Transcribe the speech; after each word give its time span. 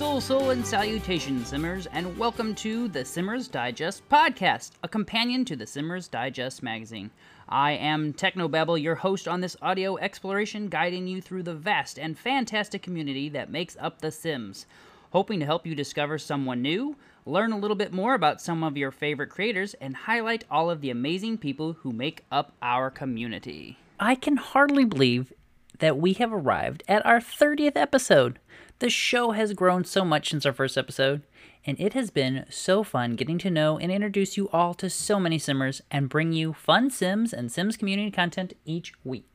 Sul, 0.00 0.20
sul, 0.22 0.50
and 0.50 0.66
salutations, 0.66 1.48
Simmers, 1.48 1.86
and 1.92 2.16
welcome 2.16 2.54
to 2.54 2.88
the 2.88 3.04
Simmers 3.04 3.48
Digest 3.48 4.08
podcast, 4.08 4.70
a 4.82 4.88
companion 4.88 5.44
to 5.44 5.56
the 5.56 5.66
Simmers 5.66 6.08
Digest 6.08 6.62
magazine. 6.62 7.10
I 7.48 7.72
am 7.72 8.14
Technobabble, 8.14 8.82
your 8.82 8.94
host 8.94 9.28
on 9.28 9.40
this 9.40 9.56
audio 9.60 9.98
exploration, 9.98 10.68
guiding 10.68 11.06
you 11.06 11.20
through 11.20 11.42
the 11.42 11.54
vast 11.54 11.98
and 11.98 12.18
fantastic 12.18 12.82
community 12.82 13.28
that 13.28 13.50
makes 13.50 13.76
up 13.78 14.00
The 14.00 14.10
Sims. 14.10 14.66
Hoping 15.10 15.40
to 15.40 15.46
help 15.46 15.66
you 15.66 15.74
discover 15.74 16.18
someone 16.18 16.62
new, 16.62 16.96
learn 17.26 17.52
a 17.52 17.58
little 17.58 17.76
bit 17.76 17.92
more 17.92 18.14
about 18.14 18.40
some 18.40 18.62
of 18.62 18.76
your 18.76 18.90
favorite 18.92 19.28
creators, 19.30 19.74
and 19.74 19.94
highlight 19.96 20.44
all 20.50 20.70
of 20.70 20.80
the 20.80 20.90
amazing 20.90 21.36
people 21.36 21.74
who 21.80 21.92
make 21.92 22.24
up 22.30 22.52
our 22.62 22.90
community. 22.90 23.76
I 23.98 24.14
can 24.14 24.36
hardly 24.36 24.84
believe 24.84 25.32
that 25.80 25.98
we 25.98 26.12
have 26.14 26.32
arrived 26.32 26.84
at 26.86 27.04
our 27.04 27.18
30th 27.18 27.76
episode. 27.76 28.38
The 28.78 28.88
show 28.88 29.32
has 29.32 29.52
grown 29.52 29.84
so 29.84 30.04
much 30.04 30.30
since 30.30 30.46
our 30.46 30.52
first 30.52 30.78
episode, 30.78 31.22
and 31.66 31.78
it 31.80 31.92
has 31.92 32.10
been 32.10 32.46
so 32.48 32.82
fun 32.84 33.16
getting 33.16 33.38
to 33.38 33.50
know 33.50 33.78
and 33.78 33.90
introduce 33.90 34.36
you 34.36 34.48
all 34.50 34.74
to 34.74 34.88
so 34.88 35.18
many 35.18 35.38
Simmers 35.38 35.82
and 35.90 36.08
bring 36.08 36.32
you 36.32 36.52
fun 36.52 36.88
Sims 36.88 37.32
and 37.32 37.50
Sims 37.50 37.76
community 37.76 38.10
content 38.10 38.54
each 38.64 38.92
week. 39.04 39.29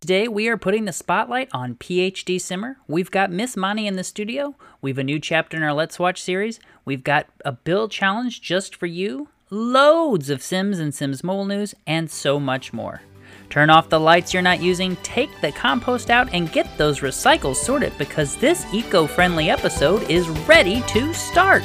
Today, 0.00 0.28
we 0.28 0.46
are 0.46 0.56
putting 0.56 0.84
the 0.84 0.92
spotlight 0.92 1.48
on 1.52 1.74
PhD 1.74 2.40
Simmer. 2.40 2.76
We've 2.86 3.10
got 3.10 3.32
Miss 3.32 3.56
Mani 3.56 3.88
in 3.88 3.96
the 3.96 4.04
studio. 4.04 4.54
We've 4.80 4.96
a 4.96 5.02
new 5.02 5.18
chapter 5.18 5.56
in 5.56 5.64
our 5.64 5.72
Let's 5.72 5.98
Watch 5.98 6.22
series. 6.22 6.60
We've 6.84 7.02
got 7.02 7.26
a 7.44 7.50
build 7.50 7.90
challenge 7.90 8.40
just 8.40 8.76
for 8.76 8.86
you, 8.86 9.26
loads 9.50 10.30
of 10.30 10.40
Sims 10.40 10.78
and 10.78 10.94
Sims 10.94 11.24
mobile 11.24 11.46
news, 11.46 11.74
and 11.84 12.08
so 12.08 12.38
much 12.38 12.72
more. 12.72 13.02
Turn 13.50 13.70
off 13.70 13.88
the 13.88 13.98
lights 13.98 14.32
you're 14.32 14.40
not 14.40 14.62
using, 14.62 14.94
take 15.02 15.30
the 15.40 15.50
compost 15.50 16.10
out, 16.10 16.32
and 16.32 16.52
get 16.52 16.78
those 16.78 17.00
recycles 17.00 17.56
sorted 17.56 17.92
because 17.98 18.36
this 18.36 18.72
eco 18.72 19.04
friendly 19.04 19.50
episode 19.50 20.08
is 20.08 20.28
ready 20.46 20.80
to 20.82 21.12
start. 21.12 21.64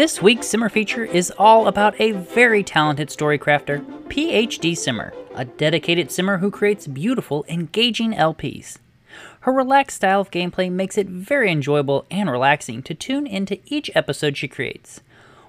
This 0.00 0.22
week's 0.22 0.46
Simmer 0.46 0.70
feature 0.70 1.04
is 1.04 1.30
all 1.38 1.68
about 1.68 2.00
a 2.00 2.12
very 2.12 2.62
talented 2.62 3.10
story 3.10 3.38
crafter, 3.38 3.84
PhD 4.08 4.74
Simmer, 4.74 5.12
a 5.34 5.44
dedicated 5.44 6.10
Simmer 6.10 6.38
who 6.38 6.50
creates 6.50 6.86
beautiful, 6.86 7.44
engaging 7.50 8.14
LPs. 8.14 8.78
Her 9.40 9.52
relaxed 9.52 9.98
style 9.98 10.22
of 10.22 10.30
gameplay 10.30 10.72
makes 10.72 10.96
it 10.96 11.06
very 11.06 11.52
enjoyable 11.52 12.06
and 12.10 12.30
relaxing 12.30 12.82
to 12.84 12.94
tune 12.94 13.26
into 13.26 13.60
each 13.66 13.90
episode 13.94 14.38
she 14.38 14.48
creates. 14.48 15.02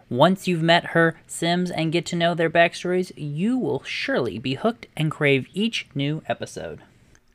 Once 0.10 0.50
you've 0.50 0.62
met 0.62 0.88
her 0.88 1.16
Sims 1.28 1.72
and 1.72 1.94
get 1.94 2.06
to 2.08 2.18
know 2.18 2.36
their 2.36 2.50
backstories, 2.50 3.14
you 3.16 3.58
will 3.58 3.84
surely 3.84 4.38
be 4.38 4.56
hooked 4.56 4.86
and 4.98 5.10
crave 5.10 5.48
each 5.54 5.88
new 5.96 6.24
episode. 6.28 6.82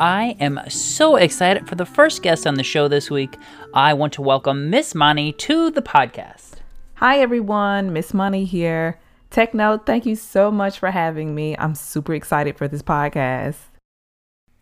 I 0.00 0.34
am 0.40 0.58
so 0.66 1.16
excited 1.16 1.68
for 1.68 1.74
the 1.74 1.84
first 1.84 2.22
guest 2.22 2.46
on 2.46 2.54
the 2.54 2.62
show 2.62 2.88
this 2.88 3.10
week. 3.10 3.36
I 3.74 3.92
want 3.92 4.14
to 4.14 4.22
welcome 4.22 4.70
Miss 4.70 4.94
Mani 4.94 5.30
to 5.32 5.70
the 5.70 5.82
podcast. 5.82 6.52
Hi, 6.94 7.18
everyone. 7.18 7.92
Miss 7.92 8.14
Mani 8.14 8.46
here. 8.46 8.98
Techno, 9.28 9.76
thank 9.76 10.06
you 10.06 10.16
so 10.16 10.50
much 10.50 10.78
for 10.78 10.90
having 10.90 11.34
me. 11.34 11.54
I'm 11.58 11.74
super 11.74 12.14
excited 12.14 12.56
for 12.56 12.66
this 12.66 12.80
podcast. 12.80 13.58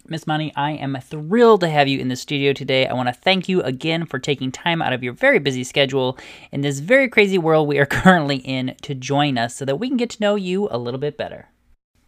Miss 0.09 0.27
Mani, 0.27 0.53
I 0.56 0.72
am 0.72 0.98
thrilled 1.00 1.60
to 1.60 1.69
have 1.69 1.87
you 1.87 2.00
in 2.00 2.09
the 2.09 2.16
studio 2.16 2.53
today. 2.53 2.88
I 2.88 2.94
want 2.94 3.09
to 3.09 3.15
thank 3.15 3.48
you 3.48 3.62
again 3.62 4.06
for 4.06 4.19
taking 4.19 4.50
time 4.50 4.82
out 4.82 4.93
of 4.93 5.04
your 5.04 5.12
very 5.12 5.38
busy 5.38 5.62
schedule 5.62 6.19
in 6.50 6.62
this 6.62 6.81
very 6.81 7.09
crazy 7.09 7.38
world 7.38 7.69
we 7.69 7.78
are 7.78 7.87
currently 7.87 8.38
in 8.38 8.75
to 8.82 8.93
join 8.93 9.38
us 9.38 9.54
so 9.54 9.65
that 9.65 9.77
we 9.77 9.87
can 9.87 9.98
get 9.98 10.10
to 10.10 10.21
know 10.21 10.34
you 10.34 10.66
a 10.72 10.78
little 10.78 10.98
bit 10.98 11.16
better. 11.16 11.48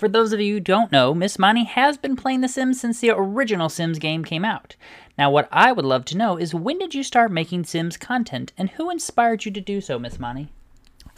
For 0.01 0.09
those 0.09 0.33
of 0.33 0.41
you 0.41 0.55
who 0.55 0.61
don't 0.61 0.91
know, 0.91 1.13
Miss 1.13 1.39
Mani 1.39 1.65
has 1.65 1.99
been 1.99 2.17
playing 2.17 2.41
The 2.41 2.49
Sims 2.49 2.81
since 2.81 3.01
the 3.01 3.11
original 3.11 3.69
Sims 3.69 3.99
game 3.99 4.25
came 4.25 4.47
out. 4.47 4.75
Now, 5.19 5.31
what 5.31 5.47
I 5.53 5.73
would 5.73 5.85
love 5.85 6.07
to 6.07 6.17
know 6.17 6.39
is 6.39 6.55
when 6.55 6.79
did 6.79 6.95
you 6.95 7.03
start 7.03 7.31
making 7.31 7.65
Sims 7.65 7.99
content, 7.99 8.55
and 8.57 8.71
who 8.71 8.89
inspired 8.89 9.45
you 9.45 9.51
to 9.51 9.61
do 9.61 9.83
so, 9.83 9.99
Miss 9.99 10.19
Mani? 10.19 10.49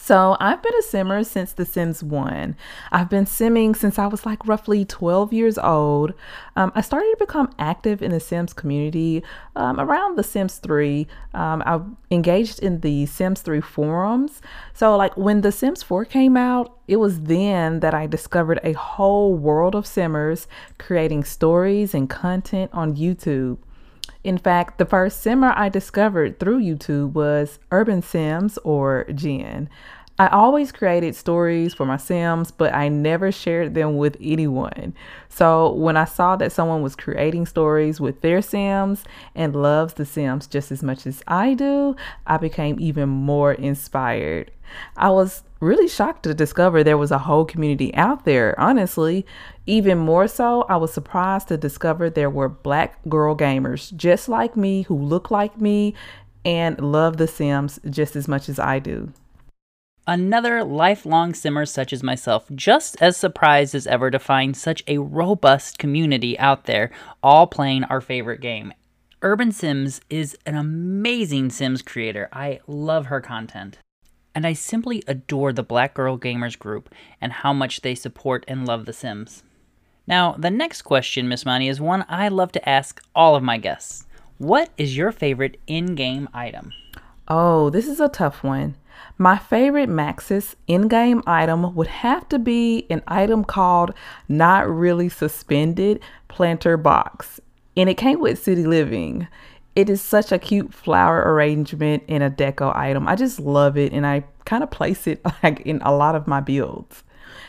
So 0.05 0.37
I've 0.41 0.61
been 0.61 0.75
a 0.75 0.83
simmer 0.83 1.23
since 1.23 1.53
The 1.53 1.65
Sims 1.65 2.03
1. 2.03 2.57
I've 2.91 3.09
been 3.09 3.25
simming 3.25 3.77
since 3.77 4.01
I 4.01 4.09
was 4.09 4.27
like 4.27 4.45
roughly 4.49 4.85
12 4.85 5.33
years 5.33 5.59
old. 5.59 6.13
Um, 6.57 6.73
I 6.75 6.81
started 6.81 7.13
to 7.13 7.25
become 7.25 7.55
active 7.57 8.03
in 8.03 8.11
the 8.11 8.19
Sims 8.19 8.53
community 8.53 9.23
um, 9.55 9.79
around 9.79 10.19
The 10.19 10.25
Sims 10.25 10.59
3. 10.59 11.07
Um, 11.35 11.63
I 11.65 11.81
engaged 12.11 12.59
in 12.59 12.81
the 12.81 13.07
Sims 13.07 13.43
3 13.43 13.61
forums. 13.61 14.43
So, 14.75 14.97
like 14.97 15.17
when 15.17 15.43
The 15.43 15.53
Sims 15.53 15.85
4 15.85 16.05
came 16.05 16.37
out, 16.37 16.77
it 16.89 16.97
was 16.97 17.21
then 17.21 17.79
that 17.79 17.95
I 17.95 18.09
discovered 18.09 18.59
a 18.65 18.73
whole 18.73 19.37
world 19.37 19.77
of 19.77 19.87
simmers 19.87 20.49
creating 20.81 21.23
stories 21.23 21.95
and 21.95 22.11
content 22.11 22.73
on 22.75 22.97
YouTube. 22.97 23.59
In 24.25 24.39
fact, 24.39 24.79
the 24.79 24.87
first 24.87 25.21
simmer 25.21 25.53
I 25.57 25.69
discovered 25.69 26.39
through 26.39 26.61
YouTube 26.63 27.13
was 27.13 27.59
Urban 27.71 28.03
Sims 28.03 28.59
or 28.59 29.05
Jen. 29.15 29.69
I 30.19 30.29
always 30.29 30.71
created 30.71 31.17
stories 31.17 31.75
for 31.75 31.87
my 31.87 31.97
Sims, 31.97 32.51
but 32.51 32.75
I 32.75 32.89
never 32.89 33.33
shared 33.33 33.75
them 33.75 33.97
with 33.97 34.17
anyone. 34.21 34.95
So 35.29 35.73
when 35.73 35.97
I 35.97 36.05
saw 36.05 36.37
that 36.37 36.53
someone 36.53 36.83
was 36.83 36.95
creating 36.95 37.47
stories 37.47 38.01
with 38.01 38.21
their 38.21 38.43
Sims 38.43 39.05
and 39.35 39.57
loves 39.57 39.95
the 39.95 40.05
Sims 40.05 40.47
just 40.47 40.71
as 40.71 40.83
much 40.83 41.07
as 41.07 41.23
I 41.27 41.55
do, 41.55 41.97
I 42.27 42.37
became 42.37 42.79
even 42.79 43.09
more 43.09 43.53
inspired. 43.53 44.53
I 44.97 45.11
was 45.11 45.43
really 45.63 45.87
shocked 45.89 46.25
to 46.25 46.35
discover 46.35 46.83
there 46.83 46.99
was 46.99 47.13
a 47.13 47.19
whole 47.19 47.45
community 47.45 47.95
out 47.95 48.25
there, 48.25 48.59
honestly. 48.61 49.25
Even 49.65 49.97
more 49.97 50.27
so, 50.27 50.63
I 50.63 50.77
was 50.77 50.93
surprised 50.93 51.49
to 51.49 51.57
discover 51.57 52.11
there 52.11 52.29
were 52.29 52.49
black 52.49 52.99
girl 53.09 53.37
gamers 53.37 53.95
just 53.95 54.29
like 54.29 54.57
me 54.57 54.83
who 54.83 54.97
look 54.99 55.31
like 55.31 55.61
me 55.61 55.95
and 56.45 56.79
love 56.81 57.17
The 57.17 57.29
Sims 57.29 57.79
just 57.89 58.17
as 58.17 58.27
much 58.27 58.49
as 58.49 58.59
I 58.59 58.81
do. 58.81 59.13
Another 60.05 60.65
lifelong 60.65 61.33
simmer 61.33 61.65
such 61.65 61.93
as 61.93 62.03
myself, 62.03 62.47
just 62.53 63.01
as 63.01 63.17
surprised 63.17 63.73
as 63.77 63.87
ever 63.87 64.11
to 64.11 64.19
find 64.19 64.57
such 64.57 64.83
a 64.89 64.99
robust 64.99 65.79
community 65.79 66.37
out 66.41 66.65
there, 66.65 66.91
all 67.23 67.47
playing 67.47 67.85
our 67.85 68.01
favorite 68.01 68.41
game. 68.41 68.73
Urban 69.23 69.53
Sims 69.53 70.01
is 70.11 70.37
an 70.45 70.57
amazing 70.57 71.51
Sims 71.51 71.83
creator. 71.83 72.29
I 72.33 72.59
love 72.67 73.07
her 73.07 73.21
content 73.21 73.79
and 74.35 74.47
I 74.47 74.53
simply 74.53 75.03
adore 75.07 75.53
the 75.53 75.63
Black 75.63 75.95
Girl 75.95 76.19
Gamers 76.19 76.59
group 76.59 76.93
and 77.21 77.33
how 77.33 77.53
much 77.53 77.81
they 77.83 77.95
support 77.95 78.45
and 78.49 78.67
love 78.67 78.87
The 78.87 78.93
Sims. 78.93 79.43
Now, 80.07 80.33
the 80.33 80.51
next 80.51 80.83
question, 80.83 81.29
Miss 81.29 81.45
Mani, 81.45 81.69
is 81.69 81.81
one 81.81 82.05
I 82.09 82.29
love 82.29 82.53
to 82.53 82.69
ask 82.69 83.03
all 83.15 83.37
of 83.37 83.43
my 83.43 83.59
guests. 83.59 84.07
What 84.39 84.71
is 84.77 84.97
your 84.97 85.13
favorite 85.13 85.61
in 85.67 85.95
game 85.95 86.29
item? 86.35 86.73
Oh, 87.29 87.71
this 87.71 87.87
is 87.87 88.01
a 88.01 88.09
tough 88.09 88.43
one. 88.43 88.75
My 89.17 89.39
favorite 89.39 89.89
Maxis 89.89 90.55
in 90.67 90.89
game 90.89 91.23
item 91.27 91.75
would 91.75 91.87
have 91.87 92.29
to 92.31 92.39
be 92.39 92.87
an 92.91 93.03
item 93.07 93.45
called 93.45 93.95
Not 94.29 94.69
Really 94.69 95.09
Suspended 95.09 96.01
Planter 96.29 96.77
Box. 96.77 97.41
And 97.77 97.89
it 97.89 97.97
came 97.97 98.21
with 98.21 98.43
City 98.43 98.67
Living. 98.67 99.29
It 99.75 99.89
is 99.89 100.03
such 100.03 100.33
a 100.33 100.39
cute 100.39 100.75
flower 100.75 101.23
arrangement 101.33 102.03
in 102.07 102.21
a 102.21 102.31
deco 102.31 102.75
item. 102.77 103.09
I 103.09 103.17
just 103.17 103.41
love 103.41 103.79
it 103.79 103.93
and 103.93 104.07
I 104.07 104.25
kind 104.45 104.63
of 104.63 104.71
place 104.71 105.07
it 105.07 105.21
like 105.43 105.61
in 105.61 105.81
a 105.83 105.95
lot 105.95 106.15
of 106.15 106.27
my 106.27 106.41
builds. 106.41 107.03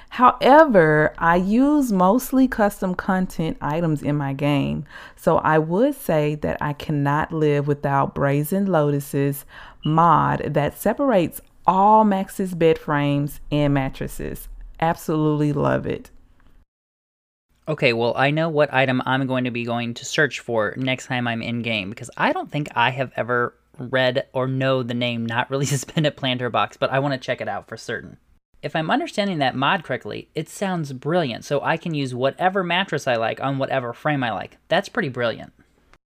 However, 0.10 1.14
I 1.18 1.38
use 1.38 1.92
mostly 1.92 2.48
custom 2.48 2.94
content 2.94 3.58
items 3.62 4.04
in 4.04 4.16
my 4.16 4.34
game, 4.34 4.86
so 5.16 5.38
I 5.40 5.58
would 5.58 5.96
say 5.96 6.36
that 6.36 6.58
I 6.62 6.74
cannot 6.74 7.34
live 7.34 7.68
without 7.68 8.14
Brazen 8.14 8.68
Lotus's 8.68 9.44
mod 9.84 10.42
that 10.54 10.78
separates 10.78 11.42
all 11.66 12.06
Maxis 12.06 12.58
bed 12.58 12.78
frames 12.78 13.40
and 13.52 13.74
mattresses. 13.74 14.48
Absolutely 14.80 15.52
love 15.52 15.88
it. 15.88 16.12
Okay, 17.66 17.94
well, 17.94 18.14
I 18.18 18.32
know 18.32 18.50
what 18.50 18.74
item 18.74 19.02
I'm 19.06 19.26
going 19.26 19.46
to 19.46 19.52
be 19.52 19.64
going 19.64 19.94
to 19.94 20.04
search 20.04 20.42
for 20.42 20.74
next 20.76 21.08
time 21.08 21.28
I'm 21.28 21.42
in 21.42 21.62
game 21.62 21.90
because 21.90 22.10
I 22.18 22.34
don't 22.34 22.52
think 22.52 22.68
I 22.76 22.90
have 22.90 23.14
ever 23.16 23.56
read 23.78 24.28
or 24.34 24.48
know 24.48 24.84
the 24.84 24.94
name 24.94 25.26
Not 25.28 25.50
Really 25.50 25.66
Suspended 25.66 26.18
Planter 26.18 26.50
Box, 26.50 26.76
but 26.76 26.92
I 26.92 27.00
want 27.00 27.14
to 27.14 27.20
check 27.20 27.40
it 27.40 27.48
out 27.48 27.70
for 27.70 27.78
certain. 27.78 28.18
If 28.62 28.76
I'm 28.76 28.92
understanding 28.92 29.40
that 29.40 29.56
mod 29.56 29.84
correctly, 29.84 30.30
it 30.36 30.50
sounds 30.50 30.92
brilliant, 30.92 31.46
so 31.46 31.62
I 31.62 31.78
can 31.78 31.94
use 31.94 32.14
whatever 32.14 32.64
mattress 32.64 33.08
I 33.08 33.16
like 33.16 33.42
on 33.42 33.58
whatever 33.58 33.94
frame 33.94 34.24
I 34.24 34.32
like. 34.32 34.58
That's 34.68 34.90
pretty 34.90 35.10
brilliant. 35.10 35.54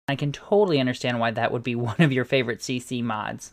I 0.09 0.17
can 0.17 0.33
totally 0.33 0.81
understand 0.81 1.21
why 1.21 1.31
that 1.33 1.53
would 1.53 1.63
be 1.63 1.75
one 1.77 2.01
of 2.01 2.13
your 2.13 2.25
favorite 2.25 2.61
CC 2.61 3.03
mods. 3.03 3.53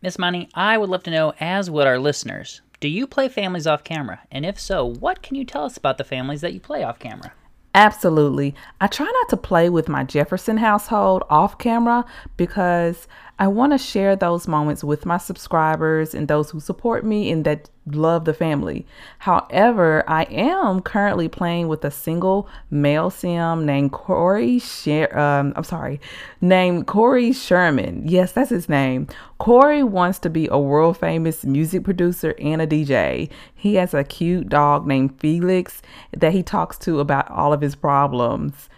Miss 0.00 0.18
Mani, 0.18 0.48
I 0.54 0.78
would 0.78 0.88
love 0.88 1.02
to 1.02 1.10
know, 1.10 1.34
as 1.38 1.70
would 1.70 1.86
our 1.86 1.98
listeners, 1.98 2.62
do 2.80 2.88
you 2.88 3.06
play 3.06 3.28
families 3.28 3.66
off 3.66 3.84
camera? 3.84 4.20
And 4.30 4.46
if 4.46 4.58
so, 4.58 4.84
what 4.86 5.22
can 5.22 5.36
you 5.36 5.44
tell 5.44 5.64
us 5.64 5.76
about 5.76 5.98
the 5.98 6.04
families 6.04 6.40
that 6.40 6.54
you 6.54 6.60
play 6.60 6.82
off 6.82 6.98
camera? 6.98 7.32
Absolutely. 7.74 8.54
I 8.80 8.88
try 8.88 9.06
not 9.06 9.28
to 9.28 9.36
play 9.36 9.68
with 9.68 9.88
my 9.88 10.02
Jefferson 10.02 10.56
household 10.56 11.22
off 11.30 11.58
camera 11.58 12.04
because 12.36 13.06
I 13.40 13.48
want 13.48 13.72
to 13.72 13.78
share 13.78 14.16
those 14.16 14.46
moments 14.46 14.84
with 14.84 15.06
my 15.06 15.16
subscribers 15.16 16.14
and 16.14 16.28
those 16.28 16.50
who 16.50 16.60
support 16.60 17.06
me 17.06 17.30
and 17.32 17.42
that 17.46 17.70
love 17.86 18.26
the 18.26 18.34
family. 18.34 18.86
However, 19.20 20.04
I 20.06 20.24
am 20.24 20.82
currently 20.82 21.26
playing 21.26 21.68
with 21.68 21.82
a 21.82 21.90
single 21.90 22.46
male 22.70 23.08
sim 23.08 23.64
named 23.64 23.92
Corey 23.92 24.58
Sher- 24.58 25.18
um, 25.18 25.54
I'm 25.56 25.64
sorry, 25.64 26.02
named 26.42 26.86
Corey 26.86 27.32
Sherman. 27.32 28.02
Yes, 28.04 28.32
that's 28.32 28.50
his 28.50 28.68
name. 28.68 29.06
Corey 29.38 29.82
wants 29.82 30.18
to 30.18 30.28
be 30.28 30.46
a 30.50 30.58
world 30.58 30.98
famous 30.98 31.42
music 31.42 31.82
producer 31.82 32.34
and 32.38 32.60
a 32.60 32.66
DJ. 32.66 33.30
He 33.54 33.76
has 33.76 33.94
a 33.94 34.04
cute 34.04 34.50
dog 34.50 34.86
named 34.86 35.18
Felix 35.18 35.80
that 36.14 36.34
he 36.34 36.42
talks 36.42 36.76
to 36.80 37.00
about 37.00 37.30
all 37.30 37.54
of 37.54 37.62
his 37.62 37.74
problems. 37.74 38.68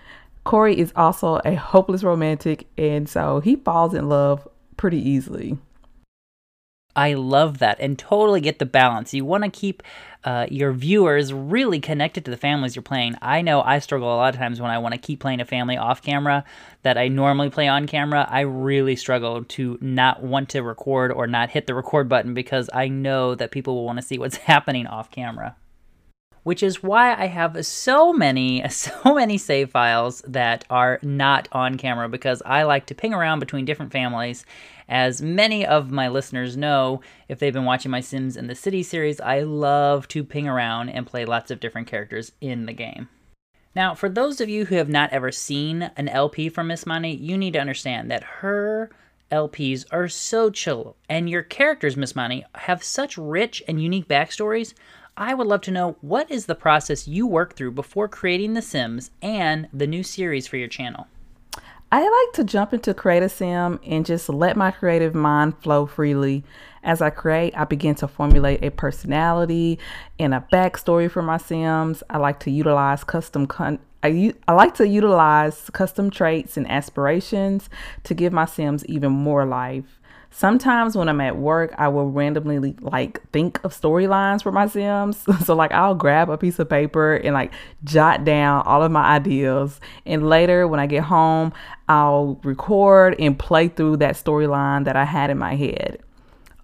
Corey 0.44 0.79
is 0.79 0.93
also 0.97 1.41
a 1.44 1.55
hopeless 1.55 2.03
romantic, 2.03 2.67
and 2.76 3.08
so 3.08 3.41
he 3.41 3.56
falls 3.56 3.94
in 3.94 4.08
love 4.08 4.47
pretty 4.82 4.99
easily. 4.99 5.56
I 6.96 7.14
love 7.14 7.58
that 7.58 7.76
and 7.79 7.96
totally 7.96 8.40
get 8.40 8.58
the 8.58 8.67
balance. 8.67 9.14
You 9.14 9.25
want 9.25 9.44
to 9.44 9.49
keep 9.49 9.81
uh, 10.25 10.49
your 10.50 10.73
viewers 10.73 11.32
really 11.32 11.79
connected 11.79 12.25
to 12.25 12.32
the 12.32 12.37
families 12.37 12.75
you're 12.75 12.82
playing. 12.82 13.14
I 13.23 13.43
know 13.43 13.62
I 13.62 13.79
struggle 13.79 14.12
a 14.12 14.17
lot 14.17 14.34
of 14.34 14.40
times 14.40 14.61
when 14.61 14.73
I 14.73 14.79
want 14.79 14.94
to 14.94 15.00
keep 15.00 15.20
playing 15.20 15.40
a 15.40 15.44
family 15.44 15.76
off 15.76 16.02
camera 16.02 16.43
that 16.82 16.99
I 16.99 17.06
normally 17.06 17.49
play 17.49 17.69
on 17.69 17.87
camera. 17.87 18.26
I 18.29 18.40
really 18.40 18.96
struggle 18.96 19.44
to 19.44 19.79
not 19.81 20.20
want 20.20 20.49
to 20.49 20.64
record 20.64 21.12
or 21.12 21.29
not 21.29 21.50
hit 21.50 21.69
the 21.69 21.76
record 21.76 22.08
button 22.08 22.34
because 22.34 22.69
I 22.75 22.88
know 22.88 23.37
that 23.37 23.52
people 23.52 23.76
will 23.76 23.84
want 23.84 24.00
to 24.00 24.05
see 24.05 24.19
what's 24.19 24.37
happening 24.50 24.88
off 24.88 25.12
camera 25.12 25.55
which 26.43 26.62
is 26.62 26.83
why 26.83 27.15
I 27.15 27.27
have 27.27 27.65
so 27.67 28.12
many, 28.12 28.67
so 28.71 29.15
many 29.15 29.39
save 29.39 29.71
files 29.71 30.23
that 30.27 30.65
are 30.71 30.99
not 31.03 31.49
on 31.53 31.77
camera 31.77 32.09
because 32.09 32.43
I 32.44 32.65
like 32.65 32.87
to 32.87 32.94
ping 32.94 33.15
around 33.15 33.41
between 33.41 33.65
different 33.65 33.93
families. 33.93 34.44
As 34.89 35.23
many 35.23 35.65
of 35.65 35.91
my 35.91 36.09
listeners 36.09 36.56
know, 36.56 37.00
if 37.29 37.39
they've 37.39 37.53
been 37.53 37.65
watching 37.65 37.91
my 37.91 38.00
Sims 38.00 38.37
in 38.37 38.47
the 38.47 38.55
City 38.55 38.83
series, 38.83 39.21
I 39.21 39.41
love 39.41 40.09
to 40.09 40.25
ping 40.25 40.49
around 40.49 40.91
and 40.91 41.06
play 41.06 41.25
lots 41.25 41.50
of 41.50 41.61
different 41.61 41.87
characters 41.87 42.33
in 42.41 42.67
the 42.67 42.73
game. 42.73 43.09
Now, 43.75 43.94
for 43.94 44.09
those 44.11 44.41
of 44.41 44.50
you 44.50 44.67
who 44.67 44.75
have 44.75 44.91
not 44.91 45.12
ever 45.12 45.33
seen 45.33 45.91
an 45.97 46.09
LP 46.09 46.50
from 46.50 46.67
Miss 46.67 46.85
Mani, 46.85 47.15
you 47.15 47.39
need 47.39 47.55
to 47.55 47.61
understand 47.61 48.11
that 48.11 48.23
her 48.23 48.91
LPs 49.31 49.87
are 49.91 50.09
so 50.09 50.50
chill, 50.50 50.94
and 51.09 51.29
your 51.29 51.43
characters, 51.43 51.97
Miss 51.97 52.15
Mani, 52.15 52.44
have 52.55 52.85
such 52.85 53.17
rich 53.17 53.62
and 53.67 53.83
unique 53.83 54.06
backstories. 54.06 54.75
I 55.17 55.35
would 55.35 55.47
love 55.47 55.61
to 55.62 55.70
know 55.70 55.97
what 56.00 56.31
is 56.31 56.47
the 56.47 56.55
process 56.55 57.06
you 57.06 57.26
work 57.26 57.55
through 57.55 57.73
before 57.73 58.09
creating 58.09 58.55
The 58.55 58.62
Sims 58.62 59.11
and 59.20 59.69
the 59.73 59.87
new 59.87 60.03
series 60.03 60.47
for 60.47 60.56
your 60.56 60.69
channel. 60.69 61.06
I 61.91 62.00
like 62.00 62.35
to 62.37 62.44
jump 62.44 62.73
into 62.73 62.94
Create 62.94 63.23
a 63.23 63.29
Sim 63.29 63.79
and 63.85 64.06
just 64.06 64.31
let 64.31 64.56
my 64.56 64.70
creative 64.70 65.14
mind 65.14 65.59
flow 65.59 65.85
freely. 65.85 66.43
As 66.82 67.03
I 67.03 67.11
create, 67.11 67.53
I 67.55 67.64
begin 67.64 67.94
to 67.97 68.09
formulate 68.09 68.64
a 68.64 68.70
personality 68.70 69.79
and 70.19 70.32
a 70.32 70.47
backstory 70.50 71.11
for 71.11 71.20
my 71.20 71.37
Sims. 71.37 72.03
I 72.08 72.17
like 72.17 72.41
to 72.41 72.50
utilize 72.50 73.05
custom 73.05 73.47
con- 73.47 73.81
I, 74.03 74.32
I 74.49 74.55
like 74.55 74.75
to 74.76 74.88
utilize 74.88 75.69
custom 75.70 76.11
traits 76.11 76.56
and 76.56 76.69
aspirations 76.69 77.69
to 78.05 78.15
give 78.15 78.32
my 78.32 78.47
Sims 78.47 78.87
even 78.87 79.12
more 79.12 79.44
life. 79.44 80.00
Sometimes 80.34 80.96
when 80.96 81.11
I'm 81.11 81.20
at 81.20 81.37
work, 81.37 81.75
I 81.76 81.88
will 81.88 82.11
randomly 82.11 82.75
like 82.81 83.20
think 83.32 83.61
of 83.64 83.79
storylines 83.79 84.43
for 84.43 84.50
my 84.50 84.67
Sims. 84.67 85.25
so 85.44 85.55
like 85.55 85.73
I'll 85.73 85.94
grab 85.94 86.31
a 86.31 86.38
piece 86.38 86.58
of 86.58 86.70
paper 86.70 87.17
and 87.17 87.34
like 87.34 87.52
jot 87.84 88.25
down 88.25 88.62
all 88.62 88.82
of 88.82 88.90
my 88.90 89.05
ideas. 89.05 89.79
And 90.06 90.26
later 90.26 90.67
when 90.67 90.81
I 90.81 90.87
get 90.87 91.05
home, 91.05 91.52
I'll 91.87 92.40
record 92.44 93.14
and 93.19 93.38
play 93.38 93.69
through 93.69 93.99
that 93.99 94.14
storyline 94.14 94.87
that 94.87 94.96
I 94.96 95.05
had 95.05 95.29
in 95.29 95.37
my 95.37 95.55
head. 95.55 95.99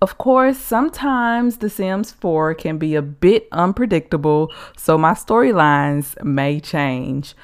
Of 0.00 0.16
course, 0.16 0.56
sometimes 0.56 1.58
The 1.58 1.68
Sims 1.68 2.12
4 2.12 2.54
can 2.54 2.78
be 2.78 2.94
a 2.94 3.02
bit 3.02 3.48
unpredictable, 3.52 4.50
so 4.76 4.96
my 4.96 5.12
storylines 5.12 6.22
may 6.24 6.60
change. 6.60 7.34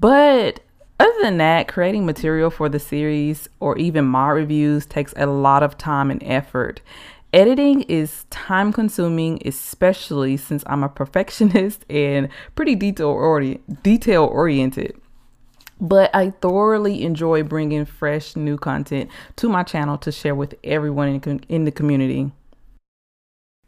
But 0.00 0.60
other 1.02 1.22
than 1.22 1.38
that, 1.38 1.66
creating 1.66 2.06
material 2.06 2.48
for 2.48 2.68
the 2.68 2.78
series 2.78 3.48
or 3.58 3.76
even 3.76 4.04
mod 4.04 4.36
reviews 4.36 4.86
takes 4.86 5.12
a 5.16 5.26
lot 5.26 5.62
of 5.62 5.76
time 5.76 6.10
and 6.10 6.22
effort. 6.22 6.80
Editing 7.32 7.82
is 7.82 8.24
time 8.30 8.72
consuming, 8.72 9.42
especially 9.44 10.36
since 10.36 10.62
I'm 10.66 10.84
a 10.84 10.88
perfectionist 10.88 11.84
and 11.90 12.28
pretty 12.54 12.76
detail 12.76 13.08
orient, 13.08 13.82
detail 13.82 14.24
oriented. 14.26 14.96
But 15.80 16.14
I 16.14 16.30
thoroughly 16.30 17.02
enjoy 17.02 17.42
bringing 17.42 17.84
fresh 17.84 18.36
new 18.36 18.56
content 18.56 19.10
to 19.36 19.48
my 19.48 19.64
channel 19.64 19.98
to 19.98 20.12
share 20.12 20.36
with 20.36 20.54
everyone 20.62 21.08
in, 21.08 21.40
in 21.48 21.64
the 21.64 21.72
community. 21.72 22.30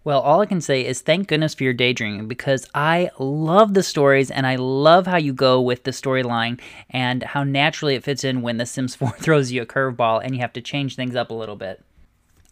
Well, 0.05 0.21
all 0.21 0.43
I 0.43 0.47
can 0.47 0.61
say 0.61 0.85
is 0.85 1.01
thank 1.01 1.29
goodness 1.29 1.55
for 1.55 1.65
your 1.65 1.73
daydreaming 1.73 2.29
because 2.29 2.69
I 2.75 3.11
love 3.19 3.73
the 3.73 3.83
stories 3.83 4.31
and 4.31 4.47
I 4.47 4.57
love 4.57 5.07
how 5.07 5.17
you 5.17 5.33
go 5.33 5.63
with 5.63 5.85
the 5.85 5.93
storyline 5.93 6.61
and 6.91 7.23
how 7.23 7.43
naturally 7.43 7.95
it 7.95 8.05
fits 8.05 8.23
in 8.23 8.43
when 8.43 8.59
The 8.59 8.67
Sims 8.67 8.95
4 8.97 9.13
throws 9.13 9.51
you 9.51 9.63
a 9.63 9.67
curveball 9.67 10.21
and 10.23 10.35
you 10.35 10.43
have 10.43 10.53
to 10.53 10.61
change 10.61 10.95
things 10.95 11.17
up 11.17 11.31
a 11.31 11.35
little 11.35 11.57
bit. 11.57 11.83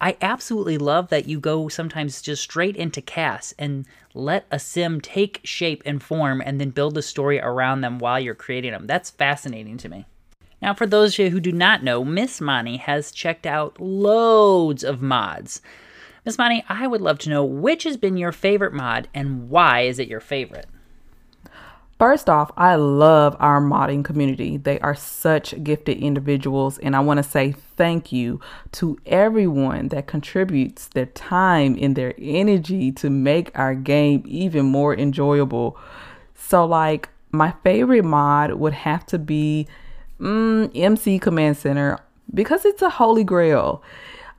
I 0.01 0.17
absolutely 0.23 0.79
love 0.79 1.11
that 1.11 1.29
you 1.29 1.39
go 1.39 1.69
sometimes 1.69 2.23
just 2.23 2.43
straight 2.43 2.75
into 2.75 3.03
CAS 3.03 3.55
and 3.59 3.87
let 4.15 4.47
a 4.51 4.59
sim 4.59 5.01
take 5.01 5.41
shape 5.45 5.83
and 5.85 6.03
form 6.03 6.43
and 6.45 6.59
then 6.59 6.71
build 6.71 6.95
the 6.95 7.03
story 7.03 7.39
around 7.39 7.83
them 7.83 7.99
while 7.99 8.19
you're 8.19 8.35
creating 8.35 8.73
them. 8.73 8.87
That's 8.87 9.11
fascinating 9.11 9.77
to 9.77 9.89
me. 9.91 10.07
Now, 10.63 10.75
for 10.75 10.87
those 10.87 11.15
of 11.15 11.19
you 11.19 11.31
who 11.31 11.39
do 11.41 11.53
not 11.53 11.85
know, 11.85 12.03
Miss 12.03 12.41
Mani 12.41 12.79
has 12.79 13.13
checked 13.13 13.47
out 13.47 13.81
loads 13.81 14.83
of 14.83 15.03
mods. 15.03 15.61
Miss 16.25 16.39
Mani, 16.39 16.65
I 16.69 16.87
would 16.87 17.01
love 17.01 17.19
to 17.21 17.31
know 17.31 17.45
which 17.45 17.83
has 17.83 17.97
been 17.97 18.17
your 18.17 18.33
favorite 18.33 18.73
mod 18.73 19.09
and 19.13 19.51
why 19.51 19.81
is 19.81 19.99
it 19.99 20.09
your 20.09 20.21
favorite? 20.21 20.67
First 21.99 22.29
off, 22.29 22.51
I 22.57 22.75
love 22.75 23.37
our 23.39 23.61
modding 23.61 24.05
community. 24.05 24.57
They 24.57 24.81
are 24.81 24.95
such 24.95 25.63
gifted 25.63 25.99
individuals, 25.99 26.79
and 26.79 26.97
I 26.97 27.01
want 27.01 27.19
to 27.19 27.23
say 27.23 27.53
thank 27.77 28.11
you 28.11 28.41
to 28.73 28.99
everyone 29.07 29.87
that 29.89 30.09
contributes 30.09 30.89
their 30.89 31.07
time 31.07 31.79
and 31.81 31.95
their 31.95 32.13
energy 32.19 32.91
to 32.91 33.09
make 33.09 33.57
our 33.57 33.77
game 33.77 34.25
even 34.27 34.67
more 34.67 34.97
enjoyable. 34.97 35.79
So, 36.35 36.65
like, 36.65 37.09
my 37.31 37.55
favorite 37.63 38.05
mod 38.05 38.55
would 38.55 38.75
have 38.75 39.07
to 39.07 39.19
be 39.21 39.69
mm, 40.19 40.73
MC 40.75 41.21
Command 41.21 41.57
Center 41.57 42.01
because 42.35 42.65
it's 42.65 42.83
a 42.83 42.91
holy 42.91 43.23
grail. 43.23 43.81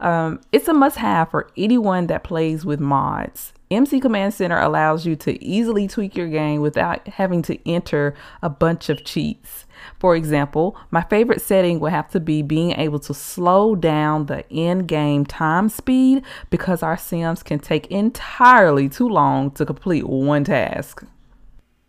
Um, 0.04 0.42
it's 0.52 0.68
a 0.68 0.74
must 0.74 0.98
have 0.98 1.32
for 1.32 1.50
anyone 1.56 2.08
that 2.08 2.26
plays 2.26 2.66
with 2.66 2.80
mods. 2.82 3.54
MC 3.72 4.02
Command 4.02 4.34
Center 4.34 4.60
allows 4.60 5.06
you 5.06 5.16
to 5.16 5.42
easily 5.44 5.88
tweak 5.88 6.16
your 6.16 6.28
game 6.28 6.60
without 6.62 7.08
having 7.08 7.42
to 7.44 7.58
enter 7.68 8.14
a 8.42 8.50
bunch 8.50 8.90
of 8.90 9.06
cheats. 9.06 9.66
For 10.00 10.16
example, 10.16 10.78
my 10.92 11.02
favorite 11.02 11.42
setting 11.42 11.80
would 11.80 11.94
have 11.94 12.10
to 12.12 12.20
be 12.20 12.42
being 12.42 12.74
able 12.74 13.00
to 13.00 13.14
slow 13.14 13.76
down 13.76 14.26
the 14.26 14.48
in 14.50 14.86
game 14.86 15.26
time 15.26 15.70
speed 15.70 16.24
because 16.50 16.84
our 16.84 16.98
Sims 16.98 17.42
can 17.42 17.60
take 17.60 17.88
entirely 17.88 18.90
too 18.90 19.08
long 19.08 19.52
to 19.52 19.66
complete 19.66 20.06
one 20.08 20.44
task. 20.44 21.06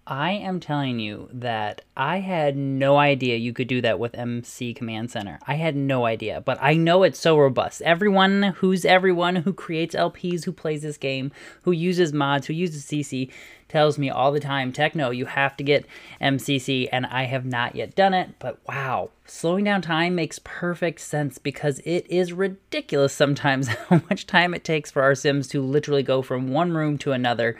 I 0.06 0.32
am 0.32 0.60
telling 0.60 0.98
you 0.98 1.30
that 1.32 1.80
I 1.96 2.18
had 2.18 2.56
no 2.56 2.98
idea 2.98 3.36
you 3.36 3.54
could 3.54 3.68
do 3.68 3.80
that 3.80 3.98
with 3.98 4.14
MC 4.14 4.74
Command 4.74 5.10
Center. 5.10 5.38
I 5.46 5.54
had 5.54 5.74
no 5.74 6.04
idea, 6.04 6.42
but 6.42 6.58
I 6.60 6.74
know 6.74 7.04
it's 7.04 7.18
so 7.18 7.38
robust. 7.38 7.80
Everyone 7.82 8.54
who's 8.58 8.84
everyone 8.84 9.36
who 9.36 9.54
creates 9.54 9.94
LPs, 9.94 10.44
who 10.44 10.52
plays 10.52 10.82
this 10.82 10.98
game, 10.98 11.32
who 11.62 11.72
uses 11.72 12.12
mods, 12.12 12.46
who 12.46 12.52
uses 12.52 12.84
CC, 12.84 13.30
tells 13.68 13.98
me 13.98 14.10
all 14.10 14.30
the 14.30 14.40
time, 14.40 14.72
Techno, 14.72 15.10
you 15.10 15.26
have 15.26 15.56
to 15.56 15.64
get 15.64 15.86
MCC, 16.20 16.88
and 16.92 17.06
I 17.06 17.24
have 17.24 17.44
not 17.44 17.74
yet 17.74 17.94
done 17.94 18.14
it, 18.14 18.30
but 18.38 18.58
wow, 18.68 19.10
slowing 19.24 19.64
down 19.64 19.82
time 19.82 20.14
makes 20.14 20.38
perfect 20.44 21.00
sense 21.00 21.38
because 21.38 21.80
it 21.80 22.06
is 22.10 22.32
ridiculous 22.32 23.14
sometimes 23.14 23.68
how 23.88 24.02
much 24.10 24.26
time 24.26 24.54
it 24.54 24.64
takes 24.64 24.90
for 24.90 25.02
our 25.02 25.14
Sims 25.14 25.48
to 25.48 25.62
literally 25.62 26.02
go 26.02 26.20
from 26.20 26.48
one 26.48 26.72
room 26.72 26.98
to 26.98 27.12
another 27.12 27.56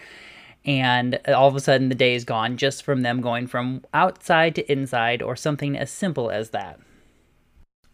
and 0.65 1.21
all 1.29 1.49
of 1.49 1.57
a 1.57 1.61
sudden 1.61 1.89
the 1.89 1.95
day 1.95 2.15
is 2.15 2.25
gone 2.25 2.57
just 2.57 2.83
from 2.83 3.03
them 3.03 3.21
going 3.21 3.47
from 3.47 3.85
outside 3.93 4.55
to 4.55 4.73
inside 4.73 5.23
or 5.23 5.37
something 5.37 5.77
as 5.77 5.91
simple 5.91 6.31
as 6.31 6.51
that. 6.51 6.81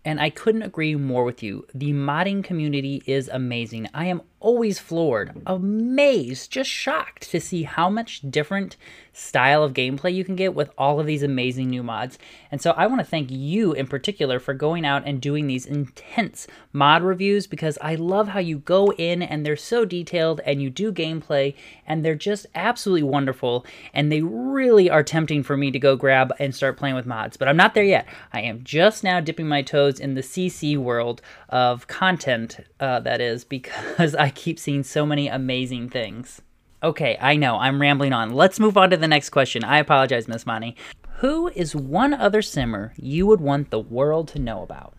And 0.05 0.21
I 0.21 0.31
couldn't 0.31 0.63
agree 0.63 0.95
more 0.95 1.25
with 1.25 1.43
you. 1.43 1.67
The 1.75 1.93
modding 1.93 2.43
community 2.43 3.03
is 3.07 3.29
amazing. 3.29 3.89
I 3.93 4.07
am 4.07 4.23
always 4.41 4.79
floored, 4.79 5.41
amazed, 5.47 6.51
just 6.51 6.71
shocked 6.71 7.31
to 7.31 7.41
see 7.41 7.63
how 7.63 7.89
much 7.89 8.23
different 8.31 8.77
style 9.13 9.63
of 9.63 9.75
gameplay 9.75 10.15
you 10.15 10.25
can 10.25 10.37
get 10.37 10.55
with 10.55 10.71
all 10.79 10.99
of 10.99 11.07
these 11.07 11.23
amazing 11.23 11.69
new 11.69 11.83
mods. 11.83 12.19
And 12.51 12.61
so 12.61 12.71
I 12.73 12.87
want 12.87 13.01
to 13.01 13.07
thank 13.07 13.31
you 13.31 13.73
in 13.73 13.87
particular 13.87 14.39
for 14.41 14.55
going 14.55 14.85
out 14.85 15.03
and 15.05 15.21
doing 15.21 15.47
these 15.47 15.67
intense 15.67 16.47
mod 16.73 17.03
reviews 17.03 17.47
because 17.47 17.77
I 17.83 17.97
love 17.97 18.29
how 18.29 18.39
you 18.39 18.59
go 18.59 18.93
in 18.93 19.23
and 19.23 19.45
they're 19.45 19.57
so 19.57 19.85
detailed 19.85 20.41
and 20.47 20.63
you 20.63 20.71
do 20.71 20.93
gameplay 20.93 21.55
and 21.87 22.05
they're 22.05 22.15
just 22.15 22.47
absolutely 22.55 23.03
wonderful 23.03 23.67
and 23.93 24.11
they 24.11 24.23
really 24.23 24.89
are 24.89 25.03
tempting 25.03 25.43
for 25.43 25.57
me 25.57 25.71
to 25.71 25.79
go 25.79 25.97
grab 25.97 26.33
and 26.39 26.55
start 26.55 26.77
playing 26.77 26.95
with 26.95 27.07
mods. 27.07 27.37
But 27.37 27.49
I'm 27.49 27.57
not 27.57 27.75
there 27.75 27.85
yet. 27.85 28.07
I 28.33 28.41
am 28.43 28.65
just 28.65 29.05
now 29.05 29.21
dipping 29.21 29.49
my 29.49 29.63
toes 29.63 30.01
in 30.01 30.15
the 30.15 30.23
CC 30.23 30.79
world 30.79 31.21
of 31.49 31.87
content, 31.89 32.61
uh, 32.79 33.01
that 33.01 33.21
is, 33.21 33.45
because 33.51 34.15
I 34.15 34.30
keep 34.31 34.59
seeing 34.59 34.83
so 34.83 35.05
many 35.05 35.29
amazing 35.29 35.89
things. 35.89 36.41
Okay, 36.83 37.19
I 37.21 37.37
know, 37.37 37.57
I'm 37.57 37.81
rambling 37.81 38.13
on. 38.13 38.31
Let's 38.31 38.59
move 38.59 38.79
on 38.79 38.91
to 38.91 38.97
the 38.97 39.09
next 39.09 39.31
question. 39.31 39.65
I 39.65 39.79
apologize, 39.79 40.29
Miss 40.29 40.47
Mani. 40.47 40.77
Who 41.19 41.49
is 41.49 41.77
one 41.77 42.15
other 42.15 42.41
simmer 42.41 42.95
you 42.97 43.27
would 43.27 43.41
want 43.41 43.71
the 43.71 43.79
world 43.79 44.29
to 44.29 44.39
know 44.39 44.63
about? 44.63 44.95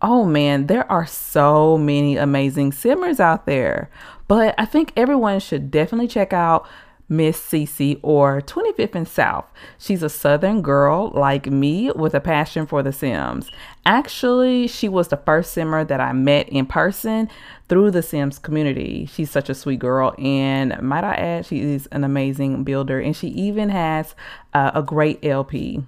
Oh 0.00 0.24
man, 0.24 0.68
there 0.68 0.90
are 0.90 1.06
so 1.06 1.76
many 1.76 2.16
amazing 2.16 2.72
simmers 2.72 3.20
out 3.20 3.44
there. 3.44 3.90
But 4.28 4.54
I 4.56 4.64
think 4.64 4.92
everyone 4.96 5.40
should 5.40 5.70
definitely 5.70 6.08
check 6.08 6.32
out 6.32 6.66
Miss 7.08 7.40
Cece 7.40 7.98
or 8.02 8.40
25th 8.42 8.94
and 8.94 9.08
South. 9.08 9.46
She's 9.78 10.02
a 10.02 10.08
southern 10.08 10.62
girl 10.62 11.10
like 11.14 11.46
me 11.46 11.90
with 11.92 12.14
a 12.14 12.20
passion 12.20 12.66
for 12.66 12.82
The 12.82 12.92
Sims. 12.92 13.50
Actually, 13.86 14.66
she 14.66 14.88
was 14.88 15.08
the 15.08 15.16
first 15.16 15.52
simmer 15.52 15.84
that 15.84 16.00
I 16.00 16.12
met 16.12 16.48
in 16.48 16.66
person 16.66 17.28
through 17.68 17.90
the 17.92 18.02
Sims 18.02 18.38
community. 18.38 19.06
She's 19.06 19.30
such 19.30 19.48
a 19.48 19.54
sweet 19.54 19.78
girl, 19.78 20.14
and 20.18 20.80
might 20.82 21.04
I 21.04 21.14
add, 21.14 21.46
she 21.46 21.60
is 21.60 21.86
an 21.86 22.04
amazing 22.04 22.64
builder, 22.64 23.00
and 23.00 23.16
she 23.16 23.28
even 23.28 23.70
has 23.70 24.14
uh, 24.52 24.72
a 24.74 24.82
great 24.82 25.24
LP. 25.24 25.82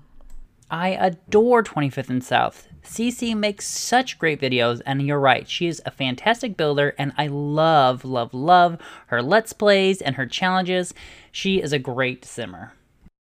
I 0.70 0.90
adore 0.90 1.64
25th 1.64 2.10
and 2.10 2.22
South. 2.22 2.68
Cece 2.84 3.36
makes 3.36 3.66
such 3.66 4.18
great 4.18 4.40
videos, 4.40 4.80
and 4.86 5.02
you're 5.02 5.18
right, 5.18 5.48
she 5.48 5.66
is 5.66 5.82
a 5.84 5.90
fantastic 5.90 6.56
builder, 6.56 6.94
and 6.96 7.12
I 7.18 7.26
love, 7.26 8.04
love, 8.04 8.32
love 8.32 8.78
her 9.08 9.20
Let's 9.20 9.52
Plays 9.52 10.00
and 10.00 10.14
her 10.14 10.26
challenges. 10.26 10.94
She 11.32 11.60
is 11.60 11.72
a 11.72 11.78
great 11.78 12.24
simmer. 12.24 12.72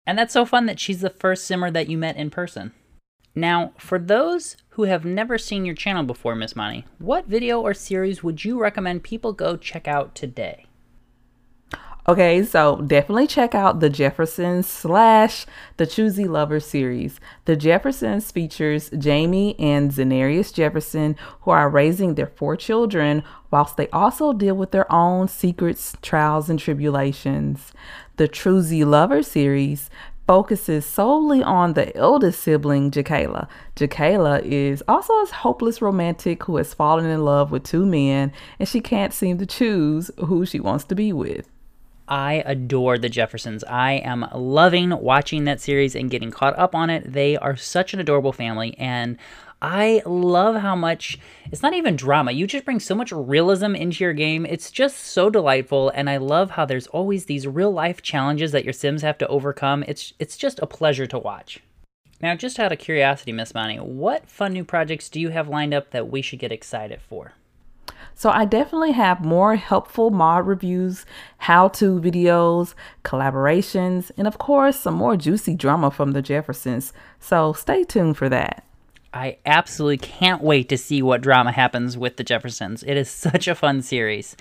And 0.07 0.19
that's 0.19 0.33
so 0.33 0.45
fun 0.45 0.67
that 0.67 0.81
she's 0.81 1.01
the 1.01 1.11
first 1.11 1.45
simmer 1.45 1.71
that 1.71 1.89
you 1.89 1.97
met 1.97 2.17
in 2.17 2.31
person. 2.31 2.73
Now, 3.35 3.73
for 3.79 3.99
those 3.99 4.57
who 4.71 4.85
have 4.85 5.05
never 5.05 5.39
seen 5.39 5.65
your 5.65 5.75
channel 5.75 6.03
before, 6.03 6.35
Miss 6.35 6.57
Mani, 6.57 6.85
what 6.99 7.27
video 7.27 7.61
or 7.61 7.75
series 7.75 8.23
would 8.25 8.45
you 8.45 8.61
recommend 8.61 9.05
people 9.05 9.33
go 9.33 9.57
check 9.57 9.87
out 9.87 10.15
today? 10.15 10.67
Okay, 12.09 12.45
so 12.45 12.77
definitely 12.83 13.27
check 13.27 13.53
out 13.53 13.81
the 13.81 13.91
Jeffersons 13.91 14.69
slash 14.69 15.45
the 15.77 15.89
Choosy 15.89 16.27
Lover 16.27 16.61
series. 16.61 17.19
The 17.47 17.57
Jeffersons 17.57 18.31
features 18.31 18.91
Jamie 18.97 19.59
and 19.59 19.91
Zenarius 19.91 20.55
Jefferson, 20.55 21.17
who 21.41 21.51
are 21.51 21.69
raising 21.69 22.15
their 22.15 22.29
four 22.29 22.55
children 22.55 23.25
whilst 23.51 23.77
they 23.77 23.89
also 23.89 24.33
deal 24.33 24.55
with 24.55 24.71
their 24.71 24.91
own 24.93 25.27
secrets, 25.27 25.97
trials, 26.01 26.49
and 26.49 26.61
tribulations. 26.61 27.73
The 28.19 28.29
Choosy 28.29 28.85
Lover 28.85 29.25
series 29.25 29.91
focuses 30.29 30.87
solely 30.87 31.43
on 31.43 31.73
the 31.73 31.97
eldest 31.97 32.39
sibling, 32.41 32.93
Jakayla. 32.93 33.49
Jakayla 33.75 34.43
is 34.45 34.81
also 34.87 35.13
a 35.13 35.27
hopeless 35.27 35.83
romantic 35.83 36.45
who 36.45 36.57
has 36.59 36.73
fallen 36.73 37.07
in 37.07 37.25
love 37.25 37.51
with 37.51 37.65
two 37.65 37.85
men 37.85 38.33
and 38.61 38.69
she 38.69 38.81
can't 38.81 39.13
seem 39.13 39.39
to 39.39 39.47
choose 39.47 40.09
who 40.19 40.47
she 40.47 40.61
wants 40.61 40.85
to 40.85 40.95
be 40.95 41.13
with. 41.13 41.49
I 42.09 42.43
adore 42.47 42.99
the 42.99 43.09
Jeffersons. 43.09 43.65
I 43.65 43.95
am 43.95 44.27
loving 44.35 44.91
watching 44.91 45.45
that 45.45 45.61
series 45.61 45.95
and 45.95 46.11
getting 46.11 46.31
caught 46.31 46.59
up 46.59 46.75
on 46.75 46.91
it. 46.91 47.13
They 47.13 47.37
are 47.37 47.57
such 47.57 47.95
an 47.95 48.01
adorable 48.01 48.33
family, 48.33 48.77
and 48.79 49.17
I 49.61 50.03
love 50.05 50.57
how 50.57 50.77
much 50.77 51.19
it's 51.51 51.63
not 51.63 51.75
even 51.75 51.97
drama. 51.97 52.33
You 52.33 52.47
just 52.47 52.65
bring 52.65 52.79
so 52.79 52.95
much 52.95 53.11
realism 53.11 53.75
into 53.75 54.05
your 54.05 54.13
game. 54.13 54.45
It's 54.47 54.71
just 54.71 54.99
so 54.99 55.31
delightful, 55.31 55.91
and 55.95 56.11
I 56.11 56.19
love 56.19 56.51
how 56.51 56.67
there's 56.67 56.87
always 56.89 57.25
these 57.25 57.47
real 57.47 57.73
life 57.73 58.03
challenges 58.03 58.53
that 58.53 58.65
your 58.65 58.73
Sims 58.73 59.03
have 59.03 59.19
to 59.19 59.29
overcome. 59.29 59.85
It's 59.89 60.13
it's 60.19 60.37
just 60.37 60.61
a 60.61 60.67
pleasure 60.67 61.07
to 61.07 61.19
watch. 61.19 61.61
Now, 62.21 62.35
just 62.35 62.59
out 62.59 62.73
of 62.73 62.79
curiosity, 62.79 63.33
Miss 63.33 63.55
Mani, 63.55 63.77
what 63.77 64.29
fun 64.29 64.53
new 64.53 64.65
projects 64.65 65.09
do 65.09 65.21
you 65.21 65.31
have 65.31 65.49
lined 65.49 65.75
up 65.75 65.91
that 65.91 66.09
we 66.11 66.23
should 66.23 66.39
get 66.39 66.53
excited 66.53 67.01
for? 67.03 67.33
So 68.19 68.31
I 68.31 68.47
definitely 68.47 68.93
have 68.93 69.23
more 69.23 69.57
helpful 69.57 70.09
mod 70.11 70.47
reviews, 70.47 71.05
how-to 71.37 72.01
videos, 72.01 72.73
collaborations, 73.05 74.11
and 74.17 74.27
of 74.27 74.39
course, 74.39 74.81
some 74.81 74.95
more 74.95 75.19
juicy 75.19 75.55
drama 75.55 75.91
from 75.91 76.13
the 76.13 76.23
Jeffersons. 76.23 76.95
So 77.21 77.53
stay 77.53 77.85
tuned 77.85 78.17
for 78.17 78.31
that. 78.31 78.65
I 79.13 79.37
absolutely 79.45 79.99
can't 79.99 80.43
wait 80.43 80.71
to 80.71 80.79
see 80.79 81.03
what 81.03 81.21
drama 81.21 81.53
happens 81.53 81.99
with 81.99 82.17
the 82.17 82.25
Jeffersons. 82.25 82.83
It 82.83 82.97
is 82.97 83.11
such 83.11 83.49
a 83.49 83.55
fun 83.55 83.83
series. 83.83 84.35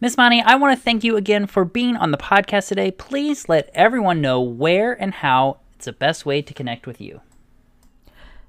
Miss 0.00 0.16
Mani, 0.16 0.40
I 0.40 0.54
want 0.54 0.78
to 0.78 0.82
thank 0.82 1.02
you 1.02 1.16
again 1.16 1.48
for 1.48 1.64
being 1.64 1.96
on 1.96 2.12
the 2.12 2.18
podcast 2.18 2.68
today. 2.68 2.92
Please 2.92 3.48
let 3.48 3.68
everyone 3.74 4.20
know 4.20 4.40
where 4.40 4.92
and 4.92 5.12
how 5.12 5.58
it's 5.74 5.86
the 5.86 5.92
best 5.92 6.24
way 6.24 6.40
to 6.40 6.54
connect 6.54 6.86
with 6.86 7.00
you. 7.00 7.20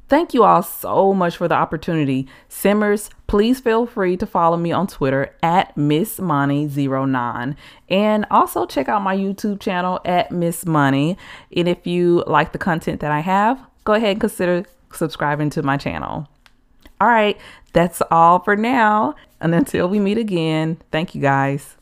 Thank 0.10 0.34
you 0.34 0.44
all 0.44 0.64
so 0.64 1.14
much 1.14 1.38
for 1.38 1.48
the 1.48 1.54
opportunity. 1.54 2.28
Simmers, 2.50 3.12
please 3.28 3.60
feel 3.60 3.86
free 3.86 4.18
to 4.18 4.26
follow 4.26 4.58
me 4.58 4.72
on 4.72 4.88
Twitter 4.88 5.36
at 5.44 5.78
Miss 5.78 6.20
Mani09 6.20 7.56
and 7.90 8.26
also 8.32 8.66
check 8.66 8.90
out 8.90 9.04
my 9.04 9.16
YouTube 9.16 9.60
channel 9.60 10.00
at 10.06 10.32
Miss 10.32 10.66
Mani. 10.66 11.16
And 11.56 11.68
if 11.68 11.86
you 11.86 12.24
like 12.26 12.54
the 12.54 12.58
content 12.58 13.02
that 13.02 13.12
I 13.12 13.20
have, 13.20 13.64
go 13.84 13.94
ahead 13.94 14.14
and 14.14 14.22
consider 14.22 14.66
subscribing 14.92 15.52
to 15.52 15.62
my 15.62 15.78
channel. 15.78 16.28
All 17.00 17.08
right, 17.08 17.38
that's 17.74 18.02
all 18.10 18.40
for 18.40 18.56
now. 18.56 19.14
And 19.40 19.54
until 19.54 19.88
we 19.88 20.00
meet 20.00 20.18
again, 20.18 20.82
thank 20.92 21.14
you 21.14 21.22
guys. 21.22 21.78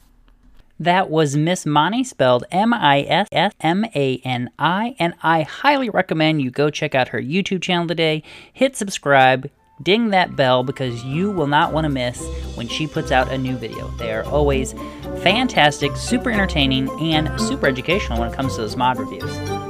That 0.80 1.10
was 1.10 1.36
Miss 1.36 1.66
Mani, 1.66 2.04
spelled 2.04 2.44
M 2.52 2.72
I 2.72 3.02
S 3.02 3.28
S 3.32 3.52
M 3.62 3.86
A 3.96 4.22
N 4.24 4.52
I, 4.60 4.96
and 5.00 5.16
I 5.24 5.42
highly 5.42 5.90
recommend 5.90 6.42
you 6.42 6.52
go 6.52 6.70
check 6.70 6.94
out 6.94 7.08
her 7.08 7.22
YouTube 7.22 7.64
channel 7.64 7.88
today. 7.88 8.22
Hit 8.54 8.76
subscribe, 8.76 9.50
ding 9.82 10.10
that 10.10 10.36
bell 10.36 10.64
because 10.64 11.04
you 11.04 11.32
will 11.32 11.48
not 11.48 11.74
want 11.74 11.86
to 11.86 11.90
miss 11.90 12.24
when 12.56 12.68
she 12.68 12.86
puts 12.86 13.12
out 13.12 13.32
a 13.32 13.38
new 13.38 13.58
video. 13.58 13.88
They 13.98 14.14
are 14.14 14.26
always 14.26 14.74
fantastic, 15.24 15.96
super 15.96 16.30
entertaining, 16.30 16.90
and 17.02 17.40
super 17.42 17.66
educational 17.66 18.20
when 18.20 18.30
it 18.32 18.36
comes 18.36 18.56
to 18.56 18.62
those 18.62 18.76
mod 18.76 19.00
reviews. 19.00 19.67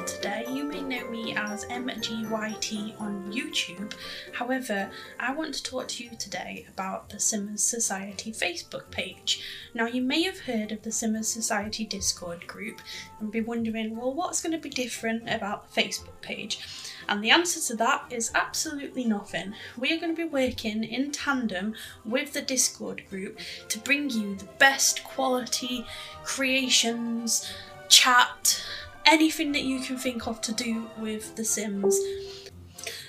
Here 0.00 0.06
today. 0.06 0.44
You 0.48 0.64
may 0.64 0.80
know 0.82 1.08
me 1.10 1.34
as 1.34 1.64
MGYT 1.66 3.00
on 3.00 3.30
YouTube. 3.32 3.92
However, 4.32 4.90
I 5.18 5.32
want 5.34 5.54
to 5.54 5.62
talk 5.62 5.88
to 5.88 6.04
you 6.04 6.10
today 6.16 6.66
about 6.68 7.10
the 7.10 7.20
Simmers 7.20 7.62
Society 7.62 8.32
Facebook 8.32 8.90
page. 8.90 9.42
Now, 9.74 9.86
you 9.86 10.02
may 10.02 10.22
have 10.22 10.40
heard 10.40 10.72
of 10.72 10.82
the 10.82 10.92
Simmers 10.92 11.28
Society 11.28 11.84
Discord 11.84 12.46
group 12.46 12.80
and 13.18 13.30
be 13.30 13.40
wondering, 13.40 13.96
well, 13.96 14.12
what's 14.14 14.40
going 14.40 14.52
to 14.52 14.58
be 14.58 14.70
different 14.70 15.28
about 15.28 15.72
the 15.72 15.82
Facebook 15.82 16.20
page? 16.22 16.60
And 17.08 17.22
the 17.22 17.30
answer 17.30 17.60
to 17.68 17.76
that 17.76 18.04
is 18.10 18.30
absolutely 18.34 19.04
nothing. 19.04 19.54
We 19.76 19.92
are 19.92 20.00
going 20.00 20.14
to 20.14 20.22
be 20.22 20.28
working 20.28 20.84
in 20.84 21.10
tandem 21.10 21.74
with 22.04 22.32
the 22.32 22.42
Discord 22.42 23.02
group 23.10 23.38
to 23.68 23.78
bring 23.78 24.10
you 24.10 24.36
the 24.36 24.48
best 24.58 25.04
quality 25.04 25.84
creations 26.24 27.52
chat, 27.90 28.64
anything 29.06 29.52
that 29.52 29.62
you 29.62 29.80
can 29.80 29.96
think 29.96 30.26
of 30.26 30.40
to 30.42 30.52
do 30.52 30.88
with 30.98 31.36
The 31.36 31.44
Sims. 31.44 31.98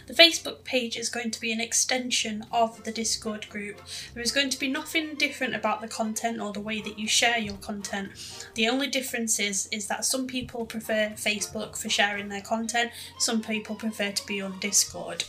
The 0.07 0.13
Facebook 0.13 0.65
page 0.65 0.98
is 0.98 1.10
going 1.10 1.31
to 1.31 1.39
be 1.39 1.53
an 1.53 1.62
extension 1.62 2.45
of 2.51 2.83
the 2.83 2.91
Discord 2.91 3.48
group. 3.50 3.81
There 4.13 4.21
is 4.21 4.33
going 4.33 4.50
to 4.50 4.60
be 4.60 4.67
nothing 4.67 5.15
different 5.15 5.55
about 5.55 5.79
the 5.79 5.88
content 5.88 6.41
or 6.41 6.51
the 6.51 6.60
way 6.60 6.81
that 6.81 7.00
you 7.00 7.07
share 7.07 7.38
your 7.38 7.55
content. 7.57 8.12
The 8.55 8.67
only 8.67 8.88
difference 8.88 9.39
is, 9.39 9.67
is 9.71 9.88
that 9.88 10.03
some 10.03 10.27
people 10.27 10.65
prefer 10.65 11.12
Facebook 11.15 11.77
for 11.77 11.88
sharing 11.88 12.27
their 12.27 12.41
content, 12.41 12.91
some 13.19 13.41
people 13.41 13.75
prefer 13.75 14.12
to 14.12 14.27
be 14.27 14.41
on 14.41 14.60
Discord. 14.60 15.24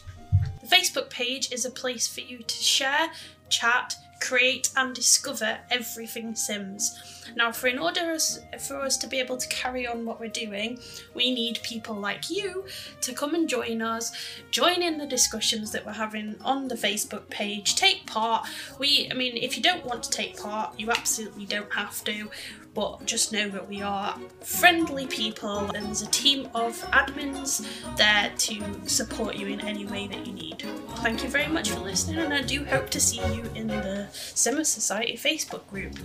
The 0.60 0.66
Facebook 0.66 1.10
page 1.10 1.52
is 1.52 1.64
a 1.64 1.70
place 1.70 2.08
for 2.08 2.20
you 2.20 2.38
to 2.38 2.54
share, 2.56 3.12
chat, 3.50 3.94
create 4.22 4.70
and 4.76 4.94
discover 4.94 5.58
everything 5.70 6.34
Sims. 6.34 6.98
Now, 7.36 7.50
for 7.50 7.66
in 7.66 7.78
order 7.78 8.16
for 8.60 8.80
us 8.80 8.96
to 8.98 9.06
be 9.06 9.18
able 9.18 9.36
to 9.36 9.48
carry 9.48 9.86
on 9.86 10.04
what 10.04 10.20
we're 10.20 10.28
doing, 10.28 10.78
we 11.14 11.34
need 11.34 11.60
people 11.62 11.94
like 11.94 12.30
you 12.30 12.64
to 13.00 13.12
come 13.12 13.34
and 13.34 13.48
join 13.48 13.82
us, 13.82 14.12
join 14.50 14.82
in 14.82 14.98
the 14.98 15.06
discussions 15.06 15.72
that 15.72 15.84
we're 15.84 15.92
having 15.92 16.36
on 16.44 16.68
the 16.68 16.74
Facebook 16.74 17.28
page, 17.30 17.74
take 17.74 18.06
part. 18.06 18.46
We, 18.78 19.08
I 19.10 19.14
mean, 19.14 19.36
if 19.36 19.56
you 19.56 19.62
don't 19.62 19.84
want 19.84 20.02
to 20.04 20.10
take 20.10 20.40
part, 20.40 20.78
you 20.78 20.90
absolutely 20.90 21.46
don't 21.46 21.72
have 21.72 22.04
to 22.04 22.30
but 22.74 23.04
just 23.04 23.32
know 23.32 23.48
that 23.50 23.68
we 23.68 23.82
are 23.82 24.18
friendly 24.40 25.06
people 25.06 25.70
and 25.72 25.86
there's 25.86 26.02
a 26.02 26.06
team 26.06 26.48
of 26.54 26.80
admins 26.90 27.66
there 27.96 28.32
to 28.38 28.62
support 28.88 29.36
you 29.36 29.46
in 29.48 29.60
any 29.60 29.84
way 29.84 30.06
that 30.06 30.26
you 30.26 30.32
need. 30.32 30.62
Thank 30.96 31.22
you 31.22 31.28
very 31.28 31.48
much 31.48 31.70
for 31.70 31.80
listening 31.80 32.18
and 32.18 32.32
I 32.32 32.42
do 32.42 32.64
hope 32.64 32.90
to 32.90 33.00
see 33.00 33.20
you 33.34 33.44
in 33.54 33.66
the 33.66 34.08
Simmer 34.12 34.64
Society 34.64 35.16
Facebook 35.16 35.66
group. 35.68 35.98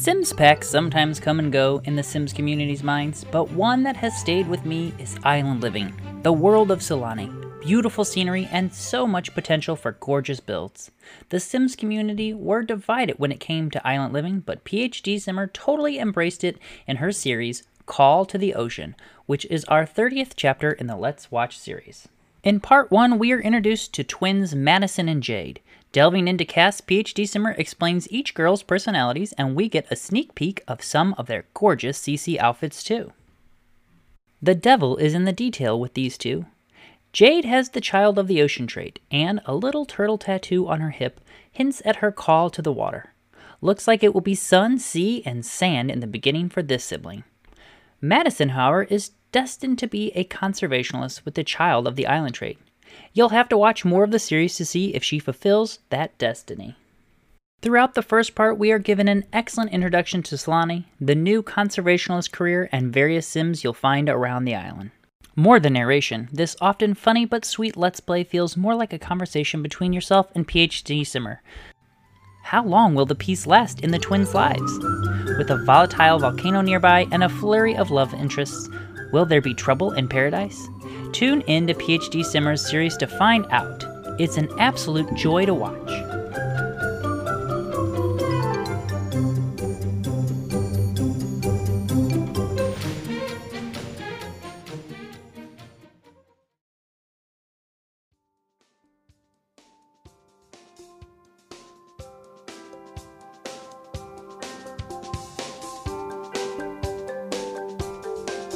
Sims 0.00 0.32
packs 0.32 0.66
sometimes 0.66 1.20
come 1.20 1.38
and 1.38 1.52
go 1.52 1.82
in 1.84 1.94
the 1.94 2.02
Sims 2.02 2.32
community's 2.32 2.82
minds, 2.82 3.22
but 3.30 3.50
one 3.50 3.82
that 3.82 3.98
has 3.98 4.18
stayed 4.18 4.48
with 4.48 4.64
me 4.64 4.94
is 4.98 5.18
Island 5.24 5.60
Living, 5.60 5.92
the 6.22 6.32
world 6.32 6.70
of 6.70 6.78
Sulani, 6.78 7.30
Beautiful 7.60 8.06
scenery 8.06 8.48
and 8.50 8.72
so 8.72 9.06
much 9.06 9.34
potential 9.34 9.76
for 9.76 9.98
gorgeous 10.00 10.40
builds. 10.40 10.90
The 11.28 11.38
Sims 11.38 11.76
community 11.76 12.32
were 12.32 12.62
divided 12.62 13.18
when 13.18 13.30
it 13.30 13.40
came 13.40 13.70
to 13.70 13.86
Island 13.86 14.14
Living, 14.14 14.40
but 14.40 14.64
PhD 14.64 15.20
Simmer 15.20 15.48
totally 15.48 15.98
embraced 15.98 16.44
it 16.44 16.56
in 16.86 16.96
her 16.96 17.12
series 17.12 17.62
Call 17.84 18.24
to 18.24 18.38
the 18.38 18.54
Ocean, 18.54 18.96
which 19.26 19.44
is 19.50 19.66
our 19.66 19.84
30th 19.84 20.32
chapter 20.34 20.72
in 20.72 20.86
the 20.86 20.96
Let's 20.96 21.30
Watch 21.30 21.58
series. 21.58 22.08
In 22.42 22.58
part 22.58 22.90
1, 22.90 23.18
we 23.18 23.32
are 23.32 23.40
introduced 23.40 23.92
to 23.94 24.04
twins 24.04 24.54
Madison 24.54 25.10
and 25.10 25.22
Jade. 25.22 25.60
Delving 25.92 26.26
into 26.26 26.46
CAS, 26.46 26.80
PhD 26.80 27.28
Simmer 27.28 27.50
explains 27.58 28.10
each 28.10 28.32
girl's 28.32 28.62
personalities, 28.62 29.34
and 29.34 29.54
we 29.54 29.68
get 29.68 29.90
a 29.90 29.96
sneak 29.96 30.34
peek 30.34 30.64
of 30.66 30.82
some 30.82 31.14
of 31.18 31.26
their 31.26 31.44
gorgeous 31.52 31.98
CC 31.98 32.38
outfits 32.38 32.82
too. 32.82 33.12
The 34.40 34.54
devil 34.54 34.96
is 34.96 35.12
in 35.12 35.26
the 35.26 35.34
detail 35.34 35.78
with 35.78 35.92
these 35.92 36.16
two. 36.16 36.46
Jade 37.12 37.44
has 37.44 37.70
the 37.70 37.80
child 37.80 38.18
of 38.18 38.26
the 38.26 38.40
ocean 38.40 38.66
trait, 38.66 39.00
and 39.10 39.42
a 39.44 39.54
little 39.54 39.84
turtle 39.84 40.16
tattoo 40.16 40.66
on 40.66 40.80
her 40.80 40.90
hip 40.90 41.20
hints 41.52 41.82
at 41.84 41.96
her 41.96 42.10
call 42.10 42.48
to 42.48 42.62
the 42.62 42.72
water. 42.72 43.12
Looks 43.60 43.86
like 43.86 44.02
it 44.02 44.14
will 44.14 44.22
be 44.22 44.34
sun, 44.34 44.78
sea, 44.78 45.22
and 45.26 45.44
sand 45.44 45.90
in 45.90 46.00
the 46.00 46.06
beginning 46.06 46.48
for 46.48 46.62
this 46.62 46.84
sibling. 46.84 47.24
Madison, 48.00 48.50
however, 48.50 48.84
is 48.84 49.10
destined 49.32 49.78
to 49.78 49.86
be 49.86 50.10
a 50.12 50.24
conservationist 50.24 51.24
with 51.24 51.34
the 51.34 51.44
child 51.44 51.86
of 51.86 51.96
the 51.96 52.06
island 52.06 52.34
trait. 52.34 52.58
You'll 53.12 53.30
have 53.30 53.48
to 53.50 53.58
watch 53.58 53.84
more 53.84 54.04
of 54.04 54.10
the 54.10 54.18
series 54.18 54.56
to 54.56 54.64
see 54.64 54.94
if 54.94 55.04
she 55.04 55.18
fulfills 55.18 55.78
that 55.90 56.16
destiny. 56.18 56.76
Throughout 57.62 57.94
the 57.94 58.02
first 58.02 58.34
part, 58.34 58.58
we 58.58 58.72
are 58.72 58.78
given 58.78 59.06
an 59.06 59.24
excellent 59.32 59.72
introduction 59.72 60.22
to 60.24 60.36
Sulani, 60.36 60.84
the 61.00 61.14
new 61.14 61.42
conservationist 61.42 62.32
career, 62.32 62.68
and 62.72 62.92
various 62.92 63.26
Sims 63.26 63.62
you'll 63.62 63.74
find 63.74 64.08
around 64.08 64.44
the 64.44 64.54
island. 64.54 64.92
More 65.36 65.60
than 65.60 65.74
narration, 65.74 66.28
this 66.32 66.56
often 66.60 66.94
funny 66.94 67.24
but 67.24 67.44
sweet 67.44 67.76
Let's 67.76 68.00
Play 68.00 68.24
feels 68.24 68.56
more 68.56 68.74
like 68.74 68.92
a 68.92 68.98
conversation 68.98 69.62
between 69.62 69.92
yourself 69.92 70.30
and 70.34 70.48
PhD 70.48 71.06
Simmer. 71.06 71.42
How 72.44 72.64
long 72.64 72.94
will 72.94 73.06
the 73.06 73.14
peace 73.14 73.46
last 73.46 73.80
in 73.80 73.90
the 73.90 73.98
twins' 73.98 74.34
lives? 74.34 74.78
With 75.38 75.50
a 75.50 75.62
volatile 75.64 76.18
volcano 76.18 76.62
nearby 76.62 77.06
and 77.12 77.22
a 77.22 77.28
flurry 77.28 77.76
of 77.76 77.90
love 77.90 78.12
interests, 78.14 78.68
will 79.12 79.26
there 79.26 79.40
be 79.40 79.54
trouble 79.54 79.92
in 79.92 80.08
paradise? 80.08 80.68
Tune 81.12 81.40
in 81.42 81.66
to 81.66 81.74
PhD 81.74 82.24
Simmer's 82.24 82.68
series 82.68 82.96
to 82.98 83.06
find 83.06 83.46
out. 83.50 83.84
It's 84.20 84.36
an 84.36 84.48
absolute 84.58 85.12
joy 85.14 85.46
to 85.46 85.54
watch. 85.54 86.09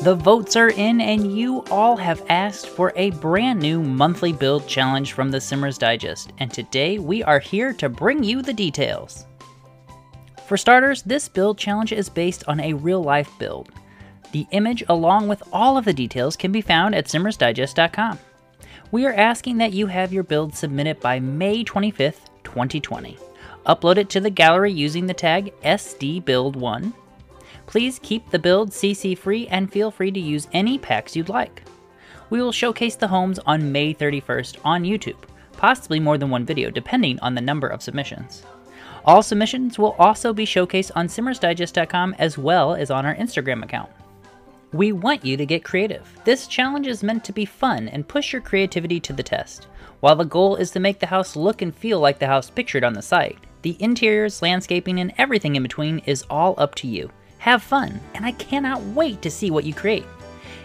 The 0.05 0.15
votes 0.15 0.55
are 0.55 0.69
in, 0.69 1.01
and 1.01 1.35
you 1.35 1.65
all 1.71 1.97
have 1.97 2.27
asked 2.29 2.69
for 2.69 2.93
a 2.95 3.09
brand 3.13 3.59
new 3.59 3.83
monthly 3.83 4.35
build 4.35 4.69
challenge 4.69 5.15
from 5.15 5.31
the 5.31 5.41
Simmers 5.41 5.79
Digest, 5.79 6.35
and 6.37 6.53
today 6.53 6.99
we 6.99 7.23
are 7.23 7.39
here 7.39 7.73
to 7.73 7.89
bring 7.89 8.23
you 8.23 8.43
the 8.43 8.53
details. 8.53 9.25
For 10.47 10.59
starters, 10.59 11.01
this 11.05 11.27
build 11.27 11.57
challenge 11.57 11.91
is 11.91 12.11
based 12.11 12.45
on 12.47 12.61
a 12.61 12.75
real 12.75 13.03
life 13.03 13.31
build. 13.39 13.71
The 14.33 14.47
image, 14.51 14.85
along 14.91 15.29
with 15.29 15.43
all 15.51 15.79
of 15.79 15.87
the 15.87 15.95
details, 15.95 16.37
can 16.37 16.53
be 16.53 16.61
found 16.61 16.95
at 16.95 17.07
simmersdigest.com. 17.07 18.19
We 18.91 19.07
are 19.07 19.15
asking 19.15 19.57
that 19.57 19.73
you 19.73 19.87
have 19.87 20.13
your 20.13 20.23
build 20.23 20.55
submitted 20.55 21.01
by 21.01 21.19
May 21.19 21.65
25th, 21.65 22.27
2020. 22.45 23.17
Upload 23.65 23.97
it 23.97 24.11
to 24.11 24.21
the 24.21 24.29
gallery 24.29 24.71
using 24.71 25.07
the 25.07 25.15
tag 25.15 25.55
SDBuild1 25.63 26.93
Please 27.75 27.99
keep 28.05 28.31
the 28.31 28.39
build 28.39 28.71
CC 28.71 29.19
free 29.19 29.49
and 29.49 29.69
feel 29.69 29.91
free 29.91 30.13
to 30.13 30.21
use 30.21 30.47
any 30.53 30.79
packs 30.79 31.17
you'd 31.17 31.29
like. 31.29 31.65
We 32.31 32.41
will 32.41 32.53
showcase 32.53 32.95
the 32.95 33.09
homes 33.09 33.41
on 33.41 33.73
May 33.73 33.93
31st 33.93 34.59
on 34.65 34.85
YouTube, 34.85 35.19
possibly 35.57 35.99
more 35.99 36.17
than 36.17 36.31
one 36.31 36.47
video 36.47 36.71
depending 36.71 37.19
on 37.19 37.35
the 37.35 37.41
number 37.41 37.67
of 37.67 37.83
submissions. 37.83 38.45
All 39.05 39.25
submissions 39.25 39.77
will 39.77 39.97
also 39.99 40.33
be 40.33 40.47
showcased 40.47 40.93
on 40.95 41.09
simmersdigest.com 41.09 42.15
as 42.17 42.39
well 42.39 42.77
as 42.77 42.93
on 42.93 43.05
our 43.05 43.17
Instagram 43.17 43.65
account. 43.65 43.91
We 44.73 44.93
want 44.93 45.25
you 45.25 45.37
to 45.37 45.45
get 45.45 45.65
creative. 45.65 46.09
This 46.25 46.47
challenge 46.47 46.87
is 46.87 47.03
meant 47.03 47.25
to 47.25 47.33
be 47.33 47.45
fun 47.45 47.89
and 47.89 48.07
push 48.07 48.33
your 48.33 48.43
creativity 48.43 49.01
to 49.01 49.13
the 49.13 49.25
test. 49.25 49.67
While 49.99 50.15
the 50.15 50.25
goal 50.25 50.55
is 50.55 50.71
to 50.71 50.79
make 50.79 51.01
the 51.01 51.07
house 51.07 51.35
look 51.35 51.61
and 51.61 51.75
feel 51.75 51.99
like 51.99 52.21
the 52.21 52.29
house 52.29 52.51
pictured 52.51 52.85
on 52.85 52.93
the 52.93 53.03
site, 53.03 53.39
the 53.63 53.77
interiors, 53.81 54.43
landscaping, 54.43 55.01
and 55.01 55.13
everything 55.19 55.57
in 55.57 55.65
between 55.65 55.99
is 56.07 56.25
all 56.31 56.55
up 56.57 56.77
to 56.77 56.87
you. 56.87 57.11
Have 57.45 57.63
fun, 57.63 58.01
and 58.15 58.25
I 58.25 58.33
cannot 58.33 58.83
wait 58.97 59.21
to 59.21 59.31
see 59.31 59.51
what 59.51 59.65
you 59.65 59.75
create. 59.75 60.07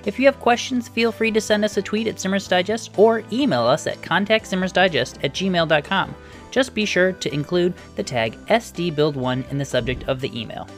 If 0.06 0.18
you 0.18 0.26
have 0.28 0.40
questions, 0.40 0.88
feel 0.88 1.12
free 1.12 1.30
to 1.30 1.42
send 1.42 1.66
us 1.66 1.76
a 1.76 1.82
tweet 1.82 2.08
at 2.08 2.22
Simmers 2.22 2.48
Digest 2.48 2.98
or 2.98 3.22
email 3.34 3.64
us 3.64 3.86
at 3.86 4.00
contactsimmersdigest 4.02 5.22
at 5.22 5.34
gmail.com. 5.34 6.16
Just 6.52 6.74
be 6.74 6.86
sure 6.86 7.12
to 7.12 7.34
include 7.34 7.74
the 7.98 8.04
tag 8.04 8.38
SDBuild1 8.46 9.52
in 9.52 9.58
the 9.58 9.66
subject 9.66 10.08
of 10.08 10.22
the 10.22 10.32
email. 10.40 10.70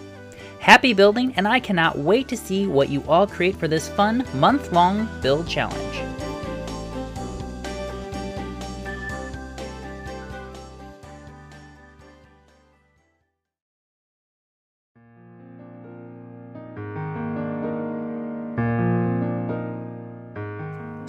Happy 0.60 0.94
building, 0.94 1.36
and 1.38 1.48
I 1.48 1.60
cannot 1.60 2.00
wait 2.00 2.28
to 2.30 2.36
see 2.36 2.66
what 2.66 2.90
you 2.90 3.04
all 3.08 3.28
create 3.28 3.58
for 3.58 3.68
this 3.68 3.88
fun 3.88 4.26
month 4.34 4.72
long 4.72 5.08
build 5.22 5.48
challenge. 5.48 6.11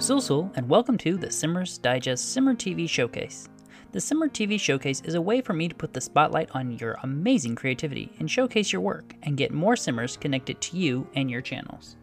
Sul 0.03 0.51
and 0.55 0.67
welcome 0.67 0.97
to 0.97 1.15
the 1.15 1.31
Simmers 1.31 1.77
Digest 1.77 2.33
Simmer 2.33 2.53
TV 2.53 2.89
Showcase. 2.89 3.47
The 3.93 4.01
Simmer 4.01 4.27
TV 4.27 4.59
Showcase 4.59 4.99
is 5.05 5.13
a 5.13 5.21
way 5.21 5.39
for 5.39 5.53
me 5.53 5.69
to 5.69 5.75
put 5.75 5.93
the 5.93 6.01
spotlight 6.01 6.49
on 6.53 6.77
your 6.77 6.97
amazing 7.03 7.55
creativity 7.55 8.11
and 8.19 8.29
showcase 8.29 8.73
your 8.73 8.81
work 8.81 9.15
and 9.23 9.37
get 9.37 9.53
more 9.53 9.77
Simmers 9.77 10.17
connected 10.17 10.59
to 10.59 10.75
you 10.75 11.07
and 11.15 11.31
your 11.31 11.39
channels. 11.39 11.95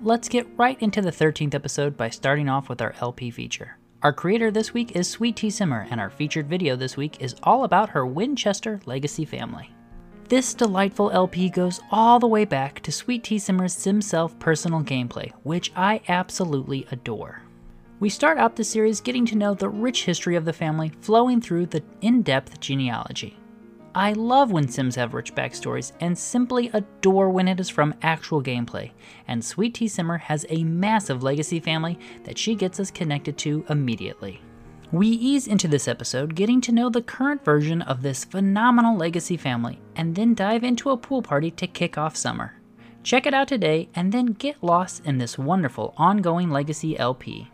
Let's 0.00 0.26
get 0.26 0.46
right 0.56 0.80
into 0.80 1.02
the 1.02 1.10
13th 1.10 1.54
episode 1.54 1.98
by 1.98 2.08
starting 2.08 2.48
off 2.48 2.70
with 2.70 2.80
our 2.80 2.94
LP 3.02 3.30
feature. 3.30 3.76
Our 4.02 4.14
creator 4.14 4.50
this 4.50 4.72
week 4.72 4.96
is 4.96 5.06
Sweet 5.06 5.36
Tea 5.36 5.50
Simmer, 5.50 5.86
and 5.90 6.00
our 6.00 6.08
featured 6.08 6.48
video 6.48 6.76
this 6.76 6.96
week 6.96 7.18
is 7.20 7.36
all 7.42 7.64
about 7.64 7.90
her 7.90 8.06
Winchester 8.06 8.80
legacy 8.86 9.26
family. 9.26 9.68
This 10.28 10.54
delightful 10.54 11.10
LP 11.10 11.50
goes 11.50 11.80
all 11.90 12.18
the 12.18 12.26
way 12.26 12.46
back 12.46 12.80
to 12.80 12.90
Sweet 12.90 13.24
Tea 13.24 13.38
Simmer's 13.38 13.76
SimSelf 13.76 14.38
personal 14.38 14.80
gameplay, 14.80 15.30
which 15.42 15.70
I 15.76 16.00
absolutely 16.08 16.86
adore. 16.90 17.42
We 18.00 18.08
start 18.08 18.38
out 18.38 18.56
the 18.56 18.64
series 18.64 19.02
getting 19.02 19.26
to 19.26 19.36
know 19.36 19.52
the 19.52 19.68
rich 19.68 20.06
history 20.06 20.34
of 20.34 20.46
the 20.46 20.52
family 20.54 20.92
flowing 21.02 21.42
through 21.42 21.66
the 21.66 21.84
in 22.00 22.22
depth 22.22 22.58
genealogy. 22.58 23.36
I 23.94 24.14
love 24.14 24.50
when 24.50 24.66
Sims 24.66 24.96
have 24.96 25.12
rich 25.12 25.34
backstories 25.34 25.92
and 26.00 26.16
simply 26.16 26.70
adore 26.72 27.28
when 27.28 27.46
it 27.46 27.60
is 27.60 27.68
from 27.68 27.94
actual 28.00 28.42
gameplay, 28.42 28.92
and 29.28 29.44
Sweet 29.44 29.74
Tea 29.74 29.88
Simmer 29.88 30.16
has 30.16 30.46
a 30.48 30.64
massive 30.64 31.22
legacy 31.22 31.60
family 31.60 31.98
that 32.24 32.38
she 32.38 32.54
gets 32.54 32.80
us 32.80 32.90
connected 32.90 33.36
to 33.38 33.62
immediately. 33.68 34.40
We 34.94 35.08
ease 35.08 35.48
into 35.48 35.66
this 35.66 35.88
episode 35.88 36.36
getting 36.36 36.60
to 36.60 36.70
know 36.70 36.88
the 36.88 37.02
current 37.02 37.44
version 37.44 37.82
of 37.82 38.00
this 38.00 38.24
phenomenal 38.24 38.96
legacy 38.96 39.36
family, 39.36 39.80
and 39.96 40.14
then 40.14 40.34
dive 40.34 40.62
into 40.62 40.90
a 40.90 40.96
pool 40.96 41.20
party 41.20 41.50
to 41.50 41.66
kick 41.66 41.98
off 41.98 42.14
summer. 42.14 42.54
Check 43.02 43.26
it 43.26 43.34
out 43.34 43.48
today 43.48 43.88
and 43.96 44.12
then 44.12 44.26
get 44.26 44.62
lost 44.62 45.04
in 45.04 45.18
this 45.18 45.36
wonderful 45.36 45.94
ongoing 45.96 46.48
legacy 46.48 46.96
LP. 46.96 47.50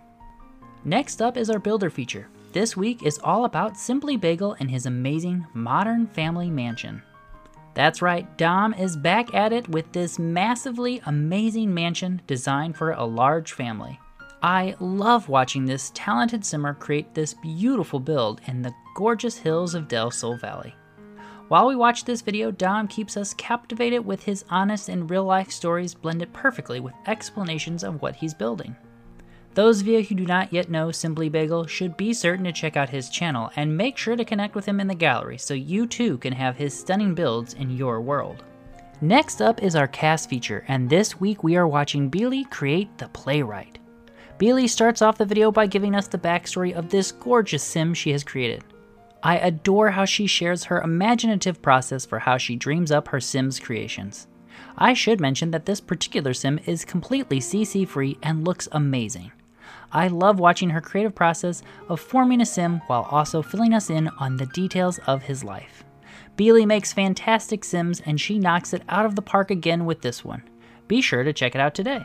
Next 0.84 1.22
up 1.22 1.38
is 1.38 1.48
our 1.48 1.58
builder 1.58 1.88
feature, 1.88 2.28
this 2.52 2.76
week 2.76 3.02
is 3.02 3.18
all 3.24 3.46
about 3.46 3.78
Simply 3.78 4.18
Bagel 4.18 4.54
and 4.60 4.70
his 4.70 4.84
amazing 4.84 5.46
modern 5.54 6.08
family 6.08 6.50
mansion. 6.50 7.02
That's 7.72 8.02
right, 8.02 8.36
Dom 8.36 8.74
is 8.74 8.98
back 8.98 9.32
at 9.32 9.54
it 9.54 9.66
with 9.66 9.90
this 9.92 10.18
massively 10.18 11.00
amazing 11.06 11.72
mansion 11.72 12.20
designed 12.26 12.76
for 12.76 12.90
a 12.90 13.04
large 13.06 13.54
family. 13.54 13.98
I 14.42 14.74
love 14.80 15.28
watching 15.28 15.66
this 15.66 15.92
talented 15.94 16.46
simmer 16.46 16.72
create 16.72 17.12
this 17.12 17.34
beautiful 17.34 18.00
build 18.00 18.40
in 18.46 18.62
the 18.62 18.72
gorgeous 18.94 19.36
hills 19.36 19.74
of 19.74 19.86
Del 19.86 20.10
Sol 20.10 20.38
Valley. 20.38 20.74
While 21.48 21.66
we 21.66 21.76
watch 21.76 22.04
this 22.04 22.22
video, 22.22 22.50
Dom 22.50 22.88
keeps 22.88 23.18
us 23.18 23.34
captivated 23.34 24.06
with 24.06 24.22
his 24.22 24.46
honest 24.48 24.88
and 24.88 25.10
real 25.10 25.24
life 25.24 25.50
stories 25.50 25.94
blended 25.94 26.32
perfectly 26.32 26.80
with 26.80 26.94
explanations 27.06 27.84
of 27.84 28.00
what 28.00 28.16
he's 28.16 28.32
building. 28.32 28.74
Those 29.52 29.82
of 29.82 29.88
you 29.88 30.02
who 30.02 30.14
do 30.14 30.24
not 30.24 30.52
yet 30.54 30.70
know 30.70 30.90
Simply 30.90 31.28
Bagel 31.28 31.66
should 31.66 31.98
be 31.98 32.14
certain 32.14 32.44
to 32.44 32.52
check 32.52 32.78
out 32.78 32.88
his 32.88 33.10
channel 33.10 33.50
and 33.56 33.76
make 33.76 33.98
sure 33.98 34.16
to 34.16 34.24
connect 34.24 34.54
with 34.54 34.64
him 34.64 34.80
in 34.80 34.86
the 34.86 34.94
gallery 34.94 35.36
so 35.36 35.52
you 35.52 35.86
too 35.86 36.16
can 36.18 36.32
have 36.32 36.56
his 36.56 36.72
stunning 36.72 37.14
builds 37.14 37.52
in 37.54 37.76
your 37.76 38.00
world. 38.00 38.44
Next 39.02 39.42
up 39.42 39.62
is 39.62 39.74
our 39.76 39.88
CAS 39.88 40.24
feature, 40.24 40.64
and 40.68 40.88
this 40.88 41.20
week 41.20 41.42
we 41.42 41.56
are 41.56 41.66
watching 41.66 42.10
Beely 42.10 42.48
create 42.48 42.96
the 42.96 43.08
playwright. 43.08 43.79
Beely 44.40 44.70
starts 44.70 45.02
off 45.02 45.18
the 45.18 45.26
video 45.26 45.52
by 45.52 45.66
giving 45.66 45.94
us 45.94 46.08
the 46.08 46.16
backstory 46.16 46.72
of 46.72 46.88
this 46.88 47.12
gorgeous 47.12 47.62
sim 47.62 47.92
she 47.92 48.10
has 48.12 48.24
created. 48.24 48.64
I 49.22 49.36
adore 49.36 49.90
how 49.90 50.06
she 50.06 50.26
shares 50.26 50.64
her 50.64 50.80
imaginative 50.80 51.60
process 51.60 52.06
for 52.06 52.18
how 52.18 52.38
she 52.38 52.56
dreams 52.56 52.90
up 52.90 53.08
her 53.08 53.20
Sims 53.20 53.60
creations. 53.60 54.28
I 54.78 54.94
should 54.94 55.20
mention 55.20 55.50
that 55.50 55.66
this 55.66 55.78
particular 55.78 56.32
sim 56.32 56.58
is 56.64 56.86
completely 56.86 57.38
CC 57.38 57.86
free 57.86 58.16
and 58.22 58.46
looks 58.46 58.66
amazing. 58.72 59.30
I 59.92 60.08
love 60.08 60.40
watching 60.40 60.70
her 60.70 60.80
creative 60.80 61.14
process 61.14 61.62
of 61.90 62.00
forming 62.00 62.40
a 62.40 62.46
sim 62.46 62.80
while 62.86 63.06
also 63.10 63.42
filling 63.42 63.74
us 63.74 63.90
in 63.90 64.08
on 64.18 64.38
the 64.38 64.46
details 64.46 64.98
of 65.06 65.22
his 65.22 65.44
life. 65.44 65.84
Beely 66.38 66.64
makes 66.64 66.94
fantastic 66.94 67.62
sims 67.62 68.00
and 68.06 68.18
she 68.18 68.38
knocks 68.38 68.72
it 68.72 68.84
out 68.88 69.04
of 69.04 69.16
the 69.16 69.22
park 69.22 69.50
again 69.50 69.84
with 69.84 70.00
this 70.00 70.24
one. 70.24 70.42
Be 70.88 71.02
sure 71.02 71.24
to 71.24 71.34
check 71.34 71.54
it 71.54 71.60
out 71.60 71.74
today. 71.74 72.02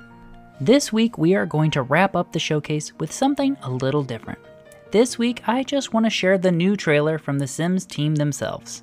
This 0.62 0.94
week 0.94 1.18
we 1.18 1.36
are 1.36 1.46
going 1.46 1.70
to 1.72 1.82
wrap 1.82 2.16
up 2.16 2.32
the 2.32 2.40
showcase 2.40 2.94
with 2.98 3.12
something 3.12 3.58
a 3.62 3.70
little 3.70 4.04
different. 4.04 4.40
This 4.90 5.18
week 5.18 5.42
I 5.46 5.64
just 5.64 5.92
want 5.94 6.06
to 6.06 6.10
share 6.10 6.38
the 6.38 6.52
new 6.52 6.78
trailer 6.78 7.20
from 7.20 7.40
the 7.40 7.48
Sims 7.48 7.86
team 7.86 8.16
themselves. 8.16 8.82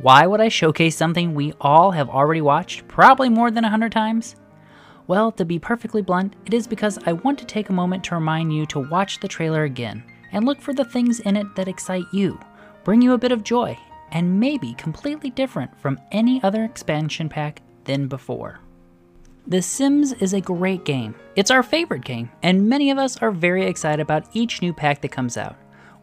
Why 0.00 0.26
would 0.26 0.40
I 0.40 0.48
showcase 0.48 0.96
something 0.96 1.34
we 1.34 1.52
all 1.60 1.90
have 1.90 2.08
already 2.08 2.40
watched 2.40 2.88
probably 2.88 3.28
more 3.28 3.50
than 3.50 3.62
100 3.62 3.92
times? 3.92 4.36
Well, 5.06 5.30
to 5.32 5.44
be 5.44 5.58
perfectly 5.58 6.00
blunt, 6.00 6.34
it 6.46 6.54
is 6.54 6.66
because 6.66 6.98
I 7.04 7.12
want 7.12 7.38
to 7.40 7.44
take 7.44 7.68
a 7.68 7.74
moment 7.74 8.02
to 8.04 8.14
remind 8.14 8.54
you 8.54 8.64
to 8.66 8.88
watch 8.88 9.20
the 9.20 9.28
trailer 9.28 9.64
again 9.64 10.02
and 10.32 10.46
look 10.46 10.62
for 10.62 10.72
the 10.72 10.86
things 10.86 11.20
in 11.20 11.36
it 11.36 11.54
that 11.56 11.68
excite 11.68 12.06
you, 12.10 12.40
bring 12.84 13.02
you 13.02 13.12
a 13.12 13.18
bit 13.18 13.32
of 13.32 13.44
joy, 13.44 13.78
and 14.12 14.40
maybe 14.40 14.72
completely 14.74 15.28
different 15.28 15.78
from 15.78 16.00
any 16.10 16.42
other 16.42 16.64
expansion 16.64 17.28
pack 17.28 17.60
than 17.84 18.08
before. 18.08 18.60
The 19.48 19.62
Sims 19.62 20.12
is 20.14 20.32
a 20.32 20.40
great 20.40 20.84
game. 20.84 21.14
It's 21.36 21.52
our 21.52 21.62
favorite 21.62 22.04
game, 22.04 22.32
and 22.42 22.68
many 22.68 22.90
of 22.90 22.98
us 22.98 23.16
are 23.18 23.30
very 23.30 23.64
excited 23.64 24.00
about 24.00 24.26
each 24.32 24.60
new 24.60 24.72
pack 24.72 25.02
that 25.02 25.12
comes 25.12 25.36
out. 25.36 25.54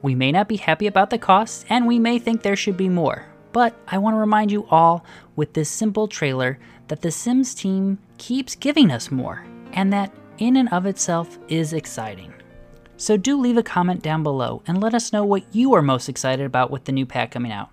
We 0.01 0.15
may 0.15 0.31
not 0.31 0.47
be 0.47 0.55
happy 0.55 0.87
about 0.87 1.09
the 1.09 1.17
costs, 1.17 1.65
and 1.67 1.85
we 1.85 1.99
may 1.99 2.19
think 2.19 2.41
there 2.41 2.55
should 2.55 2.77
be 2.77 2.87
more, 2.87 3.25
but 3.51 3.75
I 3.85 3.97
want 3.97 4.13
to 4.13 4.19
remind 4.19 4.49
you 4.49 4.65
all 4.71 5.03
with 5.35 5.51
this 5.51 5.69
simple 5.69 6.07
trailer 6.07 6.57
that 6.87 7.01
the 7.01 7.11
Sims 7.11 7.53
team 7.53 7.99
keeps 8.17 8.55
giving 8.55 8.89
us 8.91 9.11
more, 9.11 9.45
and 9.73 9.91
that 9.91 10.13
in 10.37 10.55
and 10.55 10.69
of 10.69 10.85
itself 10.85 11.37
is 11.49 11.73
exciting. 11.73 12.33
So 12.95 13.17
do 13.17 13.37
leave 13.37 13.57
a 13.57 13.63
comment 13.63 14.01
down 14.01 14.23
below 14.23 14.63
and 14.67 14.79
let 14.79 14.93
us 14.93 15.11
know 15.11 15.25
what 15.25 15.53
you 15.53 15.73
are 15.73 15.81
most 15.81 16.07
excited 16.07 16.45
about 16.45 16.71
with 16.71 16.85
the 16.85 16.93
new 16.93 17.05
pack 17.05 17.31
coming 17.31 17.51
out. 17.51 17.71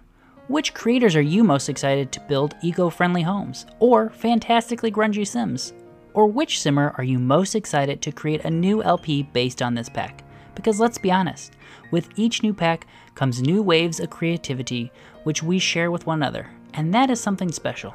Which 0.50 0.74
creators 0.74 1.14
are 1.14 1.22
you 1.22 1.44
most 1.44 1.68
excited 1.68 2.10
to 2.10 2.20
build 2.22 2.56
eco-friendly 2.60 3.22
homes 3.22 3.66
or 3.78 4.10
fantastically 4.10 4.90
grungy 4.90 5.24
sims? 5.24 5.74
Or 6.12 6.26
which 6.26 6.60
simmer 6.60 6.92
are 6.98 7.04
you 7.04 7.20
most 7.20 7.54
excited 7.54 8.02
to 8.02 8.10
create 8.10 8.44
a 8.44 8.50
new 8.50 8.82
LP 8.82 9.22
based 9.22 9.62
on 9.62 9.74
this 9.74 9.88
pack? 9.88 10.24
Because 10.56 10.80
let's 10.80 10.98
be 10.98 11.12
honest, 11.12 11.52
with 11.92 12.08
each 12.16 12.42
new 12.42 12.52
pack 12.52 12.88
comes 13.14 13.40
new 13.40 13.62
waves 13.62 14.00
of 14.00 14.10
creativity 14.10 14.90
which 15.22 15.40
we 15.40 15.60
share 15.60 15.92
with 15.92 16.06
one 16.08 16.18
another, 16.18 16.50
and 16.74 16.92
that 16.92 17.10
is 17.10 17.20
something 17.20 17.52
special. 17.52 17.94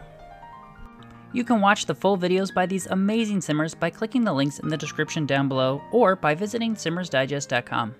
You 1.33 1.43
can 1.43 1.59
watch 1.59 1.85
the 1.87 1.93
full 1.93 2.17
videos 2.17 2.53
by 2.53 2.67
these 2.67 2.87
amazing 2.87 3.41
simmers 3.41 3.75
by 3.75 3.89
clicking 3.89 4.23
the 4.23 4.31
links 4.31 4.59
in 4.59 4.69
the 4.69 4.77
description 4.77 5.25
down 5.25 5.49
below 5.49 5.81
or 5.91 6.15
by 6.15 6.33
visiting 6.33 6.75
simmersdigest.com. 6.75 7.95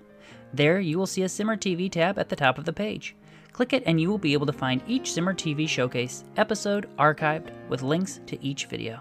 There 0.54 0.80
you 0.80 0.98
will 0.98 1.06
see 1.06 1.24
a 1.24 1.28
Simmer 1.28 1.58
TV 1.58 1.92
tab 1.92 2.18
at 2.18 2.30
the 2.30 2.36
top 2.36 2.56
of 2.56 2.64
the 2.64 2.72
page. 2.72 3.14
Click 3.56 3.72
it 3.72 3.84
and 3.86 3.98
you 3.98 4.10
will 4.10 4.18
be 4.18 4.34
able 4.34 4.44
to 4.44 4.52
find 4.52 4.82
each 4.86 5.10
Simmer 5.10 5.32
TV 5.32 5.66
showcase 5.66 6.24
episode 6.36 6.94
archived 6.98 7.48
with 7.70 7.80
links 7.80 8.20
to 8.26 8.44
each 8.44 8.66
video. 8.66 9.00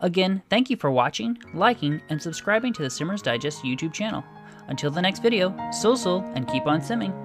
Again, 0.00 0.42
thank 0.48 0.70
you 0.70 0.76
for 0.78 0.90
watching, 0.90 1.36
liking, 1.52 2.00
and 2.08 2.20
subscribing 2.20 2.72
to 2.72 2.82
the 2.82 2.88
Simmers 2.88 3.20
Digest 3.20 3.62
YouTube 3.62 3.92
channel. 3.92 4.24
Until 4.68 4.90
the 4.90 5.02
next 5.02 5.22
video, 5.22 5.54
sul 5.70 5.98
sul 5.98 6.22
and 6.34 6.48
keep 6.48 6.66
on 6.66 6.80
simming. 6.80 7.23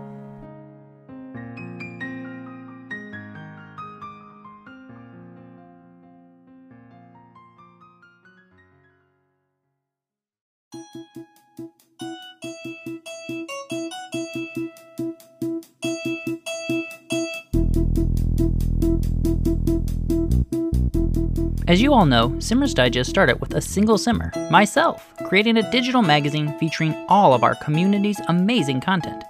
As 21.70 21.80
you 21.80 21.94
all 21.94 22.08
know, 22.08 22.36
Simmers 22.40 22.74
Digest 22.74 23.12
started 23.12 23.40
with 23.40 23.54
a 23.54 23.62
single 23.62 24.00
simmer, 24.00 24.32
myself, 24.50 25.14
creating 25.28 25.58
a 25.58 25.72
digital 25.72 26.02
magazine 26.02 26.58
featuring 26.58 26.96
all 27.08 27.32
of 27.32 27.44
our 27.44 27.54
community's 27.54 28.20
amazing 28.28 28.82
content. 28.82 29.24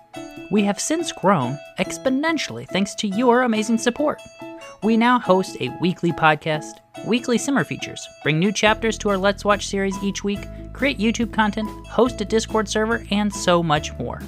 We 0.50 0.64
have 0.64 0.80
since 0.80 1.12
grown 1.12 1.60
exponentially 1.80 2.66
thanks 2.70 2.96
to 2.96 3.10
your 3.10 3.42
amazing 3.42 3.78
support. 3.78 4.22
We 4.84 4.96
now 4.96 5.20
host 5.20 5.58
a 5.60 5.78
weekly 5.82 6.14
podcast, 6.14 6.76
weekly 7.06 7.38
simmer 7.38 7.66
features, 7.66 8.08
bring 8.24 8.40
new 8.40 8.54
chapters 8.54 8.98
to 9.00 9.10
our 9.10 9.18
Let's 9.18 9.44
Watch 9.44 9.68
series 9.68 10.02
each 10.02 10.24
week, 10.24 10.40
create 10.72 10.98
YouTube 10.98 11.34
content, 11.34 11.68
host 11.88 12.22
a 12.22 12.26
Discord 12.26 12.70
server, 12.70 13.04
and 13.12 13.36
so 13.36 13.62
much 13.62 13.92
more. 14.00 14.22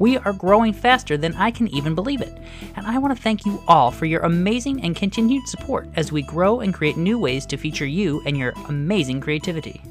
We 0.00 0.16
are 0.16 0.32
growing 0.32 0.72
faster 0.72 1.18
than 1.18 1.34
I 1.34 1.50
can 1.50 1.68
even 1.68 1.94
believe 1.94 2.22
it. 2.22 2.36
And 2.74 2.86
I 2.86 2.96
want 2.96 3.14
to 3.14 3.22
thank 3.22 3.44
you 3.44 3.62
all 3.68 3.90
for 3.90 4.06
your 4.06 4.22
amazing 4.22 4.82
and 4.82 4.96
continued 4.96 5.46
support 5.46 5.88
as 5.94 6.10
we 6.10 6.22
grow 6.22 6.60
and 6.60 6.72
create 6.72 6.96
new 6.96 7.18
ways 7.18 7.44
to 7.46 7.58
feature 7.58 7.84
you 7.84 8.22
and 8.24 8.34
your 8.34 8.54
amazing 8.68 9.20
creativity. 9.20 9.82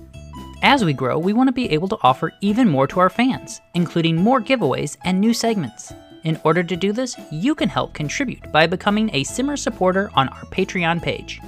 As 0.64 0.84
we 0.84 0.94
grow, 0.94 1.20
we 1.20 1.34
want 1.34 1.48
to 1.48 1.54
be 1.54 1.70
able 1.70 1.88
to 1.90 1.98
offer 2.02 2.34
even 2.42 2.68
more 2.68 2.88
to 2.88 3.00
our 3.00 3.12
fans, 3.12 3.62
including 3.76 4.16
more 4.16 4.42
giveaways 4.42 4.98
and 5.06 5.22
new 5.22 5.32
segments. 5.32 5.94
In 6.24 6.42
order 6.44 6.64
to 6.64 6.76
do 6.76 6.92
this, 6.92 7.16
you 7.32 7.54
can 7.54 7.70
help 7.70 7.94
contribute 7.94 8.52
by 8.52 8.66
becoming 8.66 9.12
a 9.14 9.24
Simmer 9.24 9.56
supporter 9.56 10.10
on 10.16 10.28
our 10.30 10.44
Patreon 10.46 11.04
page. 11.04 11.40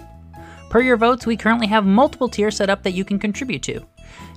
Per 0.69 0.81
your 0.81 0.97
votes, 0.97 1.25
we 1.25 1.35
currently 1.35 1.67
have 1.67 1.85
multiple 1.85 2.29
tiers 2.29 2.57
set 2.57 2.69
up 2.69 2.83
that 2.83 2.93
you 2.93 3.03
can 3.03 3.17
contribute 3.17 3.63
to. 3.63 3.85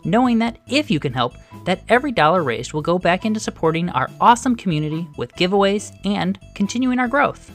Knowing 0.05 0.39
that 0.39 0.59
if 0.69 0.91
you 0.91 1.01
can 1.01 1.13
help, 1.13 1.35
that 1.65 1.83
every 1.89 2.13
dollar 2.13 2.43
raised 2.43 2.73
will 2.73 2.83
go 2.83 2.99
back 2.99 3.25
into 3.25 3.41
supporting 3.41 3.89
our 3.91 4.11
awesome 4.21 4.57
community 4.57 5.07
with 5.17 5.35
giveaways 5.37 5.93
and 6.05 6.39
continuing 6.55 6.99
our 6.99 7.09
growth. 7.09 7.51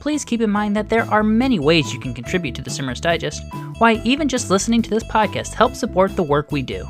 Please 0.00 0.24
keep 0.24 0.40
in 0.40 0.50
mind 0.50 0.76
that 0.76 0.90
there 0.90 1.08
are 1.10 1.22
many 1.22 1.58
ways 1.58 1.92
you 1.92 2.00
can 2.00 2.12
contribute 2.12 2.54
to 2.54 2.62
the 2.62 2.70
Simmers 2.70 3.00
Digest, 3.00 3.42
why 3.78 3.94
even 4.04 4.28
just 4.28 4.50
listening 4.50 4.82
to 4.82 4.90
this 4.90 5.04
podcast 5.04 5.54
helps 5.54 5.78
support 5.78 6.14
the 6.14 6.22
work 6.22 6.52
we 6.52 6.62
do. 6.62 6.86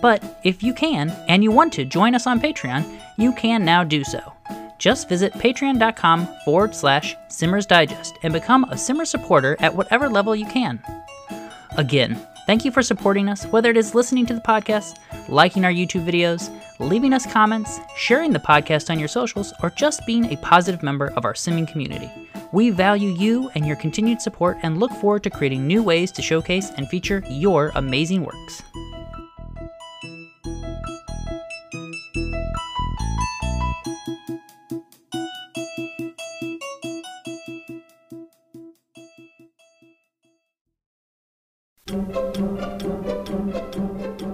But 0.00 0.40
if 0.44 0.62
you 0.62 0.72
can, 0.72 1.10
and 1.28 1.42
you 1.42 1.50
want 1.50 1.72
to 1.74 1.84
join 1.84 2.14
us 2.14 2.26
on 2.26 2.40
Patreon, 2.40 3.00
you 3.18 3.32
can 3.34 3.64
now 3.64 3.84
do 3.84 4.04
so. 4.04 4.32
Just 4.78 5.08
visit 5.08 5.32
patreon.com 5.34 6.28
forward 6.44 6.74
slash 6.74 7.16
Simmers 7.28 7.66
Digest 7.66 8.16
and 8.22 8.32
become 8.32 8.64
a 8.64 8.78
Simmer 8.78 9.04
supporter 9.04 9.56
at 9.58 9.74
whatever 9.74 10.08
level 10.08 10.36
you 10.36 10.46
can. 10.46 10.80
Again, 11.76 12.24
thank 12.48 12.64
you 12.64 12.70
for 12.70 12.82
supporting 12.82 13.28
us, 13.28 13.44
whether 13.44 13.68
it 13.68 13.76
is 13.76 13.94
listening 13.94 14.24
to 14.24 14.32
the 14.32 14.40
podcast, 14.40 14.98
liking 15.28 15.66
our 15.66 15.70
YouTube 15.70 16.06
videos, 16.06 16.50
leaving 16.80 17.12
us 17.12 17.30
comments, 17.30 17.78
sharing 17.94 18.32
the 18.32 18.38
podcast 18.38 18.88
on 18.88 18.98
your 18.98 19.06
socials, 19.06 19.52
or 19.62 19.68
just 19.68 20.06
being 20.06 20.32
a 20.32 20.36
positive 20.38 20.82
member 20.82 21.12
of 21.14 21.26
our 21.26 21.34
simming 21.34 21.68
community. 21.68 22.10
We 22.50 22.70
value 22.70 23.10
you 23.10 23.50
and 23.54 23.66
your 23.66 23.76
continued 23.76 24.22
support 24.22 24.56
and 24.62 24.80
look 24.80 24.92
forward 24.92 25.24
to 25.24 25.30
creating 25.30 25.66
new 25.66 25.82
ways 25.82 26.10
to 26.12 26.22
showcase 26.22 26.70
and 26.78 26.88
feature 26.88 27.22
your 27.28 27.70
amazing 27.74 28.24
works. 28.24 28.62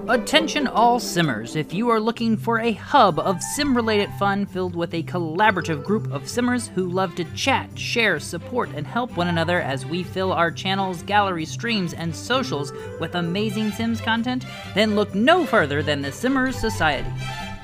Attention 0.08 0.66
all 0.66 0.98
simmers, 0.98 1.54
if 1.54 1.72
you 1.72 1.88
are 1.88 2.00
looking 2.00 2.36
for 2.36 2.58
a 2.58 2.72
hub 2.72 3.20
of 3.20 3.40
sim 3.40 3.76
related 3.76 4.10
fun 4.18 4.44
filled 4.44 4.74
with 4.74 4.92
a 4.92 5.04
collaborative 5.04 5.84
group 5.84 6.12
of 6.12 6.28
simmers 6.28 6.66
who 6.66 6.88
love 6.88 7.14
to 7.14 7.22
chat, 7.36 7.78
share, 7.78 8.18
support, 8.18 8.70
and 8.74 8.84
help 8.84 9.16
one 9.16 9.28
another 9.28 9.60
as 9.60 9.86
we 9.86 10.02
fill 10.02 10.32
our 10.32 10.50
channels, 10.50 11.04
gallery 11.04 11.44
streams, 11.44 11.94
and 11.94 12.16
socials 12.16 12.72
with 12.98 13.14
amazing 13.14 13.70
Sims 13.70 14.00
content, 14.00 14.44
then 14.74 14.96
look 14.96 15.14
no 15.14 15.46
further 15.46 15.80
than 15.80 16.02
the 16.02 16.10
Simmers 16.10 16.56
Society. 16.56 17.12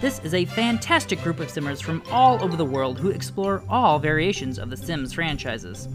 This 0.00 0.20
is 0.20 0.34
a 0.34 0.44
fantastic 0.44 1.20
group 1.20 1.40
of 1.40 1.50
simmers 1.50 1.80
from 1.80 2.00
all 2.12 2.40
over 2.44 2.56
the 2.56 2.64
world 2.64 3.00
who 3.00 3.10
explore 3.10 3.64
all 3.68 3.98
variations 3.98 4.56
of 4.60 4.70
the 4.70 4.76
Sims 4.76 5.12
franchises. 5.12 5.88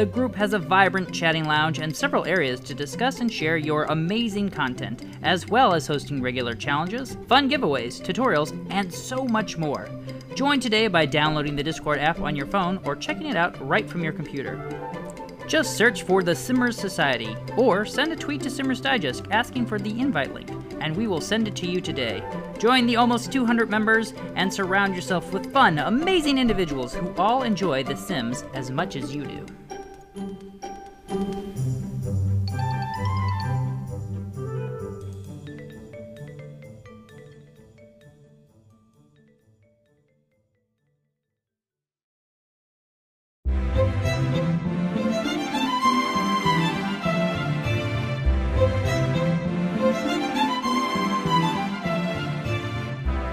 The 0.00 0.06
group 0.06 0.34
has 0.36 0.54
a 0.54 0.58
vibrant 0.58 1.12
chatting 1.12 1.44
lounge 1.44 1.78
and 1.78 1.94
several 1.94 2.24
areas 2.24 2.58
to 2.60 2.74
discuss 2.74 3.20
and 3.20 3.30
share 3.30 3.58
your 3.58 3.84
amazing 3.84 4.48
content, 4.48 5.04
as 5.22 5.46
well 5.46 5.74
as 5.74 5.86
hosting 5.86 6.22
regular 6.22 6.54
challenges, 6.54 7.18
fun 7.28 7.50
giveaways, 7.50 8.00
tutorials, 8.00 8.58
and 8.70 8.90
so 8.90 9.26
much 9.26 9.58
more. 9.58 9.90
Join 10.34 10.58
today 10.58 10.88
by 10.88 11.04
downloading 11.04 11.54
the 11.54 11.62
Discord 11.62 11.98
app 11.98 12.18
on 12.18 12.34
your 12.34 12.46
phone 12.46 12.80
or 12.86 12.96
checking 12.96 13.26
it 13.26 13.36
out 13.36 13.60
right 13.68 13.86
from 13.86 14.02
your 14.02 14.14
computer. 14.14 14.58
Just 15.46 15.76
search 15.76 16.04
for 16.04 16.22
the 16.22 16.34
Simmers 16.34 16.78
Society 16.78 17.36
or 17.58 17.84
send 17.84 18.10
a 18.10 18.16
tweet 18.16 18.40
to 18.44 18.48
Simmers 18.48 18.80
Digest 18.80 19.26
asking 19.30 19.66
for 19.66 19.78
the 19.78 20.00
invite 20.00 20.32
link, 20.32 20.48
and 20.80 20.96
we 20.96 21.08
will 21.08 21.20
send 21.20 21.46
it 21.46 21.56
to 21.56 21.70
you 21.70 21.78
today. 21.82 22.22
Join 22.58 22.86
the 22.86 22.96
almost 22.96 23.32
200 23.32 23.68
members 23.68 24.14
and 24.34 24.50
surround 24.50 24.94
yourself 24.94 25.30
with 25.34 25.52
fun, 25.52 25.78
amazing 25.78 26.38
individuals 26.38 26.94
who 26.94 27.12
all 27.18 27.42
enjoy 27.42 27.84
The 27.84 27.96
Sims 27.96 28.44
as 28.54 28.70
much 28.70 28.96
as 28.96 29.14
you 29.14 29.26
do. 29.26 29.44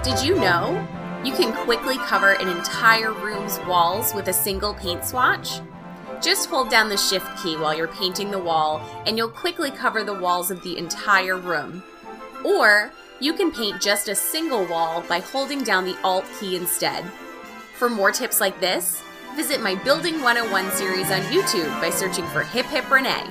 Did 0.08 0.24
you 0.24 0.36
know 0.36 0.88
you 1.22 1.34
can 1.34 1.52
quickly 1.66 1.98
cover 1.98 2.32
an 2.32 2.48
entire 2.48 3.12
room's 3.12 3.58
walls 3.66 4.14
with 4.14 4.28
a 4.28 4.32
single 4.32 4.72
paint 4.72 5.04
swatch? 5.04 5.60
Just 6.22 6.48
hold 6.48 6.70
down 6.70 6.88
the 6.88 6.96
shift 6.96 7.26
key 7.42 7.58
while 7.58 7.76
you're 7.76 7.88
painting 7.88 8.30
the 8.30 8.38
wall 8.38 8.80
and 9.06 9.18
you'll 9.18 9.28
quickly 9.28 9.70
cover 9.70 10.02
the 10.02 10.18
walls 10.18 10.50
of 10.50 10.62
the 10.62 10.78
entire 10.78 11.36
room. 11.36 11.82
Or 12.42 12.90
you 13.20 13.34
can 13.34 13.52
paint 13.52 13.82
just 13.82 14.08
a 14.08 14.14
single 14.14 14.64
wall 14.64 15.04
by 15.10 15.20
holding 15.20 15.62
down 15.62 15.84
the 15.84 15.98
Alt 16.02 16.24
key 16.40 16.56
instead. 16.56 17.04
For 17.76 17.90
more 17.90 18.10
tips 18.10 18.40
like 18.40 18.58
this, 18.62 19.02
visit 19.36 19.60
my 19.60 19.74
Building 19.74 20.22
101 20.22 20.70
series 20.70 21.10
on 21.10 21.20
YouTube 21.24 21.78
by 21.82 21.90
searching 21.90 22.24
for 22.28 22.44
Hip 22.44 22.64
Hip 22.64 22.90
Renee. 22.90 23.26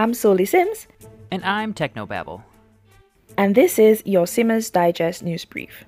I'm 0.00 0.14
Soli 0.14 0.46
Sims, 0.46 0.86
And 1.30 1.44
I'm 1.44 1.74
Technobabble. 1.74 2.42
and 3.36 3.54
this 3.54 3.78
is 3.78 4.02
your 4.06 4.26
Simmers 4.26 4.70
Digest 4.70 5.22
News 5.22 5.44
Brief. 5.44 5.84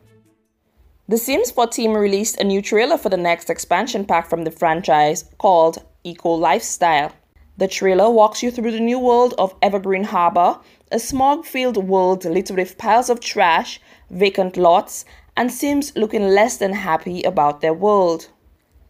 The 1.09 1.17
Sims 1.17 1.51
4 1.51 1.69
team 1.69 1.95
released 1.95 2.37
a 2.39 2.45
new 2.45 2.61
trailer 2.61 2.99
for 2.99 3.09
the 3.09 3.17
next 3.17 3.49
expansion 3.49 4.05
pack 4.05 4.29
from 4.29 4.45
the 4.45 4.51
franchise 4.51 5.25
called 5.39 5.79
Eco 6.05 6.29
Lifestyle. 6.29 7.13
The 7.57 7.69
trailer 7.69 8.11
walks 8.11 8.43
you 8.43 8.51
through 8.51 8.73
the 8.73 8.81
new 8.81 8.99
world 8.99 9.33
of 9.39 9.55
Evergreen 9.63 10.05
Harbor, 10.05 10.59
a 10.91 10.99
smog 10.99 11.47
filled 11.47 11.79
world 11.79 12.27
littered 12.27 12.59
with 12.59 12.77
piles 12.77 13.09
of 13.09 13.21
trash, 13.21 13.81
vacant 14.11 14.59
lots, 14.59 15.07
and 15.39 15.51
Sims 15.51 15.91
looking 15.97 16.29
less 16.29 16.59
than 16.59 16.75
happy 16.75 17.23
about 17.23 17.63
their 17.63 17.73
world. 17.73 18.29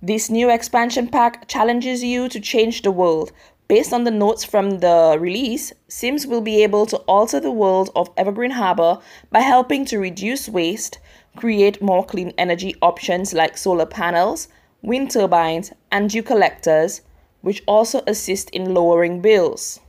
This 0.03 0.29
new 0.29 0.51
expansion 0.51 1.07
pack 1.07 1.47
challenges 1.47 2.03
you 2.03 2.29
to 2.29 2.41
change 2.41 2.83
the 2.83 2.91
world. 2.91 3.31
Based 3.69 3.93
on 3.93 4.05
the 4.05 4.11
notes 4.11 4.45
from 4.45 4.81
the 4.81 5.17
release, 5.19 5.73
Sims 5.89 6.27
will 6.27 6.41
be 6.41 6.63
able 6.63 6.85
to 6.87 6.99
alter 7.09 7.41
the 7.41 7.51
world 7.51 7.91
of 7.97 8.11
Evergreen 8.17 8.51
Harbor 8.51 8.99
by 9.31 9.41
helping 9.41 9.85
to 9.87 9.99
reduce 9.99 10.49
waste, 10.49 10.99
create 11.37 11.81
more 11.81 12.05
clean 12.05 12.35
energy 12.37 12.75
options 12.83 13.33
like 13.33 13.57
solar 13.57 13.87
panels, 13.87 14.49
wind 14.83 15.11
turbines, 15.13 15.73
and 15.91 16.11
dew 16.11 16.23
collectors, 16.23 17.01
which 17.41 17.63
also 17.67 18.03
assist 18.07 18.51
in 18.51 18.75
lowering 18.75 19.21
bills. 19.21 19.81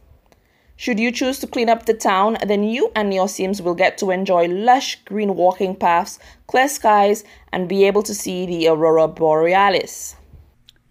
Should 0.75 0.99
you 0.99 1.11
choose 1.11 1.39
to 1.39 1.47
clean 1.47 1.69
up 1.69 1.85
the 1.85 1.93
town, 1.93 2.37
then 2.45 2.63
you 2.63 2.91
and 2.95 3.13
your 3.13 3.27
Sims 3.27 3.61
will 3.61 3.75
get 3.75 3.97
to 3.99 4.11
enjoy 4.11 4.47
lush 4.47 5.03
green 5.05 5.35
walking 5.35 5.75
paths, 5.75 6.19
clear 6.47 6.67
skies, 6.67 7.23
and 7.51 7.69
be 7.69 7.85
able 7.85 8.03
to 8.03 8.15
see 8.15 8.45
the 8.45 8.67
aurora 8.67 9.07
borealis. 9.07 10.15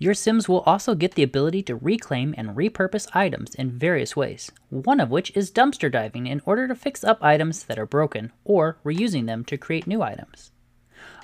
Your 0.02 0.14
Sims 0.14 0.48
will 0.48 0.62
also 0.62 0.96
get 0.96 1.14
the 1.14 1.22
ability 1.22 1.62
to 1.62 1.76
reclaim 1.76 2.34
and 2.36 2.56
repurpose 2.56 3.06
items 3.14 3.54
in 3.54 3.78
various 3.78 4.16
ways, 4.16 4.50
one 4.68 4.98
of 4.98 5.12
which 5.12 5.30
is 5.36 5.52
dumpster 5.52 5.92
diving 5.92 6.26
in 6.26 6.42
order 6.44 6.66
to 6.66 6.74
fix 6.74 7.04
up 7.04 7.22
items 7.22 7.62
that 7.62 7.78
are 7.78 7.86
broken 7.86 8.32
or 8.42 8.78
reusing 8.84 9.26
them 9.26 9.44
to 9.44 9.56
create 9.56 9.86
new 9.86 10.02
items. 10.02 10.50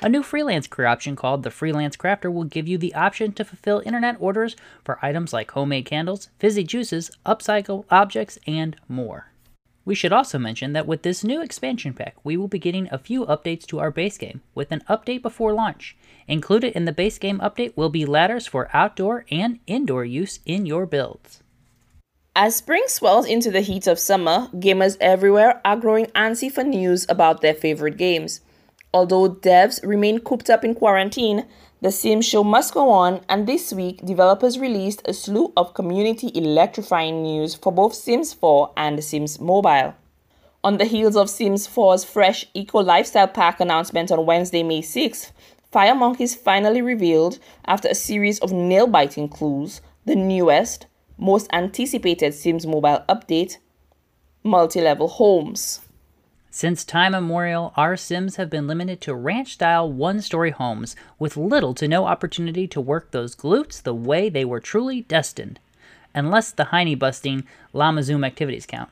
A 0.00 0.08
new 0.08 0.22
freelance 0.22 0.68
career 0.68 0.86
option 0.86 1.16
called 1.16 1.42
the 1.42 1.50
Freelance 1.50 1.96
Crafter 1.96 2.32
will 2.32 2.44
give 2.44 2.68
you 2.68 2.78
the 2.78 2.94
option 2.94 3.32
to 3.32 3.44
fulfill 3.44 3.82
internet 3.84 4.14
orders 4.20 4.54
for 4.84 5.04
items 5.04 5.32
like 5.32 5.50
homemade 5.50 5.86
candles, 5.86 6.28
fizzy 6.38 6.62
juices, 6.62 7.10
upcycle 7.26 7.84
objects, 7.90 8.38
and 8.46 8.76
more. 8.86 9.32
We 9.88 9.94
should 9.94 10.12
also 10.12 10.38
mention 10.38 10.74
that 10.74 10.86
with 10.86 11.00
this 11.00 11.24
new 11.24 11.40
expansion 11.40 11.94
pack, 11.94 12.16
we 12.22 12.36
will 12.36 12.46
be 12.46 12.58
getting 12.58 12.90
a 12.92 12.98
few 12.98 13.24
updates 13.24 13.64
to 13.68 13.78
our 13.78 13.90
base 13.90 14.18
game 14.18 14.42
with 14.54 14.70
an 14.70 14.82
update 14.86 15.22
before 15.22 15.54
launch. 15.54 15.96
Included 16.26 16.74
in 16.74 16.84
the 16.84 16.92
base 16.92 17.16
game 17.16 17.38
update 17.38 17.74
will 17.74 17.88
be 17.88 18.04
ladders 18.04 18.46
for 18.46 18.68
outdoor 18.74 19.24
and 19.30 19.60
indoor 19.66 20.04
use 20.04 20.40
in 20.44 20.66
your 20.66 20.84
builds. 20.84 21.42
As 22.36 22.54
spring 22.54 22.82
swells 22.86 23.26
into 23.26 23.50
the 23.50 23.62
heat 23.62 23.86
of 23.86 23.98
summer, 23.98 24.48
gamers 24.52 24.98
everywhere 25.00 25.58
are 25.64 25.78
growing 25.78 26.04
antsy 26.08 26.52
for 26.52 26.64
news 26.64 27.06
about 27.08 27.40
their 27.40 27.54
favorite 27.54 27.96
games. 27.96 28.42
Although 28.92 29.36
devs 29.36 29.80
remain 29.82 30.18
cooped 30.18 30.50
up 30.50 30.64
in 30.64 30.74
quarantine, 30.74 31.46
the 31.80 31.92
Sims 31.92 32.26
show 32.26 32.42
must 32.42 32.74
go 32.74 32.90
on, 32.90 33.20
and 33.28 33.46
this 33.46 33.72
week, 33.72 34.04
developers 34.04 34.58
released 34.58 35.02
a 35.04 35.12
slew 35.12 35.52
of 35.56 35.74
community 35.74 36.32
electrifying 36.34 37.22
news 37.22 37.54
for 37.54 37.72
both 37.72 37.94
Sims 37.94 38.34
4 38.34 38.72
and 38.76 39.02
Sims 39.04 39.38
Mobile. 39.38 39.94
On 40.64 40.78
the 40.78 40.84
heels 40.84 41.16
of 41.16 41.30
Sims 41.30 41.68
4's 41.68 42.04
fresh 42.04 42.46
Eco 42.52 42.80
Lifestyle 42.82 43.28
Pack 43.28 43.60
announcement 43.60 44.10
on 44.10 44.26
Wednesday, 44.26 44.64
May 44.64 44.82
6th, 44.82 45.30
Firemonkeys 45.72 46.36
finally 46.36 46.82
revealed, 46.82 47.38
after 47.64 47.88
a 47.88 47.94
series 47.94 48.40
of 48.40 48.50
nail 48.50 48.88
biting 48.88 49.28
clues, 49.28 49.80
the 50.04 50.16
newest, 50.16 50.86
most 51.16 51.48
anticipated 51.52 52.34
Sims 52.34 52.66
Mobile 52.66 53.04
update 53.08 53.58
multi 54.42 54.80
level 54.80 55.06
homes. 55.06 55.80
Since 56.50 56.84
time 56.84 57.14
immemorial, 57.14 57.74
our 57.76 57.94
Sims 57.94 58.36
have 58.36 58.48
been 58.48 58.66
limited 58.66 59.02
to 59.02 59.14
ranch 59.14 59.52
style 59.52 59.90
one 59.90 60.22
story 60.22 60.50
homes 60.50 60.96
with 61.18 61.36
little 61.36 61.74
to 61.74 61.86
no 61.86 62.06
opportunity 62.06 62.66
to 62.68 62.80
work 62.80 63.10
those 63.10 63.36
glutes 63.36 63.82
the 63.82 63.94
way 63.94 64.30
they 64.30 64.46
were 64.46 64.58
truly 64.58 65.02
destined. 65.02 65.60
Unless 66.14 66.52
the 66.52 66.66
hiney 66.66 66.98
busting 66.98 67.44
Llama 67.74 68.02
Zoom 68.02 68.24
activities 68.24 68.64
count. 68.64 68.88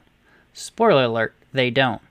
Spoiler 0.53 1.05
alert, 1.05 1.35
they 1.53 1.71
don't. 1.71 2.03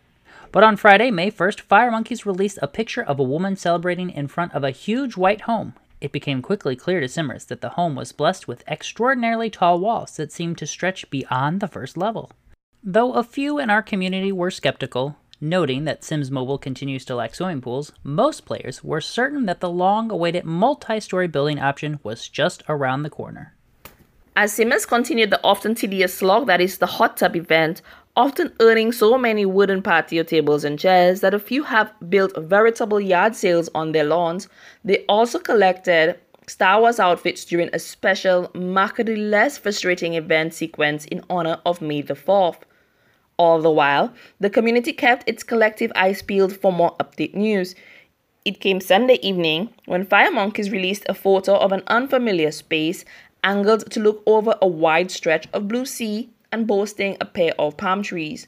But 0.51 0.63
on 0.63 0.77
Friday, 0.77 1.11
May 1.11 1.29
1st, 1.29 1.61
Firemonkeys 1.63 2.25
released 2.25 2.57
a 2.61 2.67
picture 2.67 3.03
of 3.03 3.19
a 3.19 3.23
woman 3.23 3.55
celebrating 3.55 4.09
in 4.09 4.27
front 4.27 4.53
of 4.53 4.63
a 4.63 4.71
huge 4.71 5.15
white 5.15 5.41
home. 5.41 5.73
It 6.01 6.11
became 6.11 6.41
quickly 6.41 6.75
clear 6.75 6.99
to 6.99 7.07
Simmers 7.07 7.45
that 7.45 7.61
the 7.61 7.69
home 7.69 7.95
was 7.95 8.11
blessed 8.11 8.47
with 8.47 8.67
extraordinarily 8.67 9.49
tall 9.51 9.79
walls 9.79 10.15
that 10.17 10.31
seemed 10.31 10.57
to 10.57 10.67
stretch 10.67 11.09
beyond 11.09 11.59
the 11.59 11.67
first 11.67 11.97
level. 11.97 12.31
Though 12.83 13.13
a 13.13 13.23
few 13.23 13.57
in 13.57 13.69
our 13.69 13.81
community 13.81 14.31
were 14.31 14.51
skeptical, 14.51 15.17
noting 15.39 15.85
that 15.85 16.03
Sims 16.03 16.31
Mobile 16.31 16.57
continues 16.57 17.05
to 17.05 17.15
lack 17.15 17.35
swimming 17.35 17.61
pools, 17.61 17.91
most 18.03 18.45
players 18.45 18.83
were 18.83 19.01
certain 19.01 19.45
that 19.45 19.59
the 19.59 19.69
long 19.69 20.11
awaited 20.11 20.45
multi 20.45 20.99
story 20.99 21.27
building 21.27 21.59
option 21.59 21.99
was 22.03 22.27
just 22.27 22.63
around 22.69 23.03
the 23.03 23.09
corner. 23.09 23.53
As 24.35 24.51
Simmers 24.53 24.85
continued 24.85 25.29
the 25.29 25.39
often 25.43 25.75
tedious 25.75 26.13
slog 26.13 26.47
that 26.47 26.59
is 26.59 26.77
the 26.77 26.85
hot 26.85 27.17
tub 27.17 27.35
event, 27.35 27.81
often 28.17 28.51
earning 28.59 28.91
so 28.91 29.17
many 29.17 29.45
wooden 29.45 29.81
patio 29.81 30.23
tables 30.23 30.63
and 30.63 30.79
chairs 30.79 31.21
that 31.21 31.33
a 31.33 31.39
few 31.39 31.63
have 31.63 31.93
built 32.09 32.35
veritable 32.37 32.99
yard 32.99 33.35
sales 33.35 33.69
on 33.73 33.91
their 33.91 34.03
lawns, 34.03 34.47
they 34.83 35.05
also 35.07 35.39
collected 35.39 36.19
Star 36.47 36.79
Wars 36.79 36.99
outfits 36.99 37.43
during 37.43 37.69
a 37.73 37.79
special, 37.79 38.51
markedly 38.53 39.15
less 39.15 39.57
frustrating 39.57 40.13
event 40.13 40.53
sequence 40.53 41.05
in 41.05 41.23
honor 41.29 41.59
of 41.65 41.81
May 41.81 42.01
the 42.01 42.13
4th. 42.13 42.59
All 43.37 43.61
the 43.61 43.71
while, 43.71 44.13
the 44.39 44.49
community 44.49 44.93
kept 44.93 45.27
its 45.27 45.43
collective 45.43 45.91
eyes 45.95 46.21
peeled 46.21 46.55
for 46.55 46.71
more 46.71 46.95
update 46.97 47.35
news. 47.35 47.75
It 48.45 48.61
came 48.61 48.79
Sunday 48.79 49.19
evening 49.21 49.73
when 49.85 50.05
Firemonkeys 50.05 50.71
released 50.71 51.05
a 51.09 51.13
photo 51.13 51.55
of 51.57 51.71
an 51.71 51.83
unfamiliar 51.87 52.51
space 52.51 53.03
angled 53.43 53.91
to 53.91 53.99
look 53.99 54.23
over 54.25 54.55
a 54.61 54.67
wide 54.67 55.11
stretch 55.11 55.47
of 55.53 55.67
blue 55.67 55.85
sea 55.85 56.29
and 56.51 56.65
boasting 56.65 57.17
a 57.19 57.25
pair 57.25 57.53
of 57.59 57.75
palm 57.75 58.03
trees. 58.03 58.47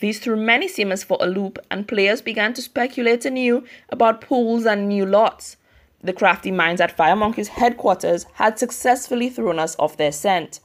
These 0.00 0.18
threw 0.18 0.36
many 0.36 0.68
simmers 0.68 1.04
for 1.04 1.18
a 1.20 1.26
loop, 1.26 1.58
and 1.70 1.86
players 1.86 2.20
began 2.20 2.52
to 2.54 2.62
speculate 2.62 3.24
anew 3.24 3.64
about 3.90 4.20
pools 4.20 4.66
and 4.66 4.88
new 4.88 5.06
lots. 5.06 5.56
The 6.02 6.12
crafty 6.12 6.50
minds 6.50 6.80
at 6.80 6.96
Firemonkeys 6.96 7.48
headquarters 7.48 8.24
had 8.34 8.58
successfully 8.58 9.30
thrown 9.30 9.58
us 9.58 9.76
off 9.78 9.96
their 9.96 10.12
scent. 10.12 10.60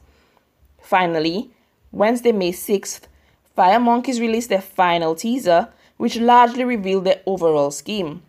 Finally, 0.82 1.50
Wednesday, 1.92 2.32
May 2.32 2.52
6th, 2.52 3.02
Firemonkeys 3.60 4.18
released 4.18 4.48
their 4.48 4.62
final 4.62 5.14
teaser, 5.14 5.68
which 5.98 6.16
largely 6.16 6.64
revealed 6.64 7.04
their 7.04 7.20
overall 7.26 7.70
scheme. 7.70 8.22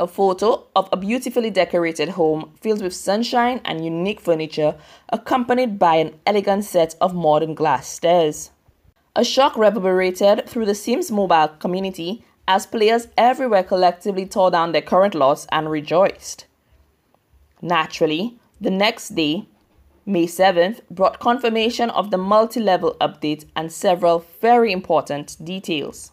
A 0.00 0.08
photo 0.08 0.66
of 0.74 0.88
a 0.90 0.96
beautifully 0.96 1.50
decorated 1.50 2.08
home 2.08 2.50
filled 2.60 2.82
with 2.82 2.96
sunshine 2.96 3.60
and 3.64 3.84
unique 3.84 4.20
furniture, 4.20 4.74
accompanied 5.10 5.78
by 5.78 5.94
an 5.94 6.18
elegant 6.26 6.64
set 6.64 6.96
of 7.00 7.14
modern 7.14 7.54
glass 7.54 7.86
stairs. 7.86 8.50
A 9.14 9.22
shock 9.22 9.56
reverberated 9.56 10.48
through 10.48 10.66
the 10.66 10.74
Sims 10.74 11.12
mobile 11.12 11.46
community 11.60 12.24
as 12.48 12.66
players 12.66 13.06
everywhere 13.16 13.62
collectively 13.62 14.26
tore 14.26 14.50
down 14.50 14.72
their 14.72 14.82
current 14.82 15.14
lots 15.14 15.46
and 15.52 15.70
rejoiced. 15.70 16.44
Naturally, 17.62 18.36
the 18.60 18.70
next 18.70 19.10
day, 19.10 19.46
May 20.08 20.24
7th, 20.24 20.80
brought 20.90 21.18
confirmation 21.18 21.90
of 21.90 22.10
the 22.10 22.16
multi 22.16 22.60
level 22.60 22.96
update 22.98 23.44
and 23.54 23.70
several 23.70 24.24
very 24.40 24.72
important 24.72 25.36
details. 25.44 26.12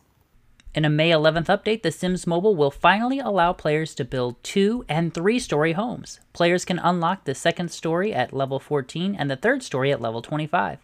In 0.74 0.84
a 0.84 0.90
May 0.90 1.12
11th 1.12 1.46
update, 1.46 1.82
The 1.82 1.94
Sims 1.94 2.28
Mobile 2.28 2.58
will 2.58 2.72
finally 2.72 3.20
allow 3.20 3.54
players 3.54 3.96
to 3.96 4.04
build 4.04 4.44
two 4.44 4.84
and 4.90 5.14
three 5.14 5.40
story 5.40 5.72
homes. 5.72 6.20
Players 6.34 6.66
can 6.66 6.78
unlock 6.78 7.24
the 7.24 7.34
second 7.34 7.72
story 7.72 8.14
at 8.14 8.34
level 8.34 8.60
14 8.60 9.16
and 9.16 9.32
the 9.32 9.38
third 9.38 9.64
story 9.64 9.94
at 9.94 10.02
level 10.02 10.22
25. 10.22 10.80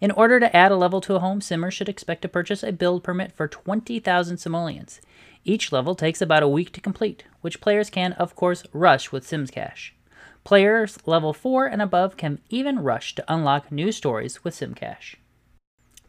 In 0.00 0.10
order 0.10 0.40
to 0.40 0.56
add 0.56 0.72
a 0.72 0.76
level 0.76 1.00
to 1.02 1.14
a 1.14 1.20
home, 1.20 1.40
Simmers 1.40 1.74
should 1.74 1.88
expect 1.88 2.22
to 2.22 2.28
purchase 2.28 2.64
a 2.64 2.72
build 2.72 3.04
permit 3.04 3.30
for 3.30 3.46
20,000 3.46 4.36
simoleons. 4.36 5.00
Each 5.44 5.70
level 5.70 5.94
takes 5.94 6.20
about 6.20 6.42
a 6.42 6.48
week 6.48 6.72
to 6.72 6.80
complete, 6.80 7.22
which 7.40 7.60
players 7.60 7.88
can, 7.88 8.14
of 8.14 8.34
course, 8.34 8.64
rush 8.72 9.12
with 9.12 9.24
Sims 9.24 9.52
Cash. 9.52 9.94
Players 10.48 10.96
level 11.04 11.34
4 11.34 11.66
and 11.66 11.82
above 11.82 12.16
can 12.16 12.38
even 12.48 12.78
rush 12.78 13.14
to 13.14 13.24
unlock 13.28 13.70
new 13.70 13.92
stories 13.92 14.44
with 14.44 14.54
SimCash. 14.54 15.16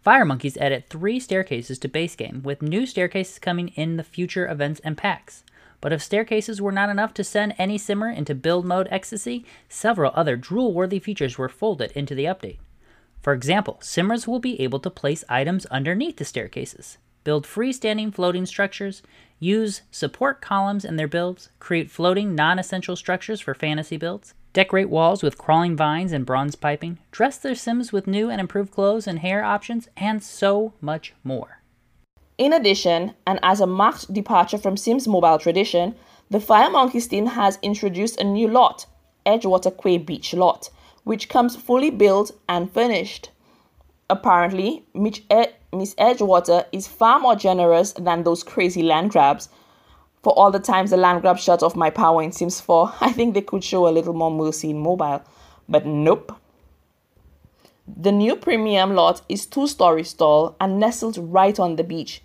Firemonkeys 0.02 0.56
added 0.56 0.88
three 0.88 1.20
staircases 1.20 1.78
to 1.80 1.90
base 1.90 2.16
game, 2.16 2.42
with 2.42 2.62
new 2.62 2.86
staircases 2.86 3.38
coming 3.38 3.68
in 3.76 3.98
the 3.98 4.02
future 4.02 4.48
events 4.48 4.80
and 4.82 4.98
packs. 4.98 5.44
But 5.82 5.92
if 5.92 6.02
staircases 6.02 6.62
were 6.62 6.72
not 6.72 6.88
enough 6.88 7.14
to 7.16 7.24
send 7.26 7.54
any 7.58 7.78
simmer 7.78 8.10
into 8.10 8.34
build 8.34 8.64
mode 8.64 8.88
ecstasy, 8.90 9.44
several 9.68 10.14
other 10.16 10.38
drool 10.38 10.74
worthy 10.74 11.00
features 11.00 11.38
were 11.38 11.50
folded 11.50 11.92
into 11.92 12.16
the 12.16 12.24
update. 12.24 12.60
For 13.22 13.34
example, 13.34 13.78
simmers 13.82 14.26
will 14.26 14.40
be 14.40 14.62
able 14.62 14.80
to 14.80 14.90
place 14.90 15.26
items 15.28 15.66
underneath 15.66 16.16
the 16.16 16.24
staircases, 16.24 16.98
build 17.26 17.46
freestanding 17.46 18.16
floating 18.16 18.46
structures, 18.46 19.04
use 19.40 19.82
support 19.92 20.42
columns 20.42 20.86
in 20.86 20.96
their 20.98 21.08
builds, 21.08 21.50
create 21.60 21.90
floating 21.90 22.36
non 22.36 22.60
essential 22.60 22.96
structures 22.96 23.42
for 23.42 23.54
fantasy 23.54 23.98
builds, 23.98 24.34
decorate 24.54 24.90
walls 24.90 25.24
with 25.24 25.38
crawling 25.38 25.76
vines 25.76 26.12
and 26.12 26.26
bronze 26.26 26.56
piping, 26.56 27.00
dress 27.12 27.38
their 27.38 27.56
Sims 27.56 27.92
with 27.92 28.08
new 28.08 28.30
and 28.30 28.42
improved 28.42 28.72
clothes 28.72 29.08
and 29.08 29.20
hair 29.20 29.44
options, 29.44 29.88
and 29.98 30.22
so 30.22 30.74
much 30.82 31.14
more. 31.24 31.62
In 32.38 32.54
addition, 32.54 33.16
and 33.28 33.40
as 33.44 33.60
a 33.60 33.68
marked 33.68 34.14
departure 34.14 34.58
from 34.58 34.78
Sims 34.78 35.08
mobile 35.08 35.40
tradition, 35.40 35.96
the 36.30 36.40
Firemonkeys 36.40 37.10
team 37.10 37.26
has 37.26 37.60
introduced 37.62 38.20
a 38.20 38.24
new 38.24 38.48
lot, 38.48 38.86
Edgewater 39.26 39.72
Quay 39.72 39.98
Beach 39.98 40.34
Lot, 40.34 40.70
which 41.04 41.28
comes 41.28 41.56
fully 41.56 41.90
built 41.90 42.32
and 42.48 42.72
furnished. 42.72 43.32
Apparently, 44.10 44.84
eh, 45.30 45.48
Miss 45.72 45.96
Edgewater 45.96 46.66
is 46.72 46.88
far 46.88 47.20
more 47.20 47.36
generous 47.36 47.94
than 47.94 48.24
those 48.24 48.44
crazy 48.44 48.84
land 48.84 49.12
grabs 49.12 49.50
for 50.22 50.34
all 50.34 50.52
the 50.52 50.60
times 50.60 50.90
the 50.90 50.98
land 50.98 51.22
grab 51.22 51.40
shut 51.40 51.64
off 51.64 51.76
my 51.76 51.90
power 51.90 52.22
in 52.22 52.32
Sims 52.32 52.60
4, 52.60 52.94
I 53.02 53.12
think 53.12 53.34
they 53.34 53.42
could 53.42 53.64
show 53.64 53.88
a 53.88 53.92
little 53.92 54.14
more 54.14 54.32
mercy 54.32 54.72
in 54.72 54.80
mobile. 54.80 55.22
But 55.68 55.86
nope. 55.86 56.36
The 57.88 58.12
new 58.12 58.36
premium 58.36 58.94
lot 58.94 59.22
is 59.30 59.46
two 59.46 59.68
stories 59.68 60.14
tall 60.14 60.56
and 60.60 60.80
nestled 60.80 61.18
right 61.18 61.60
on 61.60 61.76
the 61.76 61.84
beach. 61.84 62.22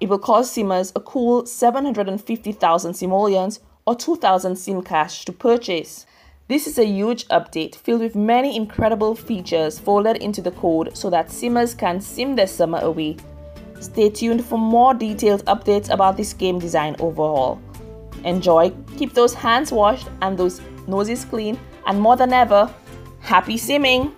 It 0.00 0.08
will 0.08 0.18
cost 0.18 0.52
Simmers 0.52 0.92
a 0.94 1.00
cool 1.00 1.46
750,000 1.46 2.94
simoleons 2.94 3.60
or 3.86 3.96
2,000 3.96 4.56
sim 4.56 4.82
cash 4.82 5.24
to 5.24 5.32
purchase. 5.32 6.06
This 6.50 6.66
is 6.66 6.78
a 6.78 6.84
huge 6.84 7.28
update 7.28 7.76
filled 7.76 8.00
with 8.00 8.16
many 8.16 8.56
incredible 8.56 9.14
features 9.14 9.78
folded 9.78 10.16
into 10.16 10.42
the 10.42 10.50
code 10.50 10.96
so 10.96 11.08
that 11.08 11.30
simmers 11.30 11.74
can 11.74 12.00
sim 12.00 12.34
their 12.34 12.48
summer 12.48 12.80
away 12.80 13.18
Stay 13.78 14.10
tuned 14.10 14.44
for 14.44 14.58
more 14.58 14.92
detailed 14.92 15.44
updates 15.44 15.90
about 15.90 16.16
this 16.16 16.32
game 16.32 16.58
design 16.58 16.96
overhaul. 16.98 17.60
Enjoy, 18.24 18.72
keep 18.98 19.14
those 19.14 19.32
hands 19.32 19.70
washed 19.70 20.08
and 20.22 20.36
those 20.36 20.60
noses 20.88 21.24
clean, 21.24 21.56
and 21.86 22.00
more 22.00 22.16
than 22.16 22.32
ever, 22.32 22.68
happy 23.20 23.54
simming! 23.56 24.12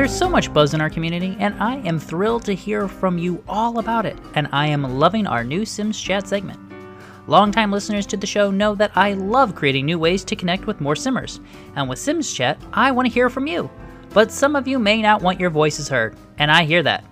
There's 0.00 0.16
so 0.16 0.30
much 0.30 0.50
buzz 0.54 0.72
in 0.72 0.80
our 0.80 0.88
community, 0.88 1.36
and 1.38 1.54
I 1.62 1.74
am 1.86 1.98
thrilled 1.98 2.46
to 2.46 2.54
hear 2.54 2.88
from 2.88 3.18
you 3.18 3.44
all 3.46 3.80
about 3.80 4.06
it, 4.06 4.16
and 4.34 4.48
I 4.50 4.66
am 4.66 4.98
loving 4.98 5.26
our 5.26 5.44
new 5.44 5.66
Sims 5.66 6.00
Chat 6.00 6.26
segment. 6.26 6.58
Longtime 7.26 7.70
listeners 7.70 8.06
to 8.06 8.16
the 8.16 8.26
show 8.26 8.50
know 8.50 8.74
that 8.76 8.92
I 8.96 9.12
love 9.12 9.54
creating 9.54 9.84
new 9.84 9.98
ways 9.98 10.24
to 10.24 10.34
connect 10.34 10.66
with 10.66 10.80
more 10.80 10.96
Simmers, 10.96 11.40
and 11.76 11.86
with 11.86 11.98
Sims 11.98 12.32
Chat, 12.32 12.58
I 12.72 12.90
want 12.92 13.08
to 13.08 13.12
hear 13.12 13.28
from 13.28 13.46
you. 13.46 13.68
But 14.14 14.32
some 14.32 14.56
of 14.56 14.66
you 14.66 14.78
may 14.78 15.02
not 15.02 15.20
want 15.20 15.38
your 15.38 15.50
voices 15.50 15.86
heard, 15.86 16.16
and 16.38 16.50
I 16.50 16.64
hear 16.64 16.82
that. 16.82 17.04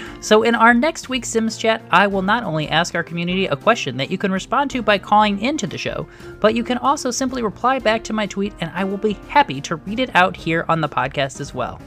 So, 0.26 0.42
in 0.42 0.56
our 0.56 0.74
next 0.74 1.08
week's 1.08 1.28
Sims 1.28 1.56
Chat, 1.56 1.80
I 1.92 2.08
will 2.08 2.20
not 2.20 2.42
only 2.42 2.66
ask 2.68 2.96
our 2.96 3.04
community 3.04 3.46
a 3.46 3.54
question 3.54 3.96
that 3.98 4.10
you 4.10 4.18
can 4.18 4.32
respond 4.32 4.72
to 4.72 4.82
by 4.82 4.98
calling 4.98 5.40
into 5.40 5.68
the 5.68 5.78
show, 5.78 6.08
but 6.40 6.56
you 6.56 6.64
can 6.64 6.78
also 6.78 7.12
simply 7.12 7.42
reply 7.44 7.78
back 7.78 8.02
to 8.02 8.12
my 8.12 8.26
tweet, 8.26 8.52
and 8.60 8.72
I 8.74 8.82
will 8.82 8.96
be 8.96 9.12
happy 9.28 9.60
to 9.60 9.76
read 9.76 10.00
it 10.00 10.10
out 10.16 10.36
here 10.36 10.64
on 10.68 10.80
the 10.80 10.88
podcast 10.88 11.40
as 11.40 11.54
well. 11.54 11.80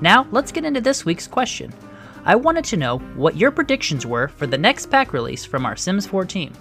Now, 0.00 0.26
let's 0.32 0.50
get 0.50 0.64
into 0.64 0.80
this 0.80 1.04
week's 1.04 1.28
question. 1.28 1.72
I 2.24 2.34
wanted 2.34 2.64
to 2.64 2.76
know 2.76 2.98
what 3.14 3.36
your 3.36 3.52
predictions 3.52 4.04
were 4.04 4.26
for 4.26 4.48
the 4.48 4.58
next 4.58 4.86
pack 4.86 5.12
release 5.12 5.44
from 5.44 5.64
our 5.64 5.76
Sims 5.76 6.08
4 6.08 6.24
team. 6.24 6.52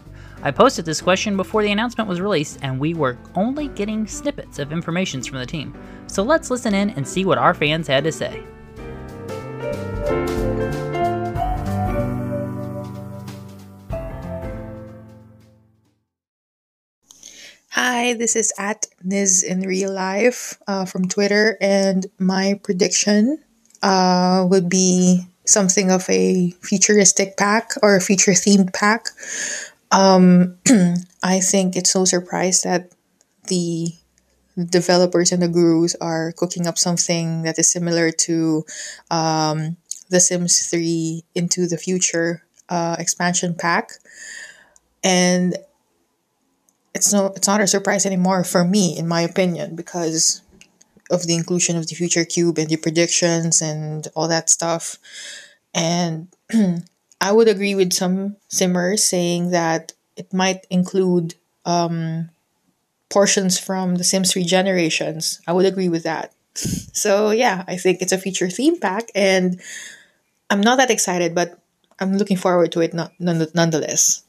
I 0.44 0.52
posted 0.52 0.86
this 0.86 1.02
question 1.02 1.36
before 1.36 1.64
the 1.64 1.72
announcement 1.72 2.08
was 2.08 2.22
released, 2.22 2.60
and 2.62 2.80
we 2.80 2.94
were 2.94 3.18
only 3.34 3.70
getting 3.70 4.06
snippets 4.06 4.60
of 4.60 4.72
information 4.72 5.24
from 5.24 5.40
the 5.40 5.46
team. 5.48 5.74
So 6.06 6.22
let's 6.22 6.52
listen 6.52 6.76
in 6.76 6.92
and 6.92 7.08
see 7.08 7.26
what 7.26 7.40
our 7.40 7.56
fans 7.56 7.88
had 7.88 8.04
to 8.04 8.12
say. 8.12 8.44
Hi, 17.82 18.14
this 18.14 18.36
is 18.36 18.52
at 18.58 18.88
Niz 19.08 19.42
in 19.42 19.62
real 19.62 19.94
life 19.94 20.60
uh, 20.68 20.84
from 20.84 21.08
Twitter, 21.08 21.58
and 21.62 22.06
my 22.20 22.60
prediction 22.62 23.40
uh, 23.82 24.46
would 24.50 24.68
be 24.68 25.22
something 25.46 25.90
of 25.90 26.04
a 26.10 26.52
futuristic 26.60 27.38
pack 27.38 27.72
or 27.82 27.96
a 27.96 28.02
future 28.02 28.34
themed 28.34 28.74
pack. 28.74 29.08
Um, 29.94 30.58
I 31.24 31.40
think 31.40 31.78
it's 31.78 31.96
no 31.96 32.04
surprise 32.04 32.64
that 32.64 32.92
the 33.48 33.94
developers 34.58 35.32
and 35.32 35.42
the 35.42 35.48
gurus 35.48 35.96
are 36.02 36.34
cooking 36.34 36.68
up 36.68 36.78
something 36.78 37.44
that 37.44 37.58
is 37.58 37.72
similar 37.72 38.12
to 38.28 38.66
um, 39.10 39.78
The 40.10 40.20
Sims 40.20 40.68
3 40.68 41.24
Into 41.34 41.66
the 41.66 41.78
Future 41.78 42.44
uh, 42.68 42.98
expansion 43.00 43.56
pack. 43.56 43.92
And 45.02 45.56
it's 46.94 47.14
no 47.14 47.28
it's 47.36 47.48
not 47.48 47.62
a 47.62 47.68
surprise 47.68 48.06
anymore 48.06 48.44
for 48.44 48.64
me 48.64 48.98
in 48.98 49.08
my 49.08 49.22
opinion 49.22 49.76
because 49.76 50.42
of 51.10 51.26
the 51.26 51.36
inclusion 51.36 51.76
of 51.76 51.88
the 51.88 51.96
future 51.96 52.24
cube 52.26 52.58
and 52.58 52.70
the 52.70 52.78
predictions 52.78 53.62
and 53.62 54.08
all 54.16 54.28
that 54.28 54.50
stuff. 54.50 54.98
And 55.74 56.28
i 57.22 57.32
would 57.32 57.48
agree 57.48 57.76
with 57.76 57.94
some 57.94 58.38
simmers 58.48 59.04
saying 59.04 59.52
that 59.52 59.94
it 60.16 60.34
might 60.34 60.66
include 60.70 61.36
um, 61.66 62.30
portions 63.10 63.60
from 63.60 63.96
the 63.96 64.04
sims 64.04 64.32
3 64.34 64.44
generations. 64.44 65.42
I 65.48 65.54
would 65.54 65.66
agree 65.66 65.90
with 65.90 66.04
that. 66.04 66.34
So 66.94 67.32
yeah 67.32 67.64
i 67.68 67.78
think 67.78 68.02
it's 68.02 68.12
a 68.12 68.18
feature 68.18 68.50
theme 68.50 68.78
pack 68.80 69.08
and 69.16 69.62
i'm 70.50 70.60
not 70.60 70.76
that 70.78 70.92
excited 70.92 71.34
but 71.34 71.58
i'm 72.00 72.18
looking 72.18 72.36
forward 72.36 72.74
to 72.74 72.82
it 72.82 72.92
nonetheless 72.94 74.24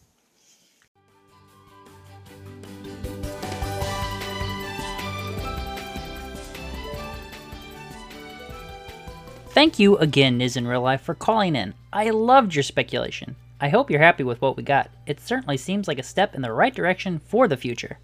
Thank 9.50 9.80
you 9.80 9.96
again, 9.98 10.38
Niz 10.38 10.56
in 10.56 10.68
Real 10.68 10.80
Life, 10.80 11.00
for 11.00 11.14
calling 11.14 11.56
in. 11.56 11.74
I 11.92 12.10
loved 12.10 12.54
your 12.54 12.62
speculation. 12.62 13.34
I 13.60 13.68
hope 13.68 13.90
you're 13.90 13.98
happy 13.98 14.22
with 14.22 14.40
what 14.40 14.56
we 14.56 14.62
got. 14.62 14.90
It 15.06 15.20
certainly 15.20 15.56
seems 15.56 15.88
like 15.88 15.98
a 15.98 16.04
step 16.04 16.36
in 16.36 16.42
the 16.42 16.52
right 16.52 16.72
direction 16.72 17.18
for 17.18 17.48
the 17.48 17.56
future. 17.56 17.98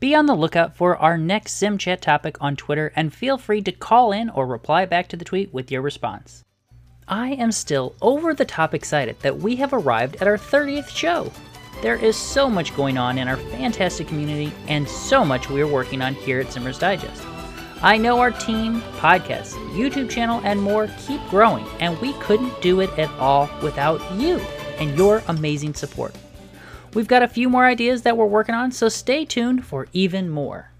Be 0.00 0.14
on 0.14 0.26
the 0.26 0.34
lookout 0.34 0.76
for 0.76 0.98
our 0.98 1.16
next 1.16 1.54
SimChat 1.54 2.00
topic 2.00 2.36
on 2.42 2.56
Twitter 2.56 2.92
and 2.94 3.12
feel 3.12 3.38
free 3.38 3.62
to 3.62 3.72
call 3.72 4.12
in 4.12 4.28
or 4.28 4.46
reply 4.46 4.84
back 4.84 5.08
to 5.08 5.16
the 5.16 5.24
tweet 5.24 5.52
with 5.54 5.72
your 5.72 5.80
response. 5.80 6.44
I 7.08 7.30
am 7.30 7.52
still 7.52 7.94
over 8.02 8.34
the 8.34 8.44
top 8.44 8.74
excited 8.74 9.18
that 9.20 9.38
we 9.38 9.56
have 9.56 9.72
arrived 9.72 10.16
at 10.16 10.28
our 10.28 10.36
30th 10.36 10.88
show. 10.88 11.32
There 11.80 11.96
is 11.96 12.16
so 12.16 12.50
much 12.50 12.76
going 12.76 12.98
on 12.98 13.16
in 13.16 13.28
our 13.28 13.38
fantastic 13.38 14.08
community 14.08 14.52
and 14.68 14.86
so 14.86 15.24
much 15.24 15.48
we 15.48 15.62
are 15.62 15.66
working 15.66 16.02
on 16.02 16.14
here 16.14 16.40
at 16.40 16.52
Simmers 16.52 16.78
Digest. 16.78 17.22
I 17.84 17.96
know 17.96 18.20
our 18.20 18.30
team, 18.30 18.80
podcast, 18.98 19.54
YouTube 19.74 20.08
channel, 20.08 20.40
and 20.44 20.62
more 20.62 20.88
keep 20.98 21.20
growing, 21.30 21.66
and 21.80 22.00
we 22.00 22.12
couldn't 22.14 22.62
do 22.62 22.78
it 22.78 22.96
at 22.96 23.10
all 23.18 23.50
without 23.60 24.00
you 24.14 24.38
and 24.78 24.96
your 24.96 25.20
amazing 25.26 25.74
support. 25.74 26.14
We've 26.94 27.08
got 27.08 27.24
a 27.24 27.28
few 27.28 27.48
more 27.48 27.66
ideas 27.66 28.02
that 28.02 28.16
we're 28.16 28.26
working 28.26 28.54
on, 28.54 28.70
so 28.70 28.88
stay 28.88 29.24
tuned 29.24 29.66
for 29.66 29.88
even 29.92 30.30
more. 30.30 30.70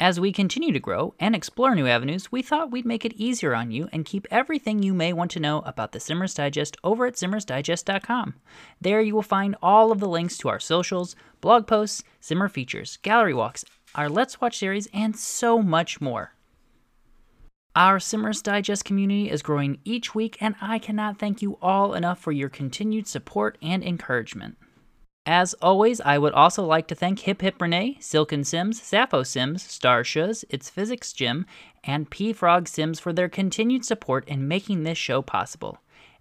As 0.00 0.18
we 0.18 0.32
continue 0.32 0.72
to 0.72 0.80
grow 0.80 1.12
and 1.20 1.36
explore 1.36 1.74
new 1.74 1.86
avenues, 1.86 2.32
we 2.32 2.40
thought 2.40 2.70
we'd 2.70 2.86
make 2.86 3.04
it 3.04 3.12
easier 3.14 3.54
on 3.54 3.70
you 3.70 3.90
and 3.92 4.06
keep 4.06 4.26
everything 4.30 4.82
you 4.82 4.94
may 4.94 5.12
want 5.12 5.30
to 5.32 5.40
know 5.40 5.58
about 5.66 5.92
the 5.92 6.00
Simmers 6.00 6.32
Digest 6.32 6.78
over 6.82 7.04
at 7.04 7.16
simmersdigest.com. 7.16 8.34
There 8.80 9.02
you 9.02 9.14
will 9.14 9.22
find 9.22 9.56
all 9.60 9.92
of 9.92 10.00
the 10.00 10.08
links 10.08 10.38
to 10.38 10.48
our 10.48 10.60
socials, 10.60 11.16
blog 11.42 11.66
posts, 11.66 12.02
Simmer 12.20 12.48
features, 12.48 12.96
gallery 13.02 13.34
walks, 13.34 13.64
our 13.98 14.08
Let's 14.08 14.40
Watch 14.40 14.56
series, 14.56 14.86
and 14.94 15.16
so 15.16 15.60
much 15.60 16.00
more. 16.00 16.32
Our 17.74 17.98
Simmers 17.98 18.40
Digest 18.40 18.84
community 18.84 19.28
is 19.28 19.42
growing 19.42 19.80
each 19.84 20.14
week, 20.14 20.36
and 20.40 20.54
I 20.60 20.78
cannot 20.78 21.18
thank 21.18 21.42
you 21.42 21.58
all 21.60 21.94
enough 21.94 22.20
for 22.20 22.30
your 22.30 22.48
continued 22.48 23.08
support 23.08 23.58
and 23.60 23.82
encouragement. 23.82 24.56
As 25.26 25.52
always, 25.54 26.00
I 26.00 26.16
would 26.16 26.32
also 26.32 26.64
like 26.64 26.86
to 26.88 26.94
thank 26.94 27.18
Hip 27.20 27.40
Hip 27.42 27.60
Renee, 27.60 27.96
Silken 27.98 28.44
Sims, 28.44 28.80
Sappho 28.80 29.24
Sims, 29.24 29.64
Star 29.64 30.04
Shuz, 30.04 30.44
It's 30.48 30.70
Physics 30.70 31.12
Gym, 31.12 31.44
and 31.82 32.08
P 32.08 32.32
Frog 32.32 32.68
Sims 32.68 33.00
for 33.00 33.12
their 33.12 33.28
continued 33.28 33.84
support 33.84 34.28
in 34.28 34.46
making 34.46 34.84
this 34.84 34.96
show 34.96 35.22
possible. 35.22 35.78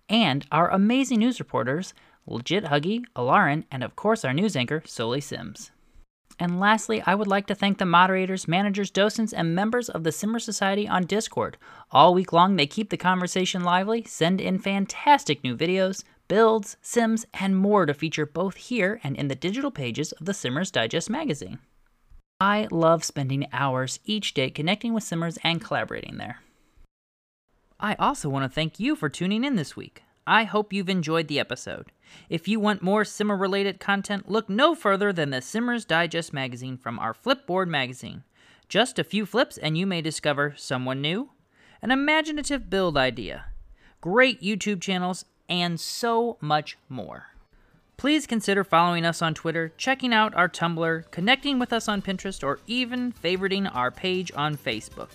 And 0.09 0.47
our 0.51 0.71
amazing 0.71 1.19
news 1.19 1.39
reporters, 1.39 1.93
Legit 2.25 2.65
Huggy, 2.65 3.03
Alarin, 3.15 3.65
and 3.69 3.83
of 3.83 3.95
course 3.95 4.25
our 4.25 4.33
news 4.33 4.55
anchor, 4.55 4.81
Soli 4.83 5.21
Sims. 5.21 5.69
And 6.39 6.59
lastly, 6.59 7.01
I 7.05 7.15
would 7.15 7.27
like 7.27 7.47
to 7.47 7.55
thank 7.55 7.77
the 7.77 7.85
moderators, 7.85 8.47
managers, 8.47 8.91
docents, 8.91 9.33
and 9.33 9.55
members 9.55 9.89
of 9.89 10.03
the 10.03 10.11
Simmer 10.11 10.39
Society 10.39 10.87
on 10.87 11.05
Discord. 11.05 11.57
All 11.91 12.13
week 12.13 12.31
long, 12.31 12.55
they 12.55 12.67
keep 12.67 12.89
the 12.89 12.97
conversation 12.97 13.63
lively, 13.63 14.03
send 14.03 14.39
in 14.39 14.59
fantastic 14.59 15.43
new 15.43 15.57
videos, 15.57 16.03
builds, 16.27 16.77
sims, 16.81 17.25
and 17.33 17.57
more 17.57 17.85
to 17.85 17.93
feature 17.93 18.25
both 18.25 18.55
here 18.55 18.99
and 19.03 19.15
in 19.15 19.29
the 19.29 19.35
digital 19.35 19.71
pages 19.71 20.11
of 20.11 20.25
the 20.25 20.33
Simmers 20.33 20.69
Digest 20.69 21.09
magazine. 21.09 21.59
I 22.39 22.67
love 22.69 23.03
spending 23.03 23.47
hours 23.51 23.99
each 24.05 24.35
day 24.35 24.51
connecting 24.51 24.93
with 24.93 25.03
Simmers 25.03 25.39
and 25.43 25.59
collaborating 25.59 26.17
there. 26.17 26.41
I 27.79 27.95
also 27.95 28.29
want 28.29 28.43
to 28.43 28.49
thank 28.53 28.79
you 28.79 28.95
for 28.95 29.09
tuning 29.09 29.43
in 29.43 29.55
this 29.55 29.75
week. 29.75 30.03
I 30.27 30.43
hope 30.43 30.73
you've 30.73 30.89
enjoyed 30.89 31.29
the 31.29 31.39
episode. 31.39 31.93
If 32.29 32.49
you 32.49 32.59
want 32.59 32.81
more 32.81 33.05
Simmer 33.05 33.37
related 33.37 33.79
content, 33.79 34.29
look 34.29 34.49
no 34.49 34.75
further 34.75 35.13
than 35.13 35.29
the 35.29 35.41
Simmers 35.41 35.85
Digest 35.85 36.33
magazine 36.33 36.77
from 36.77 36.99
our 36.99 37.13
Flipboard 37.13 37.69
magazine. 37.69 38.23
Just 38.67 38.99
a 38.99 39.05
few 39.05 39.25
flips, 39.25 39.57
and 39.57 39.77
you 39.77 39.87
may 39.87 40.01
discover 40.01 40.53
someone 40.57 41.01
new, 41.01 41.29
an 41.81 41.91
imaginative 41.91 42.69
build 42.69 42.97
idea, 42.97 43.45
great 44.01 44.41
YouTube 44.41 44.81
channels, 44.81 45.23
and 45.47 45.79
so 45.79 46.37
much 46.41 46.77
more. 46.89 47.27
Please 47.95 48.27
consider 48.27 48.65
following 48.65 49.05
us 49.05 49.21
on 49.21 49.33
Twitter, 49.33 49.71
checking 49.77 50.13
out 50.13 50.35
our 50.35 50.49
Tumblr, 50.49 51.09
connecting 51.09 51.57
with 51.57 51.71
us 51.71 51.87
on 51.87 52.01
Pinterest, 52.01 52.43
or 52.43 52.59
even 52.67 53.13
favoriting 53.13 53.73
our 53.73 53.91
page 53.91 54.31
on 54.35 54.57
Facebook. 54.57 55.09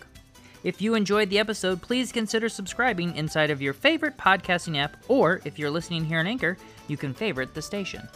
If 0.65 0.81
you 0.81 0.95
enjoyed 0.95 1.29
the 1.29 1.41
episode, 1.41 1.83
please 1.83 2.13
consider 2.13 2.49
subscribing 2.49 3.17
inside 3.17 3.51
of 3.51 3.61
your 3.61 3.73
favorite 3.73 4.17
podcasting 4.17 4.79
app, 4.79 4.97
or 5.09 5.41
if 5.45 5.59
you're 5.59 5.71
listening 5.71 6.05
here 6.05 6.21
on 6.21 6.29
Anchor, 6.29 6.57
you 6.87 6.97
can 6.97 7.13
favorite 7.13 7.53
the 7.53 7.61
station. 7.61 8.09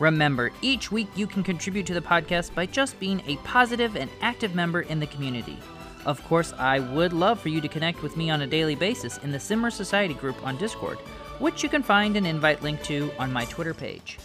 Remember, 0.00 0.50
each 0.62 0.90
week 0.90 1.06
you 1.14 1.28
can 1.28 1.44
contribute 1.44 1.86
to 1.86 1.94
the 1.94 2.00
podcast 2.00 2.52
by 2.56 2.66
just 2.66 2.98
being 2.98 3.22
a 3.28 3.36
positive 3.38 3.94
and 3.94 4.10
active 4.20 4.52
member 4.52 4.80
in 4.80 4.98
the 4.98 5.06
community. 5.06 5.56
Of 6.04 6.22
course, 6.24 6.52
I 6.58 6.80
would 6.80 7.12
love 7.12 7.40
for 7.40 7.50
you 7.50 7.60
to 7.60 7.68
connect 7.68 8.02
with 8.02 8.16
me 8.16 8.30
on 8.30 8.42
a 8.42 8.48
daily 8.48 8.74
basis 8.74 9.18
in 9.18 9.30
the 9.30 9.38
Simmer 9.38 9.70
Society 9.70 10.14
group 10.14 10.44
on 10.44 10.56
Discord, 10.56 10.98
which 11.38 11.62
you 11.62 11.68
can 11.68 11.84
find 11.84 12.16
an 12.16 12.26
invite 12.26 12.64
link 12.64 12.82
to 12.84 13.12
on 13.16 13.32
my 13.32 13.44
Twitter 13.44 13.74
page. 13.74 14.18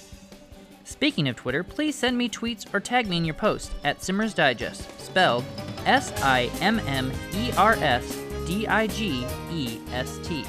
Speaking 0.92 1.30
of 1.30 1.38
Twitter, 1.38 1.64
please 1.64 1.96
send 1.96 2.18
me 2.18 2.28
tweets 2.28 2.72
or 2.74 2.82
tag 2.82 3.08
me 3.08 3.16
in 3.16 3.24
your 3.24 3.34
post 3.34 3.72
at 3.86 4.04
Simmers 4.04 4.34
Digest, 4.34 5.00
spelled 5.00 5.46
S 5.86 6.12
I 6.22 6.52
M 6.60 6.80
M 6.82 7.14
E 7.34 7.50
R 7.54 7.76
S 7.76 8.20
D 8.46 8.68
I 8.68 8.88
G 8.88 9.26
E 9.54 9.80
S 9.94 10.20
T. 10.22 10.44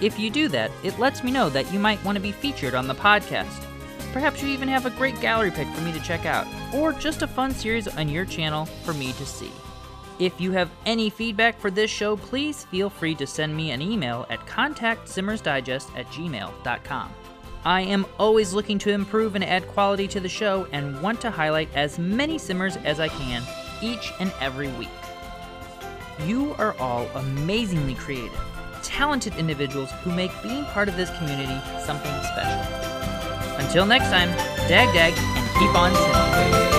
If 0.00 0.18
you 0.18 0.30
do 0.30 0.48
that, 0.48 0.72
it 0.82 0.98
lets 0.98 1.22
me 1.22 1.30
know 1.30 1.48
that 1.50 1.72
you 1.72 1.78
might 1.78 2.04
want 2.04 2.16
to 2.16 2.20
be 2.20 2.32
featured 2.32 2.74
on 2.74 2.88
the 2.88 2.94
podcast. 2.94 3.64
Perhaps 4.12 4.42
you 4.42 4.48
even 4.48 4.66
have 4.66 4.84
a 4.84 4.90
great 4.90 5.18
gallery 5.20 5.52
pick 5.52 5.68
for 5.68 5.80
me 5.82 5.92
to 5.92 6.00
check 6.00 6.26
out, 6.26 6.48
or 6.74 6.92
just 6.92 7.22
a 7.22 7.28
fun 7.28 7.52
series 7.52 7.86
on 7.86 8.08
your 8.08 8.24
channel 8.24 8.66
for 8.84 8.92
me 8.92 9.12
to 9.12 9.24
see. 9.24 9.52
If 10.18 10.40
you 10.40 10.50
have 10.50 10.72
any 10.86 11.08
feedback 11.08 11.58
for 11.60 11.70
this 11.70 11.90
show, 11.90 12.16
please 12.16 12.64
feel 12.64 12.90
free 12.90 13.14
to 13.14 13.28
send 13.28 13.56
me 13.56 13.70
an 13.70 13.80
email 13.80 14.26
at 14.28 14.44
contactsimmersdigest 14.44 15.96
at 15.96 16.06
gmail.com. 16.08 17.14
I 17.64 17.82
am 17.82 18.06
always 18.18 18.52
looking 18.52 18.78
to 18.80 18.90
improve 18.90 19.34
and 19.34 19.44
add 19.44 19.66
quality 19.68 20.08
to 20.08 20.20
the 20.20 20.28
show 20.28 20.66
and 20.72 21.00
want 21.02 21.20
to 21.22 21.30
highlight 21.30 21.68
as 21.74 21.98
many 21.98 22.38
simmers 22.38 22.76
as 22.78 23.00
I 23.00 23.08
can 23.08 23.42
each 23.82 24.12
and 24.20 24.32
every 24.40 24.68
week. 24.68 24.88
You 26.24 26.54
are 26.58 26.76
all 26.78 27.06
amazingly 27.14 27.94
creative, 27.94 28.40
talented 28.82 29.36
individuals 29.36 29.90
who 30.02 30.10
make 30.10 30.30
being 30.42 30.64
part 30.66 30.88
of 30.88 30.96
this 30.96 31.10
community 31.18 31.60
something 31.84 32.12
special. 32.22 32.78
Until 33.58 33.86
next 33.86 34.10
time, 34.10 34.28
dag 34.68 34.92
dag 34.94 35.12
and 35.16 35.58
keep 35.58 35.74
on 35.74 35.94
simmering. 35.94 36.77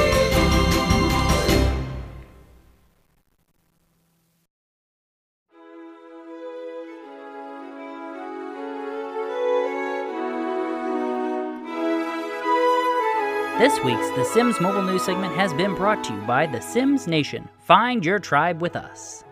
This 13.60 13.84
week's 13.84 14.10
The 14.12 14.24
Sims 14.24 14.62
Mobile 14.62 14.84
News 14.84 15.03
segment 15.03 15.36
has 15.36 15.53
been 15.53 15.76
brought 15.76 16.01
to 16.05 16.14
you 16.14 16.22
by 16.22 16.45
The 16.45 16.62
Sims 16.62 17.07
Nation. 17.07 17.49
Find 17.60 18.05
your 18.05 18.18
tribe 18.18 18.62
with 18.62 18.78
us. 18.78 19.26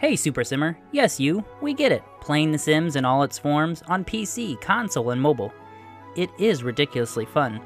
Hey, 0.00 0.16
Super 0.16 0.42
Simmer. 0.42 0.76
Yes, 0.90 1.20
you. 1.20 1.44
We 1.60 1.72
get 1.72 1.92
it. 1.92 2.02
Playing 2.20 2.50
The 2.50 2.58
Sims 2.58 2.96
in 2.96 3.04
all 3.04 3.22
its 3.22 3.38
forms 3.38 3.82
on 3.86 4.04
PC, 4.04 4.60
console, 4.60 5.10
and 5.10 5.22
mobile. 5.22 5.52
It 6.16 6.28
is 6.40 6.64
ridiculously 6.64 7.24
fun. 7.24 7.60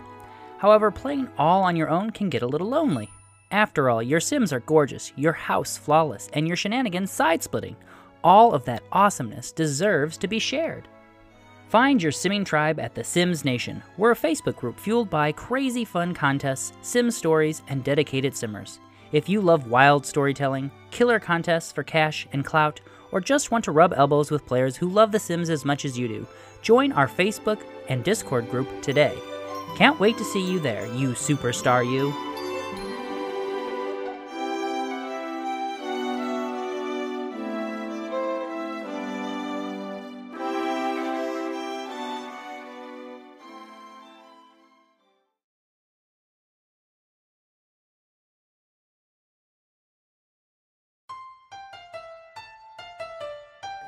However, 0.59 0.91
playing 0.91 1.29
all 1.39 1.63
on 1.63 1.77
your 1.77 1.89
own 1.89 2.11
can 2.11 2.29
get 2.29 2.43
a 2.43 2.47
little 2.47 2.69
lonely. 2.69 3.09
After 3.51 3.89
all, 3.89 4.03
your 4.03 4.21
Sims 4.21 4.53
are 4.53 4.61
gorgeous, 4.61 5.15
your 5.17 5.33
house 5.33 5.79
flawless, 5.79 6.29
and 6.35 6.47
your 6.47 6.59
shenanigans 6.59 7.11
side 7.11 7.43
splitting. 7.43 7.77
All 8.23 8.53
of 8.53 8.67
that 8.67 8.83
awesomeness 8.93 9.51
deserves 9.51 10.19
to 10.19 10.29
be 10.29 10.39
shared. 10.41 10.89
Find 11.71 12.03
your 12.03 12.11
simming 12.11 12.45
tribe 12.45 12.81
at 12.81 12.97
The 12.97 13.05
Sims 13.05 13.45
Nation. 13.45 13.81
We're 13.97 14.11
a 14.11 14.17
Facebook 14.17 14.57
group 14.57 14.77
fueled 14.77 15.09
by 15.09 15.31
crazy 15.31 15.85
fun 15.85 16.15
contests, 16.15 16.73
sim 16.83 17.13
stories, 17.13 17.63
and 17.69 17.85
dedicated 17.85 18.35
simmers. 18.35 18.81
If 19.13 19.29
you 19.29 19.41
love 19.41 19.71
wild 19.71 20.05
storytelling, 20.05 20.73
killer 20.91 21.21
contests 21.21 21.71
for 21.71 21.85
cash 21.85 22.27
and 22.33 22.45
clout, 22.45 22.81
or 23.13 23.21
just 23.21 23.53
want 23.53 23.65
to 23.67 23.71
rub 23.71 23.93
elbows 23.93 24.33
with 24.33 24.47
players 24.47 24.77
who 24.77 24.89
love 24.89 25.13
The 25.13 25.21
Sims 25.21 25.49
as 25.49 25.65
much 25.65 25.85
as 25.85 25.97
you 25.97 26.09
do, 26.09 26.27
join 26.61 26.91
our 26.91 27.07
Facebook 27.07 27.61
and 27.89 28.03
Discord 28.03 28.51
group 28.51 28.83
today. 28.83 29.17
Can't 29.77 30.01
wait 30.01 30.19
to 30.19 30.25
see 30.25 30.45
you 30.45 30.59
there, 30.59 30.93
you 30.95 31.11
superstar 31.11 31.89
you. 31.89 32.13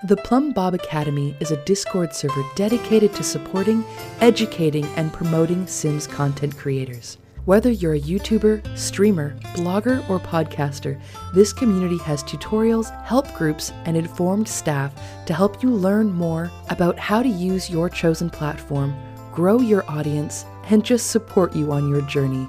The 0.04 0.16
Plumbob 0.16 0.74
Academy 0.74 1.36
is 1.38 1.52
a 1.52 1.64
Discord 1.64 2.12
server 2.12 2.42
dedicated 2.56 3.14
to 3.14 3.22
supporting, 3.22 3.84
educating, 4.20 4.84
and 4.96 5.12
promoting 5.12 5.64
Sims 5.68 6.08
content 6.08 6.58
creators. 6.58 7.18
Whether 7.44 7.70
you're 7.70 7.94
a 7.94 8.00
YouTuber, 8.00 8.76
streamer, 8.76 9.36
blogger, 9.54 10.08
or 10.10 10.18
podcaster, 10.18 11.00
this 11.32 11.52
community 11.52 11.98
has 11.98 12.24
tutorials, 12.24 12.90
help 13.04 13.32
groups, 13.34 13.70
and 13.84 13.96
informed 13.96 14.48
staff 14.48 14.92
to 15.26 15.34
help 15.34 15.62
you 15.62 15.70
learn 15.70 16.10
more 16.10 16.50
about 16.68 16.98
how 16.98 17.22
to 17.22 17.28
use 17.28 17.70
your 17.70 17.88
chosen 17.88 18.28
platform, 18.28 18.96
grow 19.32 19.60
your 19.60 19.88
audience, 19.88 20.44
and 20.70 20.84
just 20.84 21.12
support 21.12 21.54
you 21.54 21.70
on 21.70 21.88
your 21.88 22.02
journey. 22.02 22.48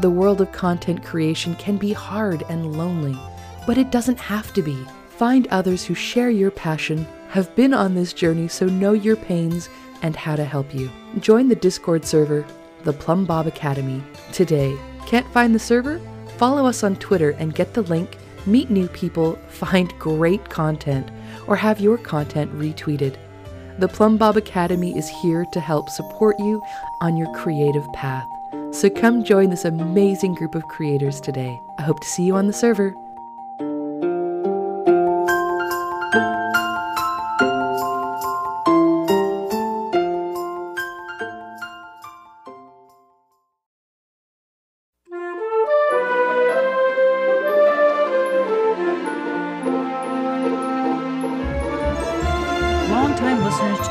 The 0.00 0.10
world 0.10 0.40
of 0.40 0.50
content 0.50 1.04
creation 1.04 1.54
can 1.54 1.76
be 1.76 1.92
hard 1.92 2.42
and 2.48 2.76
lonely, 2.76 3.16
but 3.68 3.78
it 3.78 3.92
doesn't 3.92 4.18
have 4.18 4.52
to 4.54 4.62
be. 4.62 4.84
Find 5.22 5.46
others 5.52 5.84
who 5.84 5.94
share 5.94 6.30
your 6.30 6.50
passion, 6.50 7.06
have 7.28 7.54
been 7.54 7.72
on 7.72 7.94
this 7.94 8.12
journey, 8.12 8.48
so 8.48 8.66
know 8.66 8.92
your 8.92 9.14
pains 9.14 9.68
and 10.02 10.16
how 10.16 10.34
to 10.34 10.44
help 10.44 10.74
you. 10.74 10.90
Join 11.20 11.46
the 11.46 11.54
Discord 11.54 12.04
server, 12.04 12.44
the 12.82 12.92
Plumbob 12.92 13.46
Academy, 13.46 14.02
today. 14.32 14.76
Can't 15.06 15.32
find 15.32 15.54
the 15.54 15.60
server? 15.60 16.00
Follow 16.38 16.66
us 16.66 16.82
on 16.82 16.96
Twitter 16.96 17.36
and 17.38 17.54
get 17.54 17.72
the 17.72 17.82
link, 17.82 18.18
meet 18.46 18.68
new 18.68 18.88
people, 18.88 19.36
find 19.46 19.96
great 20.00 20.50
content, 20.50 21.08
or 21.46 21.54
have 21.54 21.78
your 21.78 21.98
content 21.98 22.52
retweeted. 22.58 23.14
The 23.78 23.86
Plumbob 23.86 24.36
Academy 24.36 24.98
is 24.98 25.08
here 25.08 25.46
to 25.52 25.60
help 25.60 25.88
support 25.88 26.34
you 26.40 26.60
on 27.00 27.16
your 27.16 27.32
creative 27.32 27.86
path. 27.92 28.26
So 28.72 28.90
come 28.90 29.22
join 29.22 29.50
this 29.50 29.66
amazing 29.66 30.34
group 30.34 30.56
of 30.56 30.66
creators 30.66 31.20
today. 31.20 31.60
I 31.78 31.82
hope 31.82 32.00
to 32.00 32.08
see 32.08 32.24
you 32.24 32.34
on 32.34 32.48
the 32.48 32.52
server. 32.52 32.92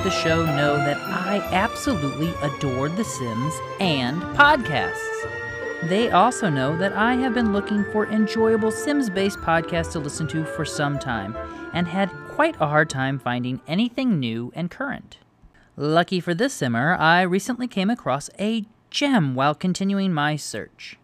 The 0.04 0.10
show 0.10 0.44
know 0.44 0.78
that 0.78 0.98
I 0.98 1.38
absolutely 1.52 2.34
adore 2.42 2.90
The 2.90 3.04
Sims 3.04 3.54
and 3.80 4.20
podcasts. 4.36 5.30
They 5.84 6.10
also 6.10 6.50
know 6.50 6.76
that 6.78 6.94
I 6.94 7.14
have 7.16 7.36
been 7.36 7.54
looking 7.54 7.84
for 7.92 8.08
enjoyable 8.08 8.72
Sims 8.72 9.12
based 9.12 9.38
podcasts 9.40 9.92
to 9.92 10.00
listen 10.00 10.28
to 10.30 10.44
for 10.44 10.66
some 10.66 10.98
time 10.98 11.36
and 11.72 11.88
had 11.88 12.10
quite 12.30 12.56
a 12.60 12.66
hard 12.66 12.90
time 12.90 13.20
finding 13.20 13.62
anything 13.68 14.20
new 14.20 14.52
and 14.56 14.72
current. 14.72 15.20
Lucky 15.78 16.20
for 16.20 16.34
this 16.34 16.54
simmer, 16.54 16.96
I 16.96 17.22
recently 17.22 17.68
came 17.68 17.92
across 17.92 18.32
a 18.40 18.66
gem 18.90 19.36
while 19.36 19.54
continuing 19.54 20.14
my 20.14 20.36
search. 20.36 20.98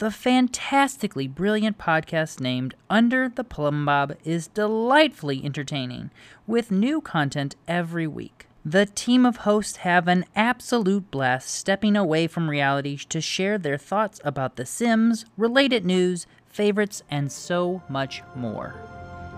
The 0.00 0.10
fantastically 0.10 1.28
brilliant 1.28 1.76
podcast 1.76 2.40
named 2.40 2.74
Under 2.88 3.28
the 3.28 3.44
Plumbob 3.44 4.16
is 4.24 4.46
delightfully 4.46 5.44
entertaining, 5.44 6.10
with 6.46 6.70
new 6.70 7.02
content 7.02 7.54
every 7.68 8.06
week. 8.06 8.46
The 8.64 8.86
team 8.86 9.26
of 9.26 9.44
hosts 9.44 9.76
have 9.84 10.08
an 10.08 10.24
absolute 10.34 11.10
blast 11.10 11.50
stepping 11.50 11.96
away 11.96 12.28
from 12.28 12.48
reality 12.48 12.96
to 13.10 13.20
share 13.20 13.58
their 13.58 13.76
thoughts 13.76 14.22
about 14.24 14.56
The 14.56 14.64
Sims, 14.64 15.26
related 15.36 15.84
news, 15.84 16.26
favorites, 16.46 17.02
and 17.10 17.30
so 17.30 17.82
much 17.86 18.22
more. 18.34 18.76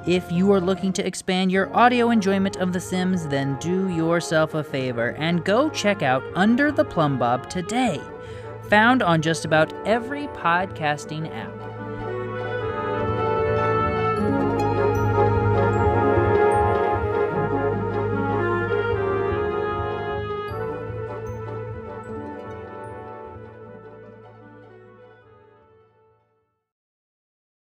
If 0.06 0.30
you 0.30 0.52
are 0.52 0.60
looking 0.60 0.92
to 0.92 1.04
expand 1.04 1.50
your 1.50 1.76
audio 1.76 2.10
enjoyment 2.10 2.58
of 2.58 2.72
The 2.72 2.78
Sims, 2.78 3.26
then 3.26 3.58
do 3.58 3.88
yourself 3.88 4.54
a 4.54 4.62
favor 4.62 5.16
and 5.18 5.44
go 5.44 5.68
check 5.70 6.02
out 6.02 6.22
Under 6.36 6.70
the 6.70 6.84
Plumbob 6.84 7.50
today 7.50 8.00
found 8.72 9.02
on 9.02 9.20
just 9.20 9.44
about 9.44 9.70
every 9.86 10.28
podcasting 10.28 11.30
app. 11.30 11.61